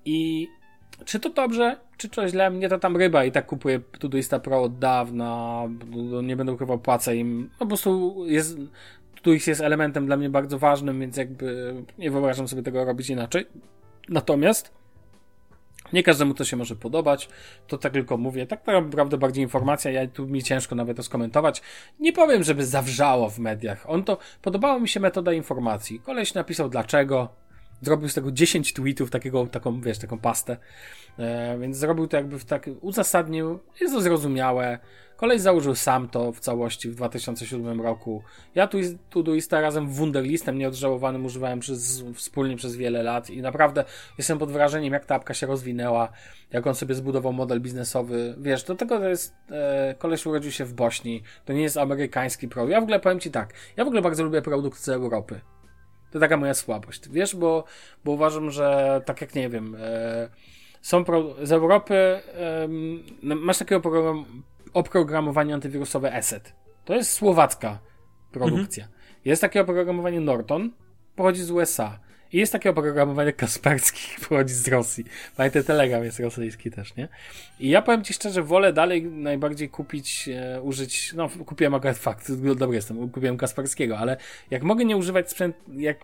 I 0.05 0.47
czy 1.05 1.19
to 1.19 1.29
dobrze, 1.29 1.77
czy 1.97 2.09
to 2.09 2.27
źle? 2.27 2.49
Mnie 2.49 2.69
to 2.69 2.79
tam 2.79 2.97
ryba 2.97 3.25
i 3.25 3.31
tak 3.31 3.45
kupuję 3.45 3.79
Todoista 3.99 4.39
Pro 4.39 4.63
od 4.63 4.79
dawna, 4.79 5.63
nie 6.23 6.35
będę 6.35 6.53
ukrywał, 6.53 6.79
płacę 6.79 7.15
im. 7.15 7.49
No 7.51 7.57
po 7.59 7.67
prostu 7.67 8.15
jest, 8.25 8.57
Todoist 9.15 9.47
jest 9.47 9.61
elementem 9.61 10.05
dla 10.05 10.17
mnie 10.17 10.29
bardzo 10.29 10.59
ważnym, 10.59 10.99
więc 10.99 11.17
jakby 11.17 11.75
nie 11.97 12.11
wyobrażam 12.11 12.47
sobie 12.47 12.63
tego 12.63 12.85
robić 12.85 13.09
inaczej. 13.09 13.45
Natomiast 14.09 14.81
nie 15.93 16.03
każdemu 16.03 16.33
to 16.33 16.43
się 16.43 16.57
może 16.57 16.75
podobać, 16.75 17.29
to 17.67 17.77
tak 17.77 17.93
tylko 17.93 18.17
mówię. 18.17 18.47
Tak 18.47 18.67
naprawdę 18.67 19.17
bardziej 19.17 19.43
informacja, 19.43 19.91
ja 19.91 20.07
tu 20.07 20.27
mi 20.27 20.43
ciężko 20.43 20.75
nawet 20.75 20.97
to 20.97 21.03
skomentować. 21.03 21.61
Nie 21.99 22.13
powiem, 22.13 22.43
żeby 22.43 22.65
zawrzało 22.65 23.29
w 23.29 23.39
mediach. 23.39 23.89
On 23.89 24.03
to, 24.03 24.17
podobała 24.41 24.79
mi 24.79 24.87
się 24.87 24.99
metoda 24.99 25.33
informacji. 25.33 25.99
Koleś 25.99 26.33
napisał 26.33 26.69
dlaczego, 26.69 27.29
zrobił 27.81 28.09
z 28.09 28.13
tego 28.13 28.31
10 28.31 28.73
tweetów, 28.73 29.11
takiego, 29.11 29.47
taką, 29.47 29.81
wiesz, 29.81 29.97
taką 29.97 30.19
pastę. 30.19 30.57
E, 31.19 31.57
więc 31.59 31.77
zrobił 31.77 32.07
to 32.07 32.17
jakby 32.17 32.39
w 32.39 32.45
tak, 32.45 32.69
uzasadnił, 32.81 33.59
jest 33.81 33.93
to 33.93 34.01
zrozumiałe. 34.01 34.79
Koleś 35.21 35.41
założył 35.41 35.75
sam 35.75 36.09
to 36.09 36.31
w 36.31 36.39
całości 36.39 36.89
w 36.89 36.95
2007 36.95 37.81
roku. 37.81 38.23
Ja 38.55 38.67
tu, 38.67 38.77
Todoista 39.09 39.61
razem 39.61 39.87
w 39.87 39.95
Wunderlistem 39.95 40.57
nieodżałowanym 40.57 41.25
używałem 41.25 41.59
przez, 41.59 42.03
wspólnie 42.15 42.55
przez 42.55 42.75
wiele 42.75 43.03
lat 43.03 43.29
i 43.29 43.41
naprawdę 43.41 43.85
jestem 44.17 44.37
pod 44.37 44.51
wrażeniem, 44.51 44.93
jak 44.93 45.05
ta 45.05 45.15
apka 45.15 45.33
się 45.33 45.47
rozwinęła, 45.47 46.09
jak 46.51 46.67
on 46.67 46.75
sobie 46.75 46.95
zbudował 46.95 47.33
model 47.33 47.61
biznesowy. 47.61 48.35
Wiesz, 48.37 48.63
do 48.63 48.75
tego 48.75 48.99
to 48.99 49.09
jest, 49.09 49.35
e, 49.51 49.95
koleś 49.97 50.25
urodził 50.25 50.51
się 50.51 50.65
w 50.65 50.73
Bośni, 50.73 51.23
to 51.45 51.53
nie 51.53 51.61
jest 51.61 51.77
amerykański 51.77 52.47
pro. 52.47 52.67
Ja 52.67 52.79
w 52.79 52.83
ogóle 52.83 52.99
powiem 52.99 53.19
Ci 53.19 53.31
tak, 53.31 53.53
ja 53.77 53.83
w 53.83 53.87
ogóle 53.87 54.01
bardzo 54.01 54.23
lubię 54.23 54.41
produkty 54.41 54.81
z 54.81 54.89
Europy. 54.89 55.41
To 56.11 56.19
taka 56.19 56.37
moja 56.37 56.53
słabość, 56.53 57.09
wiesz, 57.09 57.35
bo, 57.35 57.63
bo 58.05 58.11
uważam, 58.11 58.51
że 58.51 59.01
tak 59.05 59.21
jak 59.21 59.35
nie 59.35 59.49
wiem, 59.49 59.75
e, 59.79 60.29
są 60.81 61.05
pro, 61.05 61.35
z 61.43 61.51
Europy, 61.51 61.95
e, 61.95 62.67
masz 63.21 63.57
takie 63.57 63.77
oprogram, 63.77 64.25
oprogramowanie 64.73 65.53
antywirusowe 65.53 66.13
ESET. 66.13 66.53
To 66.85 66.95
jest 66.95 67.11
słowacka 67.11 67.79
produkcja. 68.31 68.83
Mhm. 68.83 69.01
Jest 69.25 69.41
takie 69.41 69.61
oprogramowanie 69.61 70.19
Norton, 70.19 70.71
pochodzi 71.15 71.43
z 71.43 71.51
USA. 71.51 71.99
I 72.33 72.37
jest 72.37 72.51
takie 72.51 72.69
oprogramowanie 72.69 73.33
Kaspersky, 73.33 74.01
pochodzi 74.29 74.53
z 74.53 74.67
Rosji. 74.67 75.05
Pamiętaj, 75.37 75.63
Telegram 75.63 76.03
jest 76.03 76.19
rosyjski 76.19 76.71
też, 76.71 76.95
nie? 76.95 77.07
I 77.59 77.69
ja 77.69 77.81
powiem 77.81 78.03
Ci 78.03 78.13
szczerze, 78.13 78.43
wolę 78.43 78.73
dalej 78.73 79.03
najbardziej 79.03 79.69
kupić, 79.69 80.29
e, 80.29 80.61
użyć, 80.61 81.13
no 81.13 81.29
kupiłem 81.45 81.75
akurat 81.75 81.97
fakt, 81.97 82.31
dobry 82.31 82.75
jestem, 82.75 83.09
kupiłem 83.09 83.37
Kasperskiego, 83.37 83.97
ale 83.97 84.17
jak 84.51 84.63
mogę 84.63 84.85
nie 84.85 84.97
używać 84.97 85.31
sprzęt, 85.31 85.55
jak, 85.73 85.97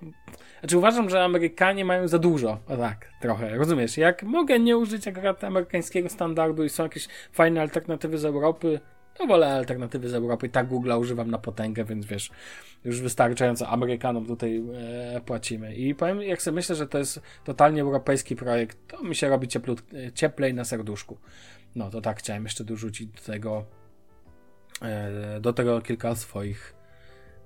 znaczy 0.59 0.77
uważam, 0.77 1.09
że 1.09 1.23
Amerykanie 1.23 1.85
mają 1.85 2.07
za 2.07 2.19
dużo, 2.19 2.59
a 2.67 2.77
tak, 2.77 3.09
trochę, 3.21 3.57
rozumiesz? 3.57 3.97
Jak 3.97 4.23
mogę 4.23 4.59
nie 4.59 4.77
użyć 4.77 5.07
akurat 5.07 5.43
amerykańskiego 5.43 6.09
standardu 6.09 6.63
i 6.63 6.69
są 6.69 6.83
jakieś 6.83 7.07
fajne 7.31 7.61
alternatywy 7.61 8.17
z 8.17 8.25
Europy, 8.25 8.79
to 9.17 9.27
wolę 9.27 9.53
alternatywy 9.53 10.09
z 10.09 10.13
Europy. 10.13 10.49
Tak 10.49 10.67
Google 10.67 10.91
używam 10.91 11.31
na 11.31 11.37
potęgę, 11.37 11.85
więc 11.85 12.05
wiesz, 12.05 12.29
już 12.85 13.01
wystarczająco 13.01 13.67
Amerykanom 13.67 14.25
tutaj 14.25 14.63
e, 15.15 15.21
płacimy. 15.21 15.75
I 15.75 15.95
powiem, 15.95 16.21
jak 16.21 16.41
sobie 16.41 16.55
myślę, 16.55 16.75
że 16.75 16.87
to 16.87 16.97
jest 16.97 17.21
totalnie 17.43 17.81
europejski 17.81 18.35
projekt, 18.35 18.77
to 18.87 19.03
mi 19.03 19.15
się 19.15 19.29
robi 19.29 19.47
cieplut, 19.47 19.83
cieplej 20.13 20.53
na 20.53 20.65
serduszku. 20.65 21.17
No 21.75 21.89
to 21.89 22.01
tak 22.01 22.19
chciałem 22.19 22.43
jeszcze 22.43 22.63
dorzucić 22.63 23.07
do 23.07 23.21
tego, 23.21 23.65
e, 24.81 25.39
do 25.39 25.53
tego 25.53 25.81
kilka 25.81 26.15
swoich 26.15 26.76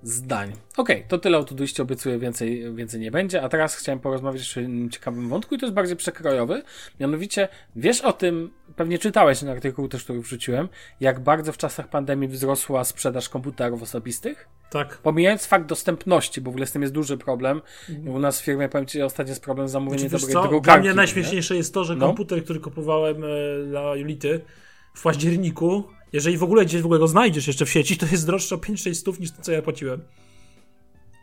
zdań. 0.02 0.52
Okej, 0.76 0.96
okay, 0.96 1.08
to 1.08 1.18
tyle 1.18 1.38
o 1.38 1.44
Todoiście, 1.44 1.82
obiecuję, 1.82 2.18
więcej, 2.18 2.74
więcej 2.74 3.00
nie 3.00 3.10
będzie. 3.10 3.42
A 3.42 3.48
teraz 3.48 3.76
chciałem 3.76 4.00
porozmawiać 4.00 4.58
o 4.58 4.60
innym 4.60 4.90
ciekawym 4.90 5.28
wątku 5.28 5.54
i 5.54 5.58
to 5.58 5.66
jest 5.66 5.74
bardziej 5.74 5.96
przekrojowy. 5.96 6.62
Mianowicie, 7.00 7.48
wiesz 7.76 8.00
o 8.00 8.12
tym, 8.12 8.50
pewnie 8.76 8.98
czytałeś 8.98 9.40
ten 9.40 9.48
artykuł 9.48 9.88
też, 9.88 10.04
który 10.04 10.20
wrzuciłem, 10.20 10.68
jak 11.00 11.20
bardzo 11.20 11.52
w 11.52 11.56
czasach 11.56 11.88
pandemii 11.88 12.28
wzrosła 12.28 12.84
sprzedaż 12.84 13.28
komputerów 13.28 13.82
osobistych? 13.82 14.48
Tak. 14.70 14.98
Pomijając 14.98 15.46
fakt 15.46 15.66
dostępności, 15.66 16.40
bo 16.40 16.50
w 16.50 16.54
ogóle 16.54 16.66
z 16.66 16.72
tym 16.72 16.82
jest 16.82 16.94
duży 16.94 17.18
problem. 17.18 17.60
Mhm. 17.90 18.08
U 18.08 18.18
nas 18.18 18.40
w 18.40 18.44
firmie, 18.44 18.68
powiem 18.68 18.86
Ci, 18.86 19.02
ostatnio 19.02 19.30
jest 19.30 19.44
problem 19.44 19.68
z 19.68 19.70
zamówieniem 19.70 20.08
znaczy, 20.08 20.26
dobrej 20.26 20.48
drukarki. 20.48 20.82
Dla 20.82 20.90
mnie 20.90 20.94
najśmieszniejsze 20.94 21.54
nie? 21.54 21.58
jest 21.58 21.74
to, 21.74 21.84
że 21.84 21.96
no? 21.96 22.06
komputer, 22.06 22.44
który 22.44 22.60
kupowałem 22.60 23.24
e, 23.24 23.28
dla 23.66 23.96
Julity 23.96 24.40
w 24.94 25.02
październiku 25.02 25.84
jeżeli 26.12 26.38
w 26.38 26.42
ogóle 26.42 26.64
gdzieś 26.64 26.82
w 26.82 26.84
ogóle 26.84 27.00
go 27.00 27.08
znajdziesz 27.08 27.46
jeszcze 27.46 27.66
w 27.66 27.70
sieci, 27.70 27.96
to 27.96 28.06
jest 28.06 28.26
droższe 28.26 28.54
o 28.54 28.58
5-6 28.58 28.94
stów 28.94 29.20
niż 29.20 29.30
to, 29.30 29.42
co 29.42 29.52
ja 29.52 29.62
płaciłem. 29.62 30.02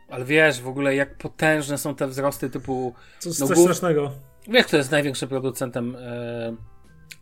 Ale 0.09 0.25
wiesz 0.25 0.61
w 0.61 0.67
ogóle, 0.67 0.95
jak 0.95 1.17
potężne 1.17 1.77
są 1.77 1.95
te 1.95 2.07
wzrosty 2.07 2.49
typu. 2.49 2.93
Co, 3.19 3.29
no, 3.29 3.35
coś 3.35 3.47
głów... 3.47 3.59
strasznego. 3.59 4.11
Wiesz, 4.47 4.65
kto 4.65 4.77
jest 4.77 4.91
największym 4.91 5.29
producentem 5.29 5.95
e, 5.95 6.55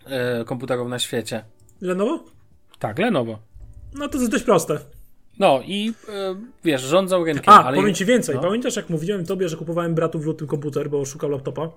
e, 0.05 0.45
komputerów 0.45 0.89
na 0.89 0.99
świecie? 0.99 1.43
Lenovo? 1.81 2.23
Tak, 2.79 2.99
Lenovo. 2.99 3.39
No 3.93 4.07
to 4.07 4.17
jest 4.17 4.31
dość 4.31 4.43
proste. 4.43 4.79
No 5.39 5.61
i 5.65 5.93
e, 6.09 6.35
wiesz, 6.63 6.81
rządzą 6.81 7.25
rynkiem. 7.25 7.43
A, 7.53 7.63
ale... 7.63 7.77
powiem 7.77 7.93
ci 7.93 8.05
więcej. 8.05 8.35
No. 8.35 8.41
Pamiętasz, 8.41 8.75
jak 8.75 8.89
mówiłem 8.89 9.25
tobie, 9.25 9.49
że 9.49 9.57
kupowałem 9.57 9.95
bratu 9.95 10.19
w 10.19 10.25
lutym 10.25 10.47
komputer, 10.47 10.89
bo 10.89 11.05
szukał 11.05 11.29
laptopa? 11.29 11.69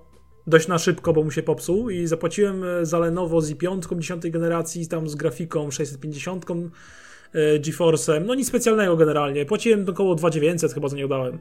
Dość 0.47 0.67
na 0.67 0.77
szybko, 0.77 1.13
bo 1.13 1.23
mu 1.23 1.31
się 1.31 1.43
popsuł 1.43 1.89
i 1.89 2.07
zapłaciłem 2.07 2.63
e, 2.63 2.85
za 2.85 2.99
Lenovo 2.99 3.41
z 3.41 3.51
i5 3.51 3.99
10 3.99 4.29
generacji, 4.29 4.87
tam 4.87 5.09
z 5.09 5.15
grafiką 5.15 5.71
650 5.71 6.45
e, 6.51 7.59
GeForce'em, 7.59 8.25
no 8.25 8.35
nic 8.35 8.47
specjalnego 8.47 8.97
generalnie. 8.97 9.45
Płaciłem 9.45 9.89
około 9.89 10.15
2900 10.15 10.73
chyba 10.73 10.87
za 10.87 10.95
nie 10.95 11.07
dałem. 11.07 11.39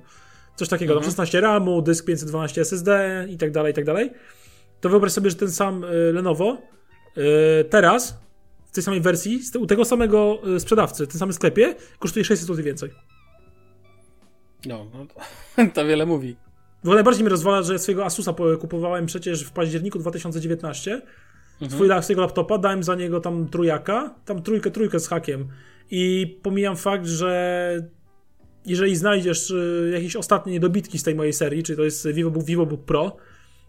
Coś 0.56 0.68
takiego, 0.68 0.92
mhm. 0.92 1.10
16 1.10 1.40
RAMu, 1.40 1.82
dysk 1.82 2.06
512 2.06 2.60
SSD 2.60 3.26
i 3.30 3.36
tak 3.36 3.50
dalej, 3.50 3.72
i 3.72 3.74
tak 3.74 3.84
dalej. 3.84 4.10
to 4.80 4.88
wyobraź 4.88 5.12
sobie, 5.12 5.30
że 5.30 5.36
ten 5.36 5.50
sam 5.50 5.84
y, 5.84 6.12
Lenovo 6.12 6.58
teraz 7.70 8.18
w 8.66 8.72
tej 8.72 8.82
samej 8.82 9.00
wersji, 9.00 9.40
u 9.58 9.66
tego 9.66 9.84
samego 9.84 10.38
sprzedawcy, 10.58 11.06
w 11.06 11.08
tym 11.08 11.18
samym 11.18 11.32
sklepie, 11.32 11.74
kosztuje 11.98 12.24
600 12.24 12.46
zł 12.46 12.64
więcej. 12.64 12.90
No, 14.66 14.86
no 14.94 15.06
to, 15.06 15.20
to 15.74 15.86
wiele 15.86 16.06
mówi. 16.06 16.36
Bo 16.84 16.94
najbardziej 16.94 17.22
mnie 17.22 17.30
rozwala, 17.30 17.62
że 17.62 17.78
swojego 17.78 18.04
Asusa 18.04 18.34
kupowałem 18.60 19.06
przecież 19.06 19.44
w 19.44 19.50
październiku 19.50 19.98
2019. 19.98 21.02
Mhm. 21.60 21.70
Swój, 21.70 22.02
swojego 22.02 22.22
laptopa, 22.22 22.58
dałem 22.58 22.82
za 22.82 22.94
niego 22.94 23.20
tam 23.20 23.48
trójaka, 23.48 24.14
tam 24.24 24.42
trójkę, 24.42 24.70
trójkę 24.70 25.00
z 25.00 25.08
hakiem. 25.08 25.48
I 25.90 26.26
pomijam 26.42 26.76
fakt, 26.76 27.06
że 27.06 27.90
jeżeli 28.66 28.96
znajdziesz 28.96 29.50
y, 29.50 29.90
jakieś 29.94 30.16
ostatnie 30.16 30.52
niedobitki 30.52 30.98
z 30.98 31.02
tej 31.02 31.14
mojej 31.14 31.32
serii, 31.32 31.62
czyli 31.62 31.76
to 31.76 31.84
jest 31.84 32.08
VivoBook, 32.08 32.44
VivoBook 32.44 32.84
Pro, 32.84 33.16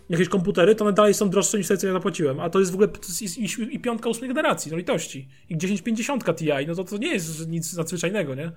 jakieś 0.09 0.29
komputery, 0.29 0.75
to 0.75 0.85
one 0.85 0.93
dalej 0.93 1.13
są 1.13 1.29
droższe 1.29 1.57
niż 1.57 1.67
te, 1.67 1.77
co 1.77 1.87
ja 1.87 1.93
zapłaciłem. 1.93 2.39
A 2.39 2.49
to 2.49 2.59
jest 2.59 2.71
w 2.71 2.73
ogóle 2.73 2.89
i, 3.21 3.43
i, 3.43 3.75
i 3.75 3.79
piątka 3.79 4.09
ósmej 4.09 4.27
generacji, 4.27 4.71
no 4.71 4.77
litości. 4.77 5.27
I 5.49 5.57
1050 5.57 6.23
Ti, 6.37 6.49
no 6.67 6.75
to, 6.75 6.83
to 6.83 6.97
nie 6.97 7.13
jest 7.13 7.47
nic 7.47 7.77
nadzwyczajnego, 7.77 8.35
nie? 8.35 8.51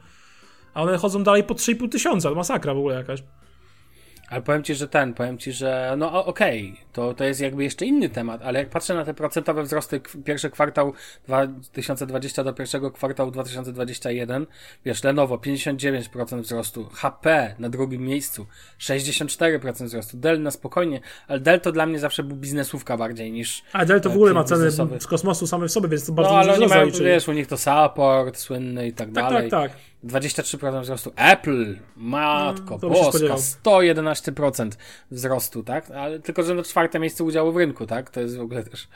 A 0.74 0.82
one 0.82 0.96
chodzą 0.96 1.22
dalej 1.22 1.44
po 1.44 1.54
3,5 1.54 1.88
tysiąca, 1.88 2.28
to 2.28 2.34
masakra 2.34 2.74
w 2.74 2.78
ogóle 2.78 2.94
jakaś. 2.94 3.22
Ale 4.28 4.42
powiem 4.42 4.62
ci, 4.62 4.74
że 4.74 4.88
ten, 4.88 5.14
powiem 5.14 5.38
ci, 5.38 5.52
że 5.52 5.94
no 5.98 6.24
okej, 6.24 6.76
to, 6.94 7.14
to 7.14 7.24
jest 7.24 7.40
jakby 7.40 7.64
jeszcze 7.64 7.86
inny 7.86 8.08
temat, 8.08 8.42
ale 8.42 8.58
jak 8.58 8.68
patrzę 8.68 8.94
na 8.94 9.04
te 9.04 9.14
procentowe 9.14 9.62
wzrosty 9.62 10.00
pierwszy 10.24 10.50
kwartał 10.50 10.92
2020 11.26 12.44
do 12.44 12.52
pierwszego 12.52 12.90
kwartału 12.90 13.30
2021, 13.30 14.46
wiesz, 14.84 15.04
Lenovo 15.04 15.36
59% 15.36 16.40
wzrostu, 16.40 16.88
HP 16.92 17.54
na 17.58 17.68
drugim 17.68 18.02
miejscu 18.02 18.46
64% 18.80 19.84
wzrostu, 19.84 20.16
Dell 20.16 20.42
na 20.42 20.50
spokojnie, 20.50 21.00
ale 21.28 21.40
Dell 21.40 21.60
to 21.60 21.72
dla 21.72 21.86
mnie 21.86 21.98
zawsze 21.98 22.22
był 22.22 22.36
biznesówka 22.36 22.96
bardziej 22.96 23.32
niż 23.32 23.62
A 23.72 23.84
Dell 23.84 24.00
to 24.00 24.10
w 24.10 24.12
ogóle 24.12 24.32
ma 24.32 24.44
ceny 24.44 24.70
z 25.00 25.06
kosmosu 25.06 25.46
same 25.46 25.68
w 25.68 25.72
sobie, 25.72 25.88
więc 25.88 26.06
to 26.06 26.12
bardzo 26.12 26.32
No 26.32 26.38
ale 26.38 26.54
oni 26.54 26.66
mają, 26.66 26.90
wiesz, 26.90 27.28
u 27.28 27.32
nich 27.32 27.46
to 27.46 27.56
support 27.56 28.36
słynny 28.36 28.86
i 28.86 28.92
tak, 28.92 29.06
tak 29.06 29.14
dalej. 29.14 29.50
Tak, 29.50 29.72
tak, 29.72 29.80
23% 30.04 30.82
wzrostu. 30.82 31.12
Apple, 31.16 31.76
matko, 31.96 32.78
no, 32.82 32.90
boska, 32.90 33.34
111% 33.64 34.70
wzrostu, 35.10 35.62
tak? 35.62 35.90
Ale 35.90 36.18
tylko, 36.18 36.42
że 36.42 36.54
na 36.54 36.62
czwarte 36.84 36.98
miejsce 36.98 37.24
udziału 37.24 37.52
w 37.52 37.56
rynku, 37.56 37.86
tak? 37.86 38.10
To 38.10 38.20
jest 38.20 38.36
w 38.36 38.40
ogóle 38.40 38.64
też 38.64 38.88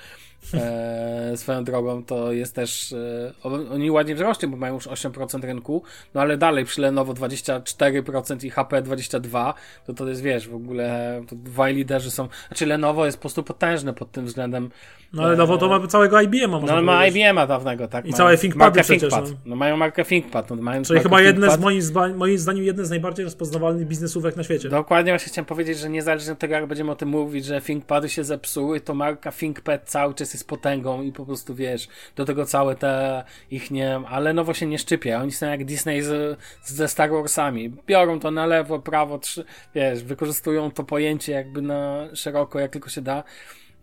e, 0.54 1.36
swoją 1.36 1.64
drogą, 1.64 2.04
to 2.04 2.32
jest 2.32 2.54
też 2.54 2.92
e, 2.92 3.32
oni 3.70 3.90
ładnie 3.90 4.14
wzrośnie, 4.14 4.48
bo 4.48 4.56
mają 4.56 4.74
już 4.74 4.86
8% 4.86 5.44
rynku, 5.44 5.82
no 6.14 6.20
ale 6.20 6.36
dalej 6.36 6.64
przy 6.64 6.80
Lenovo 6.80 7.12
24% 7.12 8.44
i 8.44 8.50
HP 8.50 8.82
22%, 8.82 9.52
to 9.86 9.94
to 9.94 10.08
jest, 10.08 10.22
wiesz, 10.22 10.48
w 10.48 10.54
ogóle 10.54 11.20
to 11.28 11.36
dwaj 11.36 11.74
liderzy 11.74 12.10
są, 12.10 12.28
znaczy 12.48 12.66
Lenovo 12.66 13.06
jest 13.06 13.18
po 13.18 13.22
prostu 13.22 13.42
potężne 13.42 13.94
pod 13.94 14.10
tym 14.10 14.26
względem. 14.26 14.70
No 15.12 15.22
ale 15.22 15.30
Lenovo 15.30 15.58
to 15.58 15.68
ma 15.68 15.86
całego 15.86 16.20
IBM-a, 16.20 16.60
No 16.60 16.82
ma 16.82 17.06
IBM-a 17.06 17.46
dawnego, 17.46 17.88
tak? 17.88 18.06
I 18.06 18.12
całe 18.12 18.38
ThinkPady 18.38 18.80
przecież. 18.80 19.00
ThinkPad. 19.00 19.30
No. 19.30 19.36
no. 19.44 19.56
mają 19.56 19.76
markę 19.76 20.04
ThinkPad. 20.04 20.50
No, 20.50 20.56
mają 20.56 20.82
Czyli 20.82 21.00
chyba 21.00 21.20
jedne 21.20 21.50
z 21.50 21.58
moim, 21.58 21.82
moim 22.16 22.38
zdaniem 22.38 22.64
jedne 22.64 22.84
z 22.84 22.90
najbardziej 22.90 23.24
rozpoznawalnych 23.24 23.86
biznesówek 23.86 24.36
na 24.36 24.44
świecie. 24.44 24.68
Dokładnie 24.68 25.12
właśnie 25.12 25.32
chciałem 25.32 25.46
powiedzieć, 25.46 25.78
że 25.78 25.90
niezależnie 25.90 26.32
od 26.32 26.38
tego, 26.38 26.54
jak 26.54 26.66
będziemy 26.66 26.90
o 26.90 26.96
tym 26.96 27.08
mówić, 27.08 27.44
że 27.44 27.60
ThinkPady 27.60 28.08
się 28.08 28.24
zepsuły, 28.24 28.80
to 28.80 28.94
marka 28.94 29.32
ThinkPad 29.32 29.82
cały 29.84 30.14
czas 30.14 30.27
jest 30.34 30.48
potęgą 30.48 31.02
i 31.02 31.12
po 31.12 31.26
prostu 31.26 31.54
wiesz, 31.54 31.88
do 32.16 32.24
tego 32.24 32.46
całe 32.46 32.76
te 32.76 33.24
ich 33.50 33.70
nie, 33.70 34.00
ale 34.08 34.32
nowo 34.32 34.54
się 34.54 34.66
nie 34.66 34.78
szczypie. 34.78 35.18
Oni 35.18 35.32
są 35.32 35.46
jak 35.46 35.64
Disney 35.64 36.02
z, 36.02 36.38
ze 36.64 36.88
Star 36.88 37.10
Warsami. 37.10 37.70
Biorą 37.86 38.20
to 38.20 38.30
na 38.30 38.46
lewo, 38.46 38.78
prawo, 38.78 39.18
trzy, 39.18 39.44
wiesz, 39.74 40.04
wykorzystują 40.04 40.70
to 40.70 40.84
pojęcie 40.84 41.32
jakby 41.32 41.62
na 41.62 42.08
szeroko, 42.14 42.58
jak 42.58 42.72
tylko 42.72 42.90
się 42.90 43.02
da. 43.02 43.24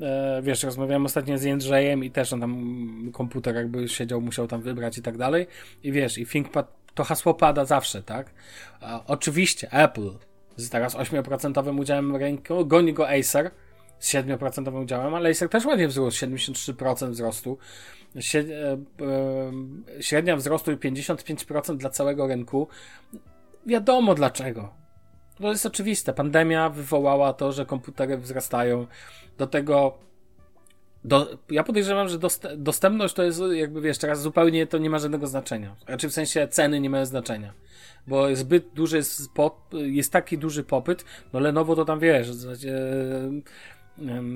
E, 0.01 0.41
wiesz, 0.43 0.63
rozmawiałem 0.63 1.05
ostatnio 1.05 1.37
z 1.37 1.43
Jędrzejem 1.43 2.03
i 2.03 2.11
też 2.11 2.33
on 2.33 2.41
tam 2.41 3.11
komputer 3.13 3.55
jakby 3.55 3.89
siedział, 3.89 4.21
musiał 4.21 4.47
tam 4.47 4.61
wybrać 4.61 4.97
i 4.97 5.01
tak 5.01 5.17
dalej. 5.17 5.47
I 5.83 5.91
wiesz, 5.91 6.17
i 6.17 6.25
ThinkPad 6.25 6.85
to 6.93 7.03
hasło 7.03 7.33
pada 7.33 7.65
zawsze, 7.65 8.03
tak? 8.03 8.31
Oczywiście 9.07 9.71
Apple 9.71 10.11
z 10.57 10.69
teraz 10.69 10.95
8% 10.95 11.79
udziałem 11.79 12.15
rynku, 12.15 12.65
goni 12.65 12.93
go 12.93 13.09
Acer, 13.09 13.51
z 14.05 14.13
7% 14.13 14.83
udziałem, 14.83 15.13
ale 15.13 15.29
Acer 15.29 15.49
też 15.49 15.65
ładnie 15.65 15.87
wzrósł, 15.87 16.25
73% 16.25 17.09
wzrostu. 17.09 17.57
E, 18.15 18.19
e, 18.19 20.03
średnia 20.03 20.35
wzrostu 20.35 20.71
55% 20.71 21.77
dla 21.77 21.89
całego 21.89 22.27
rynku. 22.27 22.67
Wiadomo 23.65 24.15
dlaczego. 24.15 24.73
To 25.37 25.49
jest 25.49 25.65
oczywiste. 25.65 26.13
Pandemia 26.13 26.69
wywołała 26.69 27.33
to, 27.33 27.51
że 27.51 27.65
komputery 27.65 28.17
wzrastają. 28.17 28.87
Do 29.37 29.47
tego 29.47 29.97
do, 31.05 31.37
ja 31.49 31.63
podejrzewam, 31.63 32.09
że 32.09 32.19
dost, 32.19 32.47
dostępność 32.57 33.13
to 33.13 33.23
jest 33.23 33.41
jakby 33.53 33.81
wiesz, 33.81 33.97
teraz 33.97 34.21
zupełnie 34.21 34.67
to 34.67 34.77
nie 34.77 34.89
ma 34.89 34.99
żadnego 34.99 35.27
znaczenia. 35.27 35.75
Znaczy 35.85 36.09
w 36.09 36.13
sensie 36.13 36.47
ceny 36.47 36.79
nie 36.79 36.89
mają 36.89 37.05
znaczenia. 37.05 37.53
Bo 38.07 38.35
zbyt 38.35 38.67
duży 38.73 38.97
jest, 38.97 39.33
pop, 39.33 39.73
jest 39.73 40.11
taki 40.11 40.37
duży 40.37 40.63
popyt, 40.63 41.05
no 41.33 41.39
Lenovo 41.39 41.75
to 41.75 41.85
tam 41.85 41.99
wiesz, 41.99 42.27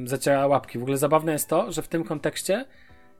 zaciera 0.05 0.47
łapki. 0.47 0.79
W 0.79 0.81
ogóle 0.81 0.97
zabawne 0.97 1.31
jest 1.31 1.49
to, 1.49 1.71
że 1.71 1.81
w 1.81 1.87
tym 1.87 2.03
kontekście 2.03 2.65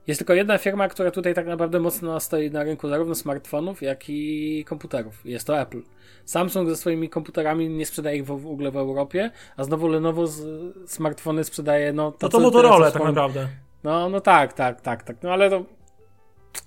jest 0.06 0.18
tylko 0.18 0.34
jedna 0.34 0.58
firma, 0.58 0.88
która 0.88 1.10
tutaj 1.10 1.34
tak 1.34 1.46
naprawdę 1.46 1.80
mocno 1.80 2.20
stoi 2.20 2.50
na 2.50 2.62
rynku 2.62 2.88
zarówno 2.88 3.14
smartfonów, 3.14 3.82
jak 3.82 4.04
i 4.08 4.64
komputerów. 4.68 5.26
Jest 5.26 5.46
to 5.46 5.60
Apple. 5.60 5.82
Samsung 6.24 6.68
ze 6.68 6.76
swoimi 6.76 7.08
komputerami 7.08 7.68
nie 7.68 7.86
sprzedaje 7.86 8.16
ich 8.16 8.24
w, 8.24 8.40
w 8.40 8.46
ogóle 8.46 8.70
w 8.70 8.76
Europie, 8.76 9.30
a 9.56 9.64
znowu 9.64 9.88
Lenovo 9.88 10.26
z, 10.26 10.42
smartfony 10.90 11.44
sprzedaje 11.44 11.92
no 11.92 12.12
to, 12.12 12.18
no 12.22 12.28
to 12.28 12.40
Motorola 12.40 12.90
tak 12.90 13.04
naprawdę. 13.04 13.48
No, 13.84 14.08
no 14.08 14.20
tak, 14.20 14.52
tak, 14.52 14.80
tak, 14.80 15.02
tak. 15.02 15.16
No 15.22 15.32
ale 15.32 15.50
to 15.50 15.64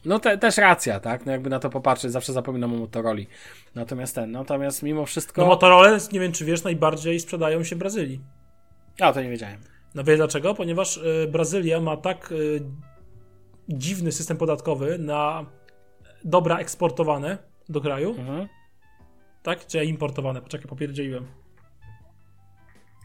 no 0.05 0.19
te, 0.19 0.37
też 0.37 0.57
racja, 0.57 0.99
tak? 0.99 1.25
No 1.25 1.31
jakby 1.31 1.49
na 1.49 1.59
to 1.59 1.69
popatrzeć, 1.69 2.11
zawsze 2.11 2.33
zapominam 2.33 2.73
o 2.73 2.77
Motorola. 2.77 3.21
Natomiast 3.75 4.15
ten, 4.15 4.31
natomiast 4.31 4.83
mimo 4.83 5.05
wszystko... 5.05 5.41
No 5.41 5.47
Motorola, 5.47 5.97
nie 6.11 6.19
wiem 6.19 6.31
czy 6.31 6.45
wiesz, 6.45 6.63
najbardziej 6.63 7.19
sprzedają 7.19 7.63
się 7.63 7.75
w 7.75 7.79
Brazylii. 7.79 8.21
A, 8.99 9.13
to 9.13 9.21
nie 9.21 9.29
wiedziałem. 9.29 9.57
No 9.95 10.03
wie 10.03 10.17
dlaczego? 10.17 10.53
Ponieważ 10.53 10.97
y, 10.97 11.27
Brazylia 11.31 11.79
ma 11.79 11.97
tak 11.97 12.31
y, 12.31 12.61
dziwny 13.69 14.11
system 14.11 14.37
podatkowy 14.37 14.99
na 14.99 15.45
dobra 16.23 16.57
eksportowane 16.59 17.37
do 17.69 17.81
kraju. 17.81 18.15
Mhm. 18.19 18.47
Tak? 19.43 19.67
Czy 19.67 19.85
importowane? 19.85 20.41
Poczekaj, 20.41 20.67
popierdzieliłem. 20.67 21.25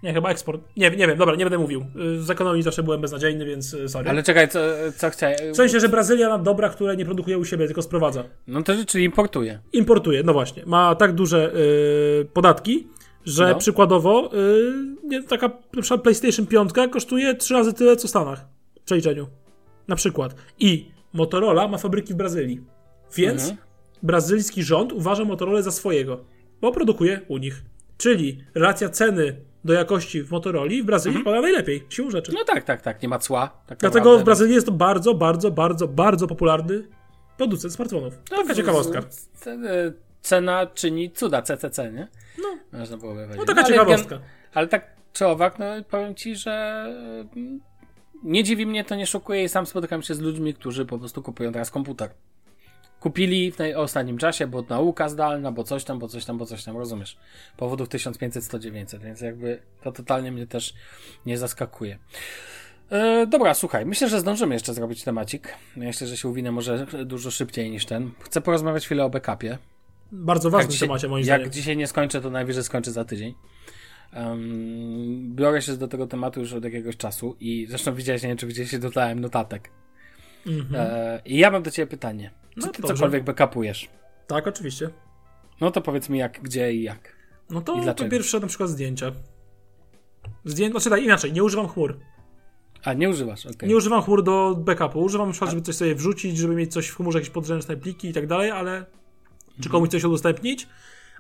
Nie, 0.03 0.15
chyba 0.15 0.31
eksport. 0.31 0.63
Nie, 0.77 0.91
nie 0.91 1.07
wiem, 1.07 1.19
dobra, 1.19 1.35
nie 1.35 1.45
będę 1.45 1.59
mówił. 1.59 1.85
Y, 2.19 2.23
z 2.23 2.31
ekonomii 2.31 2.63
zawsze 2.63 2.83
byłem 2.83 3.01
beznadziejny, 3.01 3.45
więc 3.45 3.75
y, 3.75 3.89
sorry. 3.89 4.11
Ale 4.11 4.23
czekaj, 4.23 4.49
co, 4.49 4.61
co 4.97 5.11
chciałem. 5.11 5.37
W 5.53 5.57
sensie, 5.57 5.81
że 5.81 5.89
Brazylia 5.89 6.29
ma 6.29 6.39
dobra, 6.39 6.69
które 6.69 6.97
nie 6.97 7.05
produkuje 7.05 7.39
u 7.39 7.45
siebie, 7.45 7.67
tylko 7.67 7.83
sprowadza. 7.83 8.25
No 8.47 8.63
to 8.63 8.73
czyli 8.87 9.05
importuje. 9.05 9.61
Importuje, 9.73 10.23
no 10.23 10.33
właśnie. 10.33 10.63
Ma 10.67 10.95
tak 10.95 11.13
duże 11.13 11.53
y, 11.55 12.25
podatki, 12.33 12.89
że 13.29 13.49
no. 13.49 13.59
przykładowo 13.59 14.31
y, 15.13 15.23
taka 15.23 15.49
na 15.73 15.83
przykład 15.83 16.03
PlayStation 16.03 16.47
5 16.47 16.71
kosztuje 16.91 17.35
trzy 17.35 17.55
razy 17.55 17.73
tyle, 17.73 17.97
co 17.97 18.09
w 18.09 18.11
Stanach 18.11 18.47
w 18.81 18.85
przeliczeniu. 18.85 19.27
Na 19.89 19.97
przykład. 19.97 20.35
I 20.59 20.91
Motorola 21.13 21.69
ma 21.69 21.79
fabryki 21.79 22.15
w 22.15 22.17
Brazylii. 22.17 22.61
Więc 23.17 23.43
mhm. 23.43 23.59
brazylijski 24.03 24.63
rząd 24.63 24.93
uważa 24.93 25.25
Motorola 25.25 25.63
za 25.63 25.71
swojego, 25.71 26.25
bo 26.61 26.73
produkuje 26.73 27.21
u 27.29 27.39
nich. 27.39 27.63
Czyli 27.99 28.45
relacja 28.55 28.89
ceny 28.89 29.37
do 29.65 29.73
jakości 29.73 30.23
w 30.23 30.31
Motorola 30.31 30.71
w 30.83 30.85
Brazylii 30.85 31.19
mhm. 31.19 31.25
pada 31.25 31.41
najlepiej, 31.41 31.87
siłą 31.89 32.11
rzeczy. 32.11 32.33
No 32.33 32.45
tak, 32.45 32.65
tak, 32.65 32.83
tak, 32.83 33.03
nie 33.03 33.09
ma 33.09 33.19
cła. 33.19 33.49
Tak 33.67 33.79
Dlatego 33.79 33.99
naprawdę. 33.99 34.23
w 34.23 34.25
Brazylii 34.25 34.55
jest 34.55 34.67
to 34.67 34.73
bardzo, 34.73 35.15
bardzo, 35.15 35.51
bardzo, 35.51 35.89
bardzo 35.89 36.27
popularny 36.27 36.89
producent 37.37 37.75
smartfonów. 37.75 38.15
No, 38.31 38.37
taka 38.37 38.55
ciekawostka. 38.55 39.03
Cena 40.21 40.67
czyni 40.67 41.11
cuda, 41.11 41.43
CCC, 41.43 41.93
nie? 41.93 42.09
No. 42.39 42.79
Można 42.79 42.97
było 42.97 43.15
powiedzieć. 43.15 43.37
No 43.37 43.45
taka 43.45 43.63
no, 43.63 43.69
ciekawostka. 43.69 44.15
Ale, 44.15 44.25
ale 44.55 44.69
tak 44.69 44.99
czy 45.13 45.27
owak, 45.27 45.59
no 45.59 45.67
powiem 45.91 46.15
ci, 46.15 46.37
że 46.37 46.85
mm, 47.37 47.61
nie 48.23 48.45
dziwi 48.45 48.67
mnie, 48.67 48.85
to 48.85 48.95
nie 48.95 49.07
szokuje 49.07 49.45
i 49.45 49.49
sam 49.49 49.67
spotykam 49.67 50.03
się 50.03 50.15
z 50.15 50.21
ludźmi, 50.21 50.55
którzy 50.55 50.87
po 50.87 50.99
prostu 50.99 51.23
kupują 51.23 51.53
teraz 51.53 51.71
komputer. 51.71 52.11
Kupili 53.01 53.53
w 53.53 53.57
ostatnim 53.77 54.19
czasie, 54.19 54.47
bo 54.47 54.65
nauka 54.69 55.09
zdalna, 55.09 55.53
bo 55.53 55.65
coś 55.65 55.85
tam, 55.85 55.99
bo 55.99 56.09
coś 56.09 56.25
tam, 56.25 56.39
bo 56.39 56.47
coś 56.47 56.65
tam, 56.65 56.77
rozumiesz? 56.77 57.19
Powodów 57.57 57.89
1500, 57.89 58.45
100, 58.45 58.59
900, 58.59 59.03
więc 59.03 59.21
jakby 59.21 59.63
to 59.83 59.93
totalnie 59.93 60.33
mnie 60.33 60.47
też 60.47 60.75
nie 61.27 61.39
zaskakuje. 61.39 61.99
E, 62.91 63.27
dobra, 63.27 63.55
słuchaj, 63.55 63.87
myślę, 63.87 64.09
że 64.09 64.21
zdążymy 64.21 64.55
jeszcze 64.55 64.75
zrobić 64.75 65.05
temacik. 65.05 65.55
Myślę, 65.77 66.07
że 66.07 66.17
się 66.17 66.29
uwinę 66.29 66.53
może 66.53 66.87
dużo 67.05 67.31
szybciej 67.31 67.71
niż 67.71 67.87
ten. 67.87 68.11
Chcę 68.21 68.41
porozmawiać 68.41 68.85
chwilę 68.85 69.05
o 69.05 69.11
backupie. 69.11 69.59
Bardzo 70.13 70.51
ważny 70.51 70.71
dzisiaj, 70.71 70.89
temacie, 70.89 71.09
moim 71.09 71.25
zdaniem. 71.25 71.43
Jak 71.43 71.51
dzisiaj 71.51 71.77
nie 71.77 71.87
skończę, 71.87 72.21
to 72.21 72.31
najwyżej 72.31 72.65
skończę 72.65 72.93
za 72.93 73.05
tydzień. 73.05 73.35
Um, 74.17 75.35
biorę 75.35 75.63
się 75.63 75.77
do 75.77 75.89
tego 75.89 76.07
tematu 76.07 76.41
już 76.41 76.53
od 76.53 76.65
jakiegoś 76.65 76.97
czasu 76.97 77.37
i 77.41 77.67
zresztą 77.69 77.95
widziałeś, 77.95 78.23
nie 78.23 78.29
wiem, 78.29 78.39
czy 78.39 78.47
gdzieś 78.47 78.71
się 78.71 78.79
dodałem 78.79 79.21
notatek. 79.21 79.71
-hmm. 80.47 80.77
e, 80.77 81.23
I 81.25 81.39
ja 81.39 81.51
mam 81.51 81.63
do 81.63 81.71
ciebie 81.71 81.87
pytanie. 81.87 82.31
Czy 82.55 82.61
no 82.61 82.73
ty 82.73 82.83
dobrze. 82.83 82.95
cokolwiek 82.95 83.25
backupujesz? 83.25 83.89
Tak, 84.27 84.47
oczywiście. 84.47 84.91
No 85.61 85.71
to 85.71 85.81
powiedz 85.81 86.09
mi 86.09 86.19
jak, 86.19 86.41
gdzie 86.43 86.73
i 86.73 86.83
jak. 86.83 87.17
No 87.51 87.61
to, 87.61 87.95
to 87.95 88.09
pierwsze 88.09 88.41
na 88.41 88.47
przykład 88.47 88.71
zdjęcia. 88.71 89.13
Zdję... 90.45 90.71
Znaczy 90.71 90.91
tak, 90.91 91.03
inaczej, 91.03 91.33
nie 91.33 91.45
używam 91.45 91.69
chmur. 91.69 91.99
A, 92.85 92.93
nie 92.93 93.09
używasz. 93.09 93.47
Okay. 93.47 93.69
Nie 93.69 93.77
używam 93.77 94.03
chmur 94.03 94.23
do 94.25 94.55
backupu. 94.55 95.01
Używam 95.01 95.29
na 95.29 95.33
przykład, 95.33 95.51
żeby 95.51 95.63
coś 95.63 95.75
sobie 95.75 95.95
wrzucić, 95.95 96.39
żeby 96.39 96.55
mieć 96.55 96.73
coś 96.73 96.89
w 96.89 96.97
chmurze, 96.97 97.19
jakieś 97.19 97.31
podręczne 97.31 97.77
pliki 97.77 98.09
i 98.09 98.13
tak 98.13 98.27
dalej, 98.27 98.51
ale... 98.51 98.87
Czy 99.63 99.69
komuś 99.69 99.89
coś 99.89 100.05
udostępnić, 100.05 100.67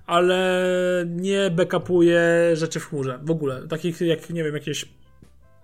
ale 0.06 1.04
nie 1.06 1.50
backupuję 1.50 2.20
rzeczy 2.54 2.80
w 2.80 2.84
chmurze. 2.86 3.18
W 3.22 3.30
ogóle. 3.30 3.68
Takich 3.68 4.00
jak, 4.00 4.30
nie 4.30 4.44
wiem, 4.44 4.54
jakieś 4.54 4.84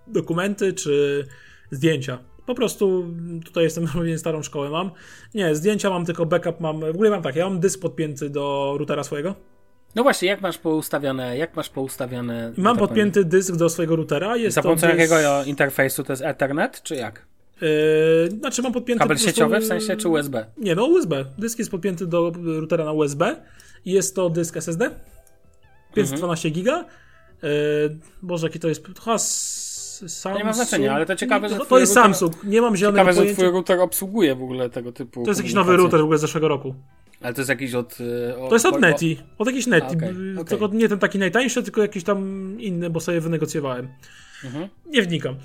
dokumenty 0.07 0.73
czy 0.73 1.25
zdjęcia. 1.71 2.17
Po 2.45 2.55
prostu 2.55 3.13
tutaj 3.45 3.63
jestem 3.63 3.87
starą 4.17 4.43
szkołę 4.43 4.69
mam. 4.69 4.91
Nie, 5.33 5.55
zdjęcia 5.55 5.89
mam 5.89 6.05
tylko 6.05 6.25
backup 6.25 6.59
mam. 6.59 6.79
W 6.79 6.83
ogóle 6.83 7.09
mam 7.09 7.21
tak, 7.21 7.35
ja 7.35 7.49
mam 7.49 7.59
dysk 7.59 7.81
podpięty 7.81 8.29
do 8.29 8.75
routera 8.77 9.03
swojego. 9.03 9.35
No 9.95 10.03
właśnie, 10.03 10.27
jak 10.27 10.41
masz 10.41 10.57
poustawione, 10.57 11.37
jak 11.37 11.55
masz 11.55 11.69
poustawione... 11.69 12.53
Mam 12.57 12.77
podpięty 12.77 13.25
dysk 13.25 13.55
do 13.55 13.69
swojego 13.69 13.95
routera. 13.95 14.37
Jest 14.37 14.55
Za 14.55 14.61
pomocą 14.61 14.87
jakiego 14.87 15.43
interfejsu 15.45 16.03
to 16.03 16.13
jest 16.13 16.23
Ethernet, 16.23 16.83
czy 16.83 16.95
jak? 16.95 17.25
Yy, 17.61 18.37
znaczy 18.39 18.61
mam 18.61 18.73
podpięty... 18.73 18.99
Kabel 18.99 19.17
prostu... 19.17 19.27
sieciowy 19.27 19.59
w 19.59 19.65
sensie, 19.65 19.95
czy 19.95 20.09
USB? 20.09 20.45
Nie, 20.57 20.75
no 20.75 20.85
USB. 20.85 21.25
Dysk 21.37 21.59
jest 21.59 21.71
podpięty 21.71 22.07
do 22.07 22.31
routera 22.43 22.85
na 22.85 22.91
USB. 22.91 23.35
Jest 23.85 24.15
to 24.15 24.29
dysk 24.29 24.57
SSD. 24.57 24.91
512 25.93 26.47
mhm. 26.47 26.53
giga. 26.53 26.85
Yy, 27.43 27.49
Boże, 28.21 28.47
jaki 28.47 28.59
to 28.59 28.67
jest... 28.67 28.87
Has 28.99 29.55
Samsung. 29.95 30.37
Nie 30.37 30.43
ma 30.43 30.53
znaczenia, 30.53 30.93
ale 30.93 31.05
to 31.05 31.15
ciekawe, 31.15 31.49
że. 31.49 31.55
To, 31.55 31.65
to 31.65 31.79
jest 31.79 31.95
router, 31.95 32.03
Samsung, 32.03 32.43
nie 32.43 32.61
mam 32.61 32.75
zielonego 32.75 33.03
Ciekawe, 33.03 33.15
pojęcia. 33.15 33.41
że 33.41 33.47
twój 33.47 33.53
router 33.53 33.79
obsługuje 33.79 34.35
w 34.35 34.43
ogóle 34.43 34.69
tego 34.69 34.91
typu. 34.91 35.23
To 35.23 35.29
jest 35.29 35.39
jakiś 35.39 35.53
nowy 35.53 35.77
router 35.77 35.99
w 35.99 36.03
ogóle 36.03 36.17
z 36.17 36.21
zeszłego 36.21 36.47
roku. 36.47 36.75
Ale 37.21 37.33
to 37.33 37.41
jest 37.41 37.49
jakiś 37.49 37.73
od. 37.73 37.97
E, 38.29 38.37
od 38.37 38.49
to 38.49 38.55
jest 38.55 38.65
od 38.65 38.81
Neti. 38.81 39.19
Od 39.37 39.47
jakiś 39.47 39.67
Neti. 39.67 39.95
Okay, 39.95 40.33
okay. 40.33 40.45
Tylko 40.45 40.67
nie 40.67 40.89
ten 40.89 40.99
taki 40.99 41.19
najtańszy, 41.19 41.63
tylko 41.63 41.81
jakiś 41.81 42.03
tam 42.03 42.19
inny, 42.59 42.89
bo 42.89 42.99
sobie 42.99 43.21
wynegocjowałem. 43.21 43.87
Mhm. 44.43 44.67
Nie 44.85 45.01
wnikam. 45.01 45.35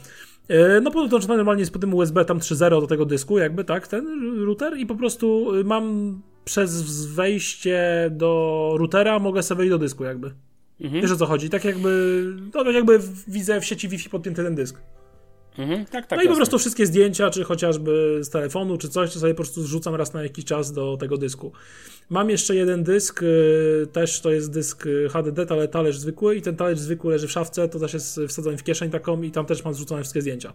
E, 0.50 0.80
no 0.80 0.90
podłączony 0.90 1.36
normalnie 1.36 1.60
jest 1.60 1.72
po 1.72 1.78
tym 1.78 1.94
USB 1.94 2.24
tam 2.24 2.38
3.0 2.38 2.80
do 2.80 2.86
tego 2.86 3.06
dysku, 3.06 3.38
jakby 3.38 3.64
tak, 3.64 3.88
ten 3.88 4.34
router 4.44 4.78
i 4.78 4.86
po 4.86 4.94
prostu 4.94 5.54
y, 5.54 5.64
mam 5.64 6.14
przez 6.44 7.06
wejście 7.06 8.08
do 8.10 8.74
routera 8.76 9.18
mogę 9.18 9.42
sobie 9.42 9.58
wejść 9.58 9.70
do 9.70 9.78
dysku 9.78 10.04
jakby. 10.04 10.34
Mhm. 10.80 11.02
Wiesz 11.02 11.12
o 11.12 11.16
co 11.16 11.26
chodzi? 11.26 11.50
Tak 11.50 11.64
jakby, 11.64 12.24
no, 12.54 12.64
tak 12.64 12.74
jakby 12.74 13.00
widzę 13.28 13.60
w 13.60 13.64
sieci 13.64 13.88
Wi-Fi 13.88 14.10
podpięty 14.10 14.44
ten 14.44 14.54
dysk. 14.54 14.80
Mhm. 15.58 15.86
Tak, 15.86 16.06
tak, 16.06 16.18
no 16.18 16.22
i 16.22 16.28
po 16.28 16.36
prostu 16.36 16.58
wszystkie 16.58 16.86
zdjęcia, 16.86 17.30
czy 17.30 17.44
chociażby 17.44 18.18
z 18.22 18.30
telefonu, 18.30 18.78
czy 18.78 18.88
coś, 18.88 19.12
to 19.12 19.20
sobie 19.20 19.34
po 19.34 19.42
prostu 19.42 19.62
zrzucam 19.62 19.94
raz 19.94 20.12
na 20.12 20.22
jakiś 20.22 20.44
czas 20.44 20.72
do 20.72 20.96
tego 20.96 21.16
dysku. 21.16 21.52
Mam 22.10 22.30
jeszcze 22.30 22.56
jeden 22.56 22.84
dysk, 22.84 23.22
y, 23.22 23.86
też 23.92 24.20
to 24.20 24.30
jest 24.30 24.52
dysk 24.52 24.86
y, 24.86 25.08
HDD, 25.08 25.52
ale 25.52 25.68
talerz 25.68 25.98
zwykły 25.98 26.36
i 26.36 26.42
ten 26.42 26.56
talerz 26.56 26.78
zwykły 26.78 27.12
leży 27.12 27.28
w 27.28 27.30
szafce, 27.30 27.68
to 27.68 27.78
też 27.78 27.94
jest 27.94 28.20
wsadzony 28.28 28.56
w 28.56 28.62
kieszeń 28.62 28.90
taką 28.90 29.22
i 29.22 29.30
tam 29.30 29.46
też 29.46 29.64
mam 29.64 29.74
zrzucone 29.74 30.02
wszystkie 30.02 30.22
zdjęcia. 30.22 30.52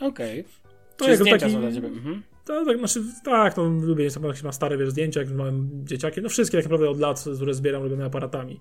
Okej. 0.00 0.40
Okay. 0.40 0.52
To 0.96 1.04
Czyli 1.04 1.16
zdjęcia 1.16 1.40
taki... 1.40 1.52
są 1.52 1.60
dla 1.60 1.72
ciebie. 1.72 1.88
Mhm. 1.88 2.22
To, 2.44 2.64
tak, 2.64 2.78
znaczy, 2.78 3.02
tak, 3.24 3.56
no 3.56 3.64
lubię, 3.64 4.04
jest 4.04 4.22
jakieś 4.22 4.42
ma 4.42 4.52
stare 4.52 4.78
wiesz, 4.78 4.90
zdjęcia, 4.90 5.20
jak 5.20 5.30
małym 5.30 5.70
dzieciakiem, 5.84 6.24
no 6.24 6.30
wszystkie 6.30 6.58
tak 6.58 6.64
naprawdę 6.64 6.90
od 6.90 7.00
lat, 7.00 7.24
które 7.36 7.54
zbieram 7.54 7.82
robione 7.82 8.04
aparatami. 8.04 8.60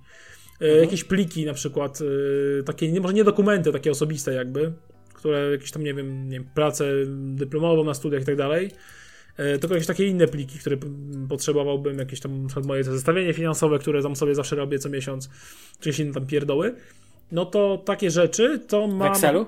E, 0.61 0.65
mhm. 0.65 0.81
Jakieś 0.81 1.03
pliki 1.03 1.45
na 1.45 1.53
przykład, 1.53 1.99
e, 2.59 2.63
takie, 2.63 3.01
może 3.01 3.13
nie 3.13 3.23
dokumenty, 3.23 3.71
takie 3.71 3.91
osobiste 3.91 4.33
jakby, 4.33 4.73
które 5.13 5.51
jakieś 5.51 5.71
tam, 5.71 5.83
nie 5.83 5.93
wiem, 5.93 6.29
nie 6.29 6.39
wiem 6.39 6.49
pracę 6.53 6.85
dyplomową 7.07 7.83
na 7.83 7.93
studiach 7.93 8.21
i 8.21 8.25
tak 8.25 8.35
dalej, 8.35 8.71
e, 9.37 9.59
tylko 9.59 9.75
jakieś 9.75 9.87
takie 9.87 10.07
inne 10.07 10.27
pliki, 10.27 10.59
które 10.59 10.77
potrzebowałbym, 11.29 11.99
jakieś 11.99 12.19
tam 12.19 12.41
na 12.41 12.47
przykład 12.47 12.65
moje 12.65 12.83
zestawienie 12.83 13.33
finansowe, 13.33 13.79
które 13.79 14.03
tam 14.03 14.15
sobie 14.15 14.35
zawsze 14.35 14.55
robię 14.55 14.79
co 14.79 14.89
miesiąc, 14.89 15.29
czy 15.79 15.89
jakieś 15.89 15.99
inne 15.99 16.13
tam 16.13 16.27
pierdoły, 16.27 16.75
no 17.31 17.45
to 17.45 17.81
takie 17.85 18.11
rzeczy 18.11 18.59
to 18.59 18.87
mam... 18.87 19.09
W 19.09 19.11
Excelu? 19.11 19.45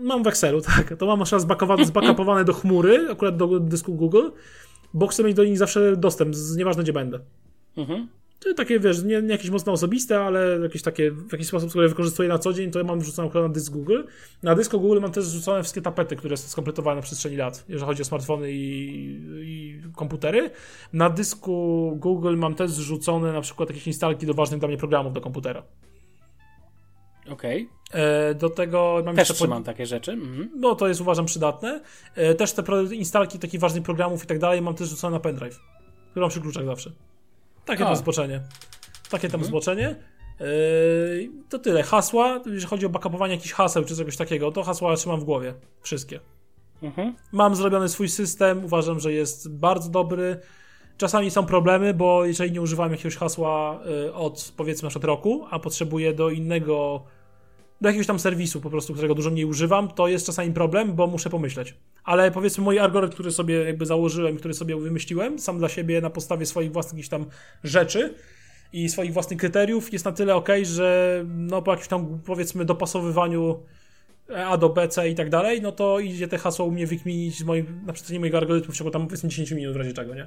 Mam 0.00 0.22
w 0.22 0.26
Excelu, 0.26 0.60
tak. 0.76 0.96
To 0.98 1.06
mam 1.06 1.22
aż 1.22 1.30
zbackupowane 1.30 2.44
do 2.44 2.52
chmury, 2.52 3.06
akurat 3.10 3.36
do 3.36 3.60
dysku 3.60 3.94
Google, 3.94 4.28
bo 4.94 5.06
chcę 5.06 5.24
mieć 5.24 5.36
do 5.36 5.44
nich 5.44 5.58
zawsze 5.58 5.96
dostęp, 5.96 6.34
nieważne 6.56 6.82
gdzie 6.82 6.92
będę. 6.92 7.20
Mhm. 7.76 8.08
To 8.40 8.54
takie, 8.54 8.80
wiesz, 8.80 9.02
nie, 9.04 9.22
nie, 9.22 9.28
jakieś 9.28 9.50
mocno 9.50 9.72
osobiste, 9.72 10.20
ale 10.20 10.58
jakieś 10.62 10.82
takie, 10.82 11.10
w 11.10 11.32
jakiś 11.32 11.46
sposób, 11.46 11.70
które 11.70 11.88
wykorzystuję 11.88 12.28
na 12.28 12.38
co 12.38 12.52
dzień, 12.52 12.70
to 12.70 12.78
ja 12.78 12.84
mam 12.84 13.00
wrzucone 13.00 13.30
na 13.34 13.48
dysk 13.48 13.72
Google. 13.72 14.02
Na 14.42 14.54
dysku 14.54 14.80
Google 14.80 15.00
mam 15.00 15.12
też 15.12 15.24
wrzucone 15.24 15.62
wszystkie 15.62 15.82
tapety, 15.82 16.16
które 16.16 16.36
są 16.36 16.48
skompletowane 16.48 16.96
na 16.96 17.02
przestrzeni 17.02 17.36
lat, 17.36 17.64
jeżeli 17.68 17.86
chodzi 17.86 18.02
o 18.02 18.04
smartfony 18.04 18.52
i, 18.52 19.20
i 19.42 19.80
komputery. 19.96 20.50
Na 20.92 21.10
dysku 21.10 21.92
Google 21.96 22.36
mam 22.36 22.54
też 22.54 22.70
zrzucone 22.70 23.32
na 23.32 23.40
przykład 23.40 23.68
jakieś 23.68 23.86
instalki 23.86 24.26
do 24.26 24.34
ważnych 24.34 24.60
dla 24.60 24.68
mnie 24.68 24.76
programów 24.76 25.12
do 25.12 25.20
komputera. 25.20 25.62
Okej. 27.30 27.68
Okay. 27.90 28.02
E, 28.02 28.34
do 28.34 28.50
tego 28.50 29.02
mam 29.04 29.16
Też 29.16 29.28
jeszcze. 29.28 29.48
Pod... 29.48 29.64
takie 29.64 29.86
rzeczy. 29.86 30.12
Mhm. 30.12 30.50
No 30.56 30.74
to 30.74 30.88
jest 30.88 31.00
uważam 31.00 31.26
przydatne. 31.26 31.80
E, 32.14 32.34
też 32.34 32.52
te 32.52 32.62
instalki 32.94 33.38
takich 33.38 33.60
ważnych 33.60 33.82
programów 33.82 34.24
i 34.24 34.26
tak 34.26 34.38
dalej 34.38 34.62
mam 34.62 34.74
też 34.74 34.88
rzucone 34.88 35.16
na 35.16 35.20
pendrive, 35.20 35.58
który 36.10 36.20
mam 36.20 36.30
przy 36.30 36.40
kluczach 36.40 36.64
zawsze. 36.64 36.92
Takie 37.68 37.84
tam 37.84 37.96
zboczenie. 37.96 38.40
Takie 39.10 39.28
tam 39.28 39.40
mhm. 39.40 39.48
zboczenie. 39.48 39.96
E, 40.40 40.44
to 41.48 41.58
tyle. 41.58 41.82
Hasła, 41.82 42.40
jeżeli 42.46 42.66
chodzi 42.66 42.86
o 42.86 42.88
backupowanie 42.88 43.34
jakichś 43.34 43.52
haseł 43.52 43.84
czy 43.84 43.96
czegoś 43.96 44.16
takiego, 44.16 44.52
to 44.52 44.62
hasła 44.62 44.96
trzymam 44.96 45.20
w 45.20 45.24
głowie. 45.24 45.54
Wszystkie. 45.80 46.20
Mhm. 46.82 47.14
Mam 47.32 47.56
zrobiony 47.56 47.88
swój 47.88 48.08
system, 48.08 48.64
uważam, 48.64 49.00
że 49.00 49.12
jest 49.12 49.50
bardzo 49.50 49.90
dobry. 49.90 50.40
Czasami 50.96 51.30
są 51.30 51.46
problemy, 51.46 51.94
bo 51.94 52.24
jeżeli 52.24 52.52
nie 52.52 52.60
używam 52.60 52.90
jakiegoś 52.90 53.16
hasła 53.16 53.80
od 54.14 54.52
powiedzmy 54.56 54.86
na 54.86 54.90
przykład 54.90 55.04
roku, 55.04 55.46
a 55.50 55.58
potrzebuję 55.58 56.14
do 56.14 56.30
innego 56.30 57.04
do 57.80 57.88
jakiegoś 57.88 58.06
tam 58.06 58.18
serwisu 58.18 58.60
po 58.60 58.70
prostu, 58.70 58.92
którego 58.92 59.14
dużo 59.14 59.30
mniej 59.30 59.44
używam, 59.44 59.88
to 59.88 60.08
jest 60.08 60.26
czasami 60.26 60.52
problem, 60.52 60.94
bo 60.94 61.06
muszę 61.06 61.30
pomyśleć. 61.30 61.74
Ale 62.04 62.30
powiedzmy 62.30 62.64
mój 62.64 62.78
algorytm, 62.78 63.14
który 63.14 63.30
sobie 63.30 63.54
jakby 63.54 63.86
założyłem, 63.86 64.36
który 64.36 64.54
sobie 64.54 64.76
wymyśliłem, 64.76 65.38
sam 65.38 65.58
dla 65.58 65.68
siebie 65.68 66.00
na 66.00 66.10
podstawie 66.10 66.46
swoich 66.46 66.72
własnych 66.72 66.92
jakichś 66.92 67.08
tam 67.08 67.26
rzeczy 67.64 68.14
i 68.72 68.88
swoich 68.88 69.12
własnych 69.12 69.38
kryteriów 69.38 69.92
jest 69.92 70.04
na 70.04 70.12
tyle 70.12 70.34
ok, 70.34 70.48
że 70.62 71.24
no 71.28 71.62
po 71.62 71.70
jakimś 71.70 71.88
tam 71.88 72.20
powiedzmy 72.24 72.64
dopasowywaniu 72.64 73.62
A 74.36 74.56
do 74.56 74.68
B, 74.68 74.88
C 74.88 75.08
i 75.08 75.14
tak 75.14 75.30
dalej, 75.30 75.62
no 75.62 75.72
to 75.72 76.00
idzie 76.00 76.28
te 76.28 76.38
hasło 76.38 76.66
u 76.66 76.70
mnie 76.70 76.86
wykminić 76.86 77.38
z 77.38 77.42
moim, 77.42 77.82
na 77.86 77.92
przykład 77.92 78.18
mojego 78.18 78.38
algorytmu 78.38 78.72
w 78.72 78.76
ciągu 78.76 78.90
tam 78.90 79.06
powiedzmy 79.06 79.28
10 79.28 79.50
minut 79.50 79.74
w 79.74 79.76
razie 79.76 79.92
czego, 79.92 80.14
nie? 80.14 80.26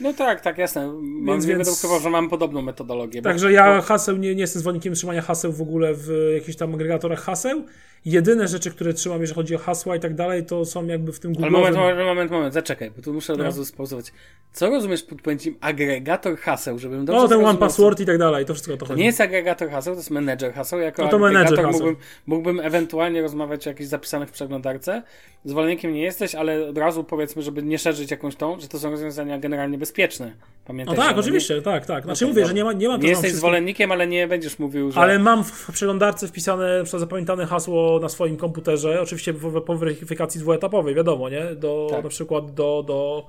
No 0.00 0.12
tak, 0.12 0.40
tak, 0.40 0.58
jasne. 0.58 0.92
Mam 1.02 1.40
więc, 1.40 1.46
więc... 1.46 1.86
że 2.02 2.10
mam 2.10 2.28
podobną 2.28 2.62
metodologię. 2.62 3.22
Także 3.22 3.46
bo... 3.46 3.50
ja 3.50 3.80
haseł, 3.80 4.16
nie, 4.16 4.34
nie 4.34 4.40
jestem 4.40 4.60
zwolennikiem 4.60 4.94
trzymania 4.94 5.22
haseł 5.22 5.52
w 5.52 5.62
ogóle 5.62 5.94
w 5.94 6.30
jakichś 6.34 6.56
tam 6.56 6.74
agregatorach 6.74 7.20
haseł. 7.20 7.64
Jedyne 8.04 8.48
rzeczy, 8.48 8.70
które 8.70 8.94
trzymam, 8.94 9.20
jeżeli 9.20 9.34
chodzi 9.34 9.54
o 9.54 9.58
hasła 9.58 9.96
i 9.96 10.00
tak 10.00 10.14
dalej, 10.14 10.46
to 10.46 10.64
są 10.64 10.86
jakby 10.86 11.12
w 11.12 11.20
tym 11.20 11.32
Google. 11.32 11.44
Ale 11.44 11.52
moment, 11.52 11.76
moment, 11.76 11.98
moment, 11.98 12.30
moment, 12.30 12.54
zaczekaj, 12.54 12.90
bo 12.90 13.02
tu 13.02 13.12
muszę 13.12 13.32
od 13.32 13.38
no. 13.38 13.44
razu 13.44 13.64
spauzować. 13.64 14.12
Co 14.52 14.70
rozumiesz 14.70 15.02
pod 15.02 15.22
pojęciem 15.22 15.54
agregator 15.60 16.38
haseł, 16.38 16.78
żebym 16.78 17.04
dobrze 17.04 17.22
No, 17.22 17.28
ten 17.28 17.44
one 17.44 17.58
password 17.58 18.00
i 18.00 18.06
tak 18.06 18.18
dalej, 18.18 18.44
to 18.44 18.54
wszystko 18.54 18.74
o 18.74 18.76
to, 18.76 18.80
to 18.80 18.86
chodzi. 18.86 19.00
nie 19.00 19.06
jest 19.06 19.20
agregator 19.20 19.70
haseł, 19.70 19.94
to 19.94 20.00
jest 20.00 20.10
manager 20.10 20.52
haseł. 20.52 20.80
Jako 20.80 21.02
no 21.02 21.08
to 21.08 21.26
agregator 21.26 21.72
mógłbym, 21.72 21.96
mógłbym 22.26 22.60
ewentualnie 22.60 23.22
rozmawiać 23.22 23.66
o 23.66 23.70
jakichś 23.70 23.88
zapisanych 23.88 24.28
w 24.28 24.32
przeglądarce. 24.32 25.02
Zwolennikiem 25.44 25.92
nie 25.92 26.02
jesteś, 26.02 26.34
ale 26.34 26.68
od 26.68 26.78
razu 26.78 27.04
powiedzmy, 27.04 27.42
żeby 27.42 27.62
nie 27.62 27.78
szerzyć 27.78 28.10
jakąś 28.10 28.36
tą, 28.36 28.60
że 28.60 28.68
to 28.68 28.78
są 28.78 28.90
rozwiązania 28.90 29.38
generalnie 29.38 29.78
bezpieczne. 29.82 30.32
Pamiętaj. 30.64 30.96
No 30.96 31.02
tak, 31.02 31.18
oczywiście, 31.18 31.62
tak, 31.62 31.86
tak. 31.86 32.04
Znaczy 32.04 32.24
no 32.24 32.28
mówię, 32.28 32.46
że 32.46 32.54
nie 32.54 32.64
ma, 32.64 32.72
nie 32.72 32.88
ma 32.88 32.96
Nie 32.96 33.08
jesteś 33.08 33.32
zwolennikiem, 33.32 33.92
ale 33.92 34.06
nie 34.06 34.28
będziesz 34.28 34.58
mówił, 34.58 34.92
że... 34.92 35.00
Ale 35.00 35.18
mam 35.18 35.44
w 35.44 35.72
przeglądarce 35.72 36.28
wpisane, 36.28 36.86
zapamiętane 36.86 37.46
hasło 37.46 37.98
na 38.02 38.08
swoim 38.08 38.36
komputerze, 38.36 39.00
oczywiście 39.00 39.34
po 39.66 39.76
weryfikacji 39.76 40.40
dwuetapowej, 40.40 40.94
wiadomo, 40.94 41.28
nie? 41.28 41.44
Do, 41.54 41.88
tak. 41.90 42.04
Na 42.04 42.08
przykład 42.08 42.54
do, 42.54 42.84
do 42.86 43.26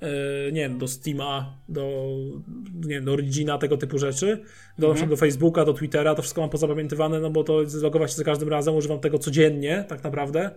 yy, 0.00 0.08
nie 0.52 0.60
wiem, 0.60 0.78
do 0.78 0.88
Steama, 0.88 1.54
do, 1.68 1.82
nie 2.74 2.94
wiem, 2.94 3.04
do 3.04 3.12
Origina, 3.12 3.58
tego 3.58 3.76
typu 3.76 3.98
rzeczy, 3.98 4.42
do, 4.78 4.90
mhm. 4.90 5.08
do 5.08 5.16
Facebooka, 5.16 5.64
do 5.64 5.72
Twittera, 5.72 6.14
to 6.14 6.22
wszystko 6.22 6.40
mam 6.40 6.50
pozapamiętywane, 6.50 7.20
no 7.20 7.30
bo 7.30 7.44
to 7.44 7.66
zlogować 7.66 8.10
się 8.10 8.16
za 8.16 8.24
każdym 8.24 8.48
razem, 8.48 8.74
używam 8.74 9.00
tego 9.00 9.18
codziennie, 9.18 9.84
tak 9.88 10.04
naprawdę 10.04 10.50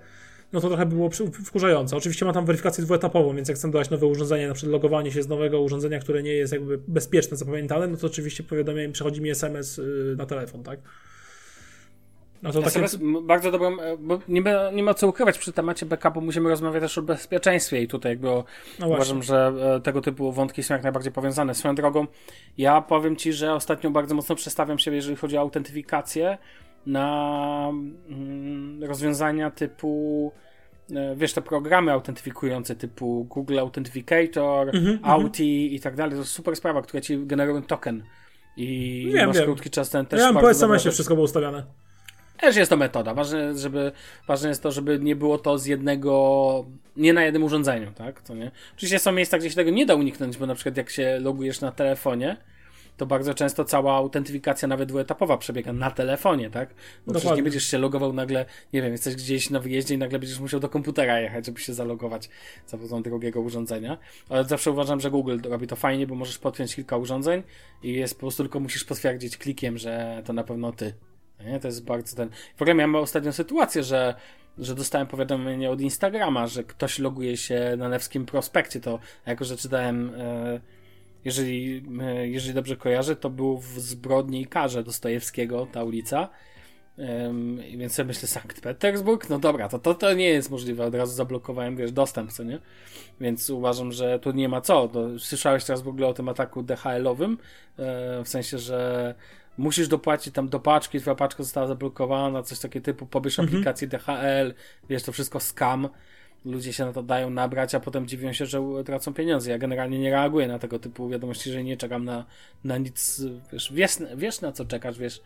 no 0.53 0.61
to 0.61 0.67
trochę 0.67 0.85
było 0.85 1.09
wkurzające. 1.45 1.97
Oczywiście 1.97 2.25
ma 2.25 2.33
tam 2.33 2.45
weryfikację 2.45 2.83
dwuetapową, 2.83 3.35
więc 3.35 3.47
jak 3.47 3.57
chcę 3.57 3.71
dodać 3.71 3.89
nowe 3.89 4.05
urządzenie, 4.05 4.47
na 4.47 4.53
przykład 4.53 4.71
logowanie 4.71 5.11
się 5.11 5.23
z 5.23 5.27
nowego 5.27 5.61
urządzenia, 5.61 5.99
które 5.99 6.23
nie 6.23 6.33
jest 6.33 6.53
jakby 6.53 6.77
bezpieczne, 6.87 7.37
zapamiętane, 7.37 7.87
no 7.87 7.97
to 7.97 8.07
oczywiście 8.07 8.43
powiadomie, 8.43 8.89
przychodzi 8.89 9.21
mi 9.21 9.29
SMS 9.29 9.79
y, 9.79 10.15
na 10.17 10.25
telefon, 10.25 10.63
tak? 10.63 10.79
No 12.43 12.51
to 12.51 12.63
SMS 12.63 12.91
takie... 12.91 13.05
bardzo 13.21 13.51
dobrą, 13.51 13.79
e, 13.79 13.97
bo 13.97 14.19
nie 14.27 14.41
ma, 14.41 14.71
nie 14.73 14.83
ma 14.83 14.93
co 14.93 15.07
ukrywać 15.07 15.37
przy 15.37 15.53
temacie 15.53 15.85
backupu, 15.85 16.21
musimy 16.21 16.49
rozmawiać 16.49 16.81
też 16.81 16.97
o 16.97 17.01
bezpieczeństwie 17.01 17.81
i 17.81 17.87
tutaj 17.87 18.11
jakby 18.11 18.27
no 18.79 18.87
uważam, 18.87 19.23
że 19.23 19.53
e, 19.75 19.81
tego 19.81 20.01
typu 20.01 20.31
wątki 20.31 20.63
są 20.63 20.73
jak 20.73 20.83
najbardziej 20.83 21.11
powiązane. 21.11 21.55
Swoją 21.55 21.75
drogą, 21.75 22.07
ja 22.57 22.81
powiem 22.81 23.15
Ci, 23.15 23.33
że 23.33 23.53
ostatnio 23.53 23.91
bardzo 23.91 24.15
mocno 24.15 24.35
przestawiam 24.35 24.79
się, 24.79 24.95
jeżeli 24.95 25.15
chodzi 25.15 25.37
o 25.37 25.39
autentyfikację, 25.39 26.37
na 26.86 27.69
mm, 28.09 28.84
rozwiązania 28.84 29.51
typu 29.51 30.32
e, 30.95 31.15
wiesz, 31.15 31.34
te 31.34 31.41
programy 31.41 31.91
autentyfikujące 31.91 32.75
typu 32.75 33.27
Google 33.29 33.59
Authenticator, 33.59 34.75
mm 34.75 34.86
-hmm, 34.86 34.99
Auti 35.03 35.75
i 35.75 35.79
tak 35.79 35.95
dalej, 35.95 36.17
to 36.17 36.25
super 36.25 36.55
sprawa, 36.55 36.82
która 36.82 37.01
ci 37.01 37.25
generują 37.25 37.61
token 37.61 38.03
i 38.57 39.09
wiem, 39.13 39.27
masz 39.27 39.38
wiem. 39.38 39.45
krótki 39.45 39.69
czas 39.69 39.89
ten 39.89 40.05
też 40.05 40.19
Ja 40.19 40.32
mam 40.32 40.43
po 40.43 40.51
SMS-ie 40.51 40.91
wszystko 40.91 41.15
było 41.15 41.25
ustawiane. 41.25 41.63
Też 42.41 42.55
jest 42.55 42.69
to 42.69 42.77
metoda. 42.77 43.13
Ważne, 43.13 43.57
żeby, 43.57 43.91
ważne 44.27 44.49
jest 44.49 44.63
to, 44.63 44.71
żeby 44.71 44.99
nie 44.99 45.15
było 45.15 45.38
to 45.38 45.57
z 45.57 45.65
jednego, 45.65 46.65
nie 46.97 47.13
na 47.13 47.23
jednym 47.23 47.43
urządzeniu, 47.43 47.91
tak? 47.91 48.21
To 48.21 48.36
nie? 48.36 48.51
Oczywiście 48.75 48.99
są 48.99 49.11
miejsca, 49.11 49.38
gdzie 49.38 49.49
się 49.49 49.55
tego 49.55 49.71
nie 49.71 49.86
da 49.86 49.95
uniknąć, 49.95 50.38
bo 50.38 50.45
na 50.45 50.55
przykład 50.55 50.77
jak 50.77 50.89
się 50.89 51.19
logujesz 51.19 51.61
na 51.61 51.71
telefonie, 51.71 52.38
to 53.01 53.05
bardzo 53.05 53.33
często 53.33 53.65
cała 53.65 53.95
autentyfikacja 53.95 54.67
nawet 54.67 54.89
dwuetapowa 54.89 55.37
przebiega 55.37 55.73
na 55.73 55.91
telefonie, 55.91 56.49
tak? 56.49 56.69
Bo 57.07 57.13
przecież 57.13 57.37
nie 57.37 57.43
będziesz 57.43 57.63
się 57.63 57.77
logował 57.77 58.13
nagle, 58.13 58.45
nie 58.73 58.81
wiem, 58.81 58.91
jesteś 58.91 59.15
gdzieś 59.15 59.49
na 59.49 59.59
wyjeździe 59.59 59.95
i 59.95 59.97
nagle 59.97 60.19
będziesz 60.19 60.39
musiał 60.39 60.59
do 60.59 60.69
komputera 60.69 61.19
jechać, 61.19 61.45
żeby 61.45 61.59
się 61.59 61.73
zalogować 61.73 62.29
za 62.67 62.77
pomocą 62.77 63.03
drugiego 63.03 63.41
urządzenia. 63.41 63.97
Ale 64.29 64.43
zawsze 64.43 64.71
uważam, 64.71 64.99
że 64.99 65.11
Google 65.11 65.37
robi 65.43 65.67
to 65.67 65.75
fajnie, 65.75 66.07
bo 66.07 66.15
możesz 66.15 66.37
podpiąć 66.37 66.75
kilka 66.75 66.97
urządzeń 66.97 67.43
i 67.83 67.93
jest 67.93 68.13
po 68.13 68.19
prostu 68.19 68.43
tylko 68.43 68.59
musisz 68.59 68.83
potwierdzić 68.83 69.37
klikiem, 69.37 69.77
że 69.77 70.21
to 70.25 70.33
na 70.33 70.43
pewno 70.43 70.71
ty. 70.71 70.93
Nie? 71.45 71.59
To 71.59 71.67
jest 71.67 71.85
bardzo 71.85 72.15
ten. 72.15 72.29
W 72.57 72.61
ogóle 72.61 72.75
miałem 72.75 72.95
ostatnią 72.95 73.31
sytuację, 73.31 73.83
że 73.83 74.15
że 74.57 74.75
dostałem 74.75 75.07
powiadomienie 75.07 75.71
od 75.71 75.81
Instagrama, 75.81 76.47
że 76.47 76.63
ktoś 76.63 76.99
loguje 76.99 77.37
się 77.37 77.75
na 77.77 77.89
Newskim 77.89 78.25
Prospekcie, 78.25 78.79
to 78.79 78.99
jako, 79.25 79.45
że 79.45 79.57
czytałem 79.57 80.11
e, 80.17 80.80
jeżeli, 81.26 81.84
e, 82.01 82.28
jeżeli 82.28 82.53
dobrze 82.53 82.78
kojarzę, 82.78 83.15
to 83.15 83.30
był 83.30 83.57
w 83.57 83.80
Zbrodni 83.80 84.41
i 84.41 84.47
Karze 84.47 84.84
Dostojewskiego 84.84 85.67
ta 85.72 85.84
ulica. 85.84 86.30
Um, 86.97 87.59
więc 87.78 87.97
ja 87.97 88.03
myślę, 88.03 88.28
Sankt 88.28 88.61
Petersburg, 88.61 89.30
no 89.30 89.39
dobra, 89.39 89.69
to, 89.69 89.80
to, 89.80 89.95
to 89.95 90.13
nie 90.13 90.30
jest 90.30 90.51
możliwe, 90.51 90.86
od 90.86 90.95
razu 90.95 91.13
zablokowałem, 91.15 91.76
wiesz, 91.76 91.91
dostęp, 91.91 92.32
co 92.32 92.43
nie? 92.43 92.59
Więc 93.22 93.49
uważam, 93.49 93.91
że 93.91 94.19
tu 94.19 94.32
nie 94.32 94.49
ma 94.49 94.61
co. 94.61 94.88
To, 94.88 95.19
słyszałeś 95.19 95.65
teraz 95.65 95.82
w 95.82 95.88
ogóle 95.88 96.07
o 96.07 96.13
tym 96.13 96.30
ataku 96.30 96.63
DHL-owym, 96.63 97.38
e, 97.78 98.24
w 98.24 98.28
sensie, 98.28 98.57
że 98.57 99.15
musisz 99.57 99.88
dopłacić 99.88 100.34
tam 100.34 100.49
do 100.49 100.59
paczki, 100.59 100.99
twoja 100.99 101.15
paczka 101.15 101.43
została 101.43 101.67
zablokowana, 101.67 102.43
coś 102.43 102.59
takiego 102.59 102.86
typu, 102.86 103.05
pobierz 103.05 103.39
mhm. 103.39 103.55
aplikację 103.55 103.88
DHL, 103.88 104.53
wiesz, 104.89 105.03
to 105.03 105.11
wszystko 105.11 105.39
scam 105.39 105.89
ludzie 106.45 106.73
się 106.73 106.85
na 106.85 106.93
to 106.93 107.03
dają 107.03 107.29
nabrać, 107.29 107.75
a 107.75 107.79
potem 107.79 108.07
dziwią 108.07 108.33
się, 108.33 108.45
że 108.45 108.61
tracą 108.85 109.13
pieniądze. 109.13 109.51
Ja 109.51 109.57
generalnie 109.57 109.99
nie 109.99 110.11
reaguję 110.11 110.47
na 110.47 110.59
tego 110.59 110.79
typu 110.79 111.09
wiadomości, 111.09 111.51
że 111.51 111.63
nie 111.63 111.77
czekam 111.77 112.05
na, 112.05 112.25
na 112.63 112.77
nic, 112.77 113.21
wiesz, 113.53 113.73
wiesz, 113.73 113.97
wiesz 114.15 114.41
na 114.41 114.51
co 114.51 114.65
czekasz, 114.65 114.99
wiesz 114.99 115.21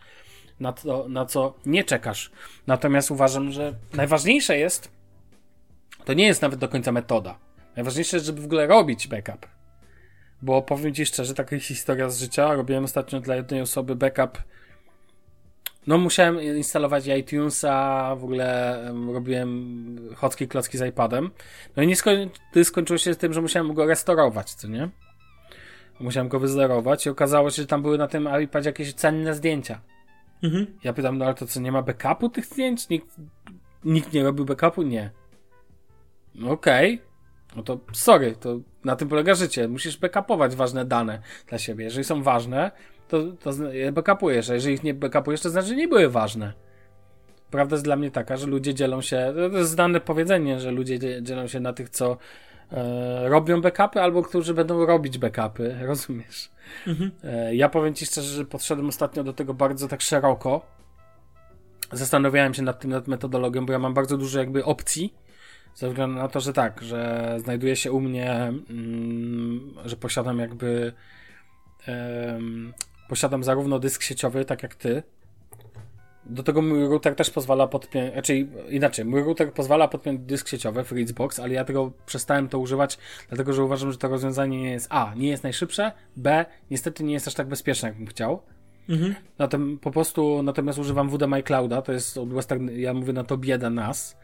na, 0.59 0.73
to, 0.73 1.05
na 1.09 1.25
co 1.25 1.53
nie 1.65 1.83
czekasz. 1.83 2.31
Natomiast 2.67 3.11
uważam, 3.11 3.51
że 3.51 3.73
najważniejsze 3.93 4.57
jest, 4.57 4.91
to 6.05 6.13
nie 6.13 6.25
jest 6.25 6.41
nawet 6.41 6.59
do 6.59 6.67
końca 6.67 6.91
metoda. 6.91 7.39
Najważniejsze 7.75 8.17
jest, 8.17 8.25
żeby 8.25 8.41
w 8.41 8.45
ogóle 8.45 8.67
robić 8.67 9.07
backup. 9.07 9.47
Bo 10.41 10.61
powiem 10.61 10.93
Ci 10.93 11.05
szczerze, 11.05 11.33
taka 11.33 11.59
historia 11.59 12.09
z 12.09 12.19
życia. 12.19 12.53
Robiłem 12.53 12.83
ostatnio 12.83 13.19
dla 13.19 13.35
jednej 13.35 13.61
osoby 13.61 13.95
backup 13.95 14.37
no 15.87 15.97
musiałem 15.97 16.41
instalować 16.41 17.07
iTunesa, 17.07 18.15
w 18.15 18.23
ogóle 18.23 18.79
robiłem 19.13 19.97
chocki 20.15 20.47
klocki 20.47 20.77
z 20.77 20.81
iPadem. 20.81 21.31
No 21.75 21.83
i 21.83 21.87
nie 21.87 21.95
skoń 21.95 22.29
skończyło 22.63 22.97
się 22.97 23.13
z 23.13 23.17
tym, 23.17 23.33
że 23.33 23.41
musiałem 23.41 23.73
go 23.73 23.85
restaurować, 23.85 24.53
co 24.53 24.67
nie? 24.67 24.89
Musiałem 25.99 26.29
go 26.29 26.39
wyzerować 26.39 27.05
i 27.05 27.09
okazało 27.09 27.51
się, 27.51 27.61
że 27.61 27.67
tam 27.67 27.81
były 27.81 27.97
na 27.97 28.07
tym 28.07 28.29
iPadzie 28.43 28.69
jakieś 28.69 28.93
cenne 28.93 29.35
zdjęcia. 29.35 29.81
Mhm. 30.43 30.65
Ja 30.83 30.93
pytam, 30.93 31.17
no 31.17 31.25
ale 31.25 31.33
to 31.33 31.47
co, 31.47 31.59
nie 31.59 31.71
ma 31.71 31.81
backupu 31.81 32.29
tych 32.29 32.45
zdjęć? 32.45 32.89
Nikt, 32.89 33.07
nikt 33.83 34.13
nie 34.13 34.23
robił 34.23 34.45
backupu? 34.45 34.81
Nie. 34.81 35.11
No 36.35 36.51
okej. 36.51 36.93
Okay. 36.93 37.15
No 37.55 37.63
to 37.63 37.79
sorry, 37.93 38.35
to 38.35 38.59
na 38.83 38.95
tym 38.95 39.09
polega 39.09 39.35
życie. 39.35 39.67
Musisz 39.67 39.97
backupować 39.97 40.55
ważne 40.55 40.85
dane 40.85 41.21
dla 41.47 41.57
siebie. 41.57 41.85
Jeżeli 41.85 42.03
są 42.03 42.23
ważne, 42.23 42.71
to, 43.07 43.23
to 43.31 43.71
je 43.71 43.91
backupujesz, 43.91 44.49
a 44.49 44.53
jeżeli 44.53 44.73
ich 44.73 44.83
nie 44.83 44.93
backupujesz, 44.93 45.41
to 45.41 45.49
znaczy, 45.49 45.67
że 45.67 45.75
nie 45.75 45.87
były 45.87 46.09
ważne. 46.09 46.53
Prawda 47.51 47.75
jest 47.75 47.83
dla 47.83 47.95
mnie 47.95 48.11
taka, 48.11 48.37
że 48.37 48.47
ludzie 48.47 48.73
dzielą 48.73 49.01
się, 49.01 49.33
to 49.51 49.57
jest 49.57 49.71
znane 49.71 49.99
powiedzenie, 49.99 50.59
że 50.59 50.71
ludzie 50.71 51.23
dzielą 51.23 51.47
się 51.47 51.59
na 51.59 51.73
tych, 51.73 51.89
co 51.89 52.17
e, 52.71 53.29
robią 53.29 53.61
backupy, 53.61 54.01
albo 54.01 54.23
którzy 54.23 54.53
będą 54.53 54.85
robić 54.85 55.17
backupy, 55.17 55.75
rozumiesz? 55.87 56.49
Mhm. 56.87 57.11
E, 57.23 57.55
ja 57.55 57.69
powiem 57.69 57.93
Ci 57.93 58.05
szczerze, 58.05 58.27
że 58.27 58.45
podszedłem 58.45 58.87
ostatnio 58.87 59.23
do 59.23 59.33
tego 59.33 59.53
bardzo 59.53 59.87
tak 59.87 60.01
szeroko. 60.01 60.65
Zastanawiałem 61.91 62.53
się 62.53 62.61
nad 62.61 62.79
tym, 62.79 62.91
nad 62.91 63.07
metodologią, 63.07 63.65
bo 63.65 63.73
ja 63.73 63.79
mam 63.79 63.93
bardzo 63.93 64.17
dużo 64.17 64.39
jakby 64.39 64.65
opcji, 64.65 65.13
ze 65.75 65.89
względu 65.89 66.15
na 66.15 66.27
to, 66.27 66.39
że 66.39 66.53
tak, 66.53 66.81
że 66.81 67.35
znajduje 67.39 67.75
się 67.75 67.91
u 67.91 67.99
mnie, 67.99 68.53
mm, 68.69 69.73
że 69.85 69.95
posiadam 69.95 70.39
jakby 70.39 70.93
posiadam 73.09 73.43
zarówno 73.43 73.79
dysk 73.79 74.01
sieciowy, 74.01 74.45
tak 74.45 74.63
jak 74.63 74.75
ty. 74.75 75.03
Do 76.25 76.43
tego 76.43 76.61
mój 76.61 76.87
router 76.87 77.15
też 77.15 77.29
pozwala 77.29 77.67
podpiąć, 77.67 78.13
znaczy 78.13 78.47
inaczej, 78.69 79.05
mój 79.05 79.23
router 79.23 79.53
pozwala 79.53 79.87
podpiąć 79.87 80.19
dysk 80.19 80.47
sieciowy 80.47 80.83
Fritzbox, 80.83 81.39
ale 81.39 81.53
ja 81.53 81.65
tego 81.65 81.91
przestałem 82.05 82.49
to 82.49 82.59
używać, 82.59 82.97
dlatego 83.29 83.53
że 83.53 83.63
uważam, 83.63 83.91
że 83.91 83.97
to 83.97 84.07
rozwiązanie 84.07 84.61
nie 84.61 84.71
jest 84.71 84.87
A, 84.89 85.13
nie 85.15 85.29
jest 85.29 85.43
najszybsze, 85.43 85.91
B, 86.15 86.45
niestety 86.71 87.03
nie 87.03 87.13
jest 87.13 87.27
aż 87.27 87.33
tak 87.33 87.47
bezpieczne, 87.47 87.89
jakbym 87.89 88.07
chciał. 88.07 88.41
Mhm. 88.89 89.15
Zatem 89.39 89.79
po 89.79 89.91
prostu, 89.91 90.43
natomiast 90.43 90.79
używam 90.79 91.09
WD 91.09 91.43
Clouda, 91.45 91.81
to 91.81 91.93
jest 91.93 92.17
od 92.17 92.33
Western, 92.33 92.69
ja 92.69 92.93
mówię 92.93 93.13
na 93.13 93.23
to 93.23 93.37
bieda 93.37 93.69
nas, 93.69 94.17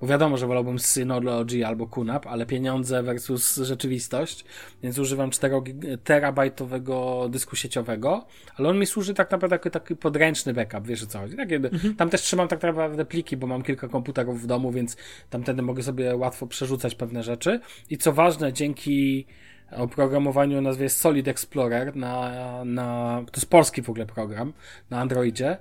bo 0.00 0.06
wiadomo, 0.06 0.36
że 0.36 0.46
wolałbym 0.46 0.78
Synology 0.78 1.66
albo 1.66 1.86
QNAP, 1.86 2.26
ale 2.26 2.46
pieniądze 2.46 3.02
versus 3.02 3.56
rzeczywistość, 3.56 4.44
więc 4.82 4.98
używam 4.98 5.30
4 5.30 5.56
terabajtowego 6.04 7.26
dysku 7.28 7.56
sieciowego, 7.56 8.26
ale 8.56 8.68
on 8.68 8.78
mi 8.78 8.86
służy 8.86 9.14
tak 9.14 9.30
naprawdę 9.30 9.54
jako 9.54 9.70
taki 9.70 9.96
podręczny 9.96 10.54
backup, 10.54 10.86
wiesz 10.86 11.02
o 11.02 11.06
co 11.06 11.18
chodzi. 11.18 11.36
Tak, 11.36 11.52
mhm. 11.52 11.94
Tam 11.94 12.10
też 12.10 12.22
trzymam 12.22 12.48
tak 12.48 12.62
naprawdę 12.62 13.04
pliki, 13.04 13.36
bo 13.36 13.46
mam 13.46 13.62
kilka 13.62 13.88
komputerów 13.88 14.42
w 14.42 14.46
domu, 14.46 14.72
więc 14.72 14.96
tamtędy 15.30 15.62
mogę 15.62 15.82
sobie 15.82 16.16
łatwo 16.16 16.46
przerzucać 16.46 16.94
pewne 16.94 17.22
rzeczy. 17.22 17.60
I 17.90 17.98
co 17.98 18.12
ważne, 18.12 18.52
dzięki 18.52 19.26
oprogramowaniu 19.70 20.58
o 20.58 20.60
nazwie 20.60 20.88
Solid 20.88 21.28
Explorer 21.28 21.96
na, 21.96 22.64
na, 22.64 23.20
to 23.26 23.36
jest 23.36 23.50
polski 23.50 23.82
w 23.82 23.90
ogóle 23.90 24.06
program, 24.06 24.52
na 24.90 25.00
Androidzie, 25.00 25.58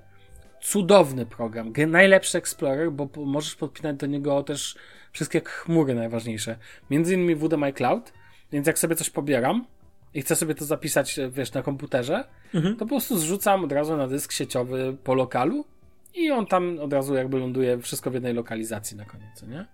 cudowny 0.61 1.25
program, 1.25 1.73
najlepszy 1.87 2.37
Explorer, 2.37 2.91
bo 2.91 3.09
możesz 3.25 3.55
podpinać 3.55 3.95
do 3.95 4.07
niego 4.07 4.43
też 4.43 4.75
wszystkie 5.11 5.41
chmury 5.45 5.95
najważniejsze. 5.95 6.57
Między 6.89 7.13
innymi 7.13 7.35
WD 7.35 7.73
Cloud, 7.75 8.13
więc 8.51 8.67
jak 8.67 8.79
sobie 8.79 8.95
coś 8.95 9.09
pobieram 9.09 9.65
i 10.13 10.21
chcę 10.21 10.35
sobie 10.35 10.55
to 10.55 10.65
zapisać, 10.65 11.19
wiesz, 11.29 11.53
na 11.53 11.63
komputerze, 11.63 12.23
mhm. 12.53 12.75
to 12.75 12.79
po 12.79 12.89
prostu 12.89 13.17
zrzucam 13.17 13.63
od 13.63 13.71
razu 13.71 13.97
na 13.97 14.07
dysk 14.07 14.31
sieciowy 14.31 14.97
po 15.03 15.13
lokalu 15.13 15.65
i 16.13 16.31
on 16.31 16.45
tam 16.45 16.79
od 16.79 16.93
razu 16.93 17.15
jakby 17.15 17.39
ląduje 17.39 17.79
wszystko 17.79 18.11
w 18.11 18.13
jednej 18.13 18.33
lokalizacji 18.33 18.97
na 18.97 19.05
koniec, 19.05 19.43
nie? 19.43 19.65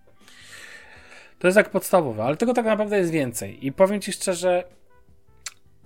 To 1.39 1.47
jest 1.47 1.55
tak 1.55 1.69
podstawowe, 1.69 2.23
ale 2.23 2.37
tego 2.37 2.53
tak 2.53 2.65
naprawdę 2.65 2.97
jest 2.97 3.11
więcej. 3.11 3.65
I 3.65 3.71
powiem 3.71 4.01
Ci 4.01 4.13
szczerze, 4.13 4.63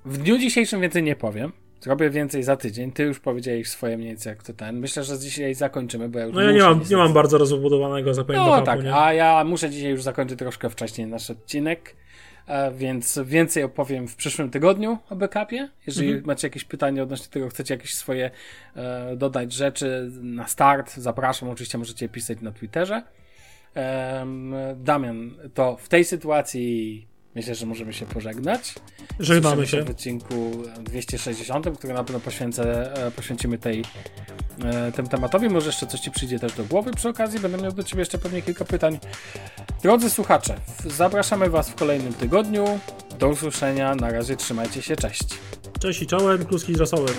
w 0.06 0.18
dniu 0.18 0.38
dzisiejszym 0.38 0.82
więcej 0.82 1.04
nie 1.04 1.16
powiem, 1.16 1.52
Zrobię 1.82 2.10
więcej 2.10 2.44
za 2.44 2.58
tydzień. 2.58 2.92
Ty 2.92 3.04
już 3.04 3.20
powiedziałeś 3.20 3.70
swoje 3.70 3.98
mniej 3.98 4.10
więcej 4.10 4.30
jak 4.30 4.44
to 4.44 4.54
ten. 4.54 4.80
Myślę, 4.80 5.04
że 5.04 5.20
dzisiaj 5.20 5.56
zakończymy, 5.56 6.10
bo 6.10 6.20
ja 6.20 6.26
już 6.26 6.36
No 6.36 6.42
ja 6.42 6.52
nie 6.52 6.62
mam, 6.62 6.82
nie 6.90 6.98
mam 6.98 7.14
bardzo 7.14 7.38
rozbudowanego 7.38 8.14
zapewne 8.14 8.46
No 8.46 8.62
tak, 8.62 8.84
nie? 8.84 8.96
a 8.96 9.14
ja 9.14 9.44
muszę 9.44 9.70
dzisiaj 9.70 9.92
już 9.92 10.04
zakończyć 10.04 10.40
troszkę 10.40 10.70
wcześniej 10.70 11.08
nasz 11.08 11.30
odcinek, 11.30 11.96
e, 12.48 12.72
więc 12.72 13.20
więcej 13.26 13.64
opowiem 13.64 14.08
w 14.08 14.16
przyszłym 14.16 14.50
tygodniu 14.50 14.98
o 15.10 15.16
backupie. 15.16 15.70
Jeżeli 15.88 16.08
mhm. 16.08 16.26
macie 16.26 16.48
jakieś 16.48 16.64
pytania 16.64 17.04
odnośnie 17.04 17.28
tego, 17.28 17.50
chcecie 17.50 17.74
jakieś 17.74 17.96
swoje 17.96 18.32
e, 18.76 19.16
dodać 19.16 19.54
rzeczy 19.54 20.12
na 20.22 20.48
start, 20.48 20.96
zapraszam. 20.96 21.50
Oczywiście 21.50 21.78
możecie 21.78 22.10
pisać 22.10 22.42
na 22.42 22.52
Twitterze. 22.52 23.04
Damian, 24.76 25.32
to 25.54 25.78
w 25.78 25.90
tej 25.90 26.06
sytuacji 26.06 27.08
Myślę, 27.36 27.56
że 27.56 27.66
możemy 27.66 27.94
się 27.94 28.06
pożegnać. 28.06 28.76
Żegnamy 29.20 29.68
się. 29.68 29.84
W 29.84 29.90
odcinku 29.90 30.52
260, 30.84 31.78
który 31.78 31.94
na 31.94 32.04
pewno 32.04 32.20
poświęcę, 32.20 32.94
e, 33.08 33.12
poświęcimy 33.12 33.58
tej, 33.58 33.84
e, 34.64 34.92
temu 34.92 35.08
tematowi. 35.08 35.50
Może 35.50 35.68
jeszcze 35.68 35.88
coś 35.88 36.00
Ci 36.00 36.12
przyjdzie 36.12 36.40
też 36.40 36.54
do 36.54 36.64
głowy 36.64 36.92
przy 36.92 37.10
okazji. 37.10 37.40
Będę 37.40 37.58
miał 37.58 37.72
do 37.72 37.84
Ciebie 37.84 38.00
jeszcze 38.00 38.18
pewnie 38.18 38.42
kilka 38.42 38.66
pytań. 38.66 39.00
Drodzy 39.84 40.10
słuchacze, 40.10 40.56
zapraszamy 40.86 41.50
Was 41.50 41.70
w 41.70 41.76
kolejnym 41.76 42.14
tygodniu. 42.14 42.80
Do 43.20 43.30
usłyszenia. 43.30 43.96
Na 43.96 44.12
razie 44.12 44.36
trzymajcie 44.36 44.82
się. 44.82 44.96
Cześć. 44.96 45.28
Cześć 45.80 46.02
i 46.02 46.08
czołem. 46.08 46.46
Kluski 46.46 46.76
z 46.76 46.80
rosołem. 46.80 47.14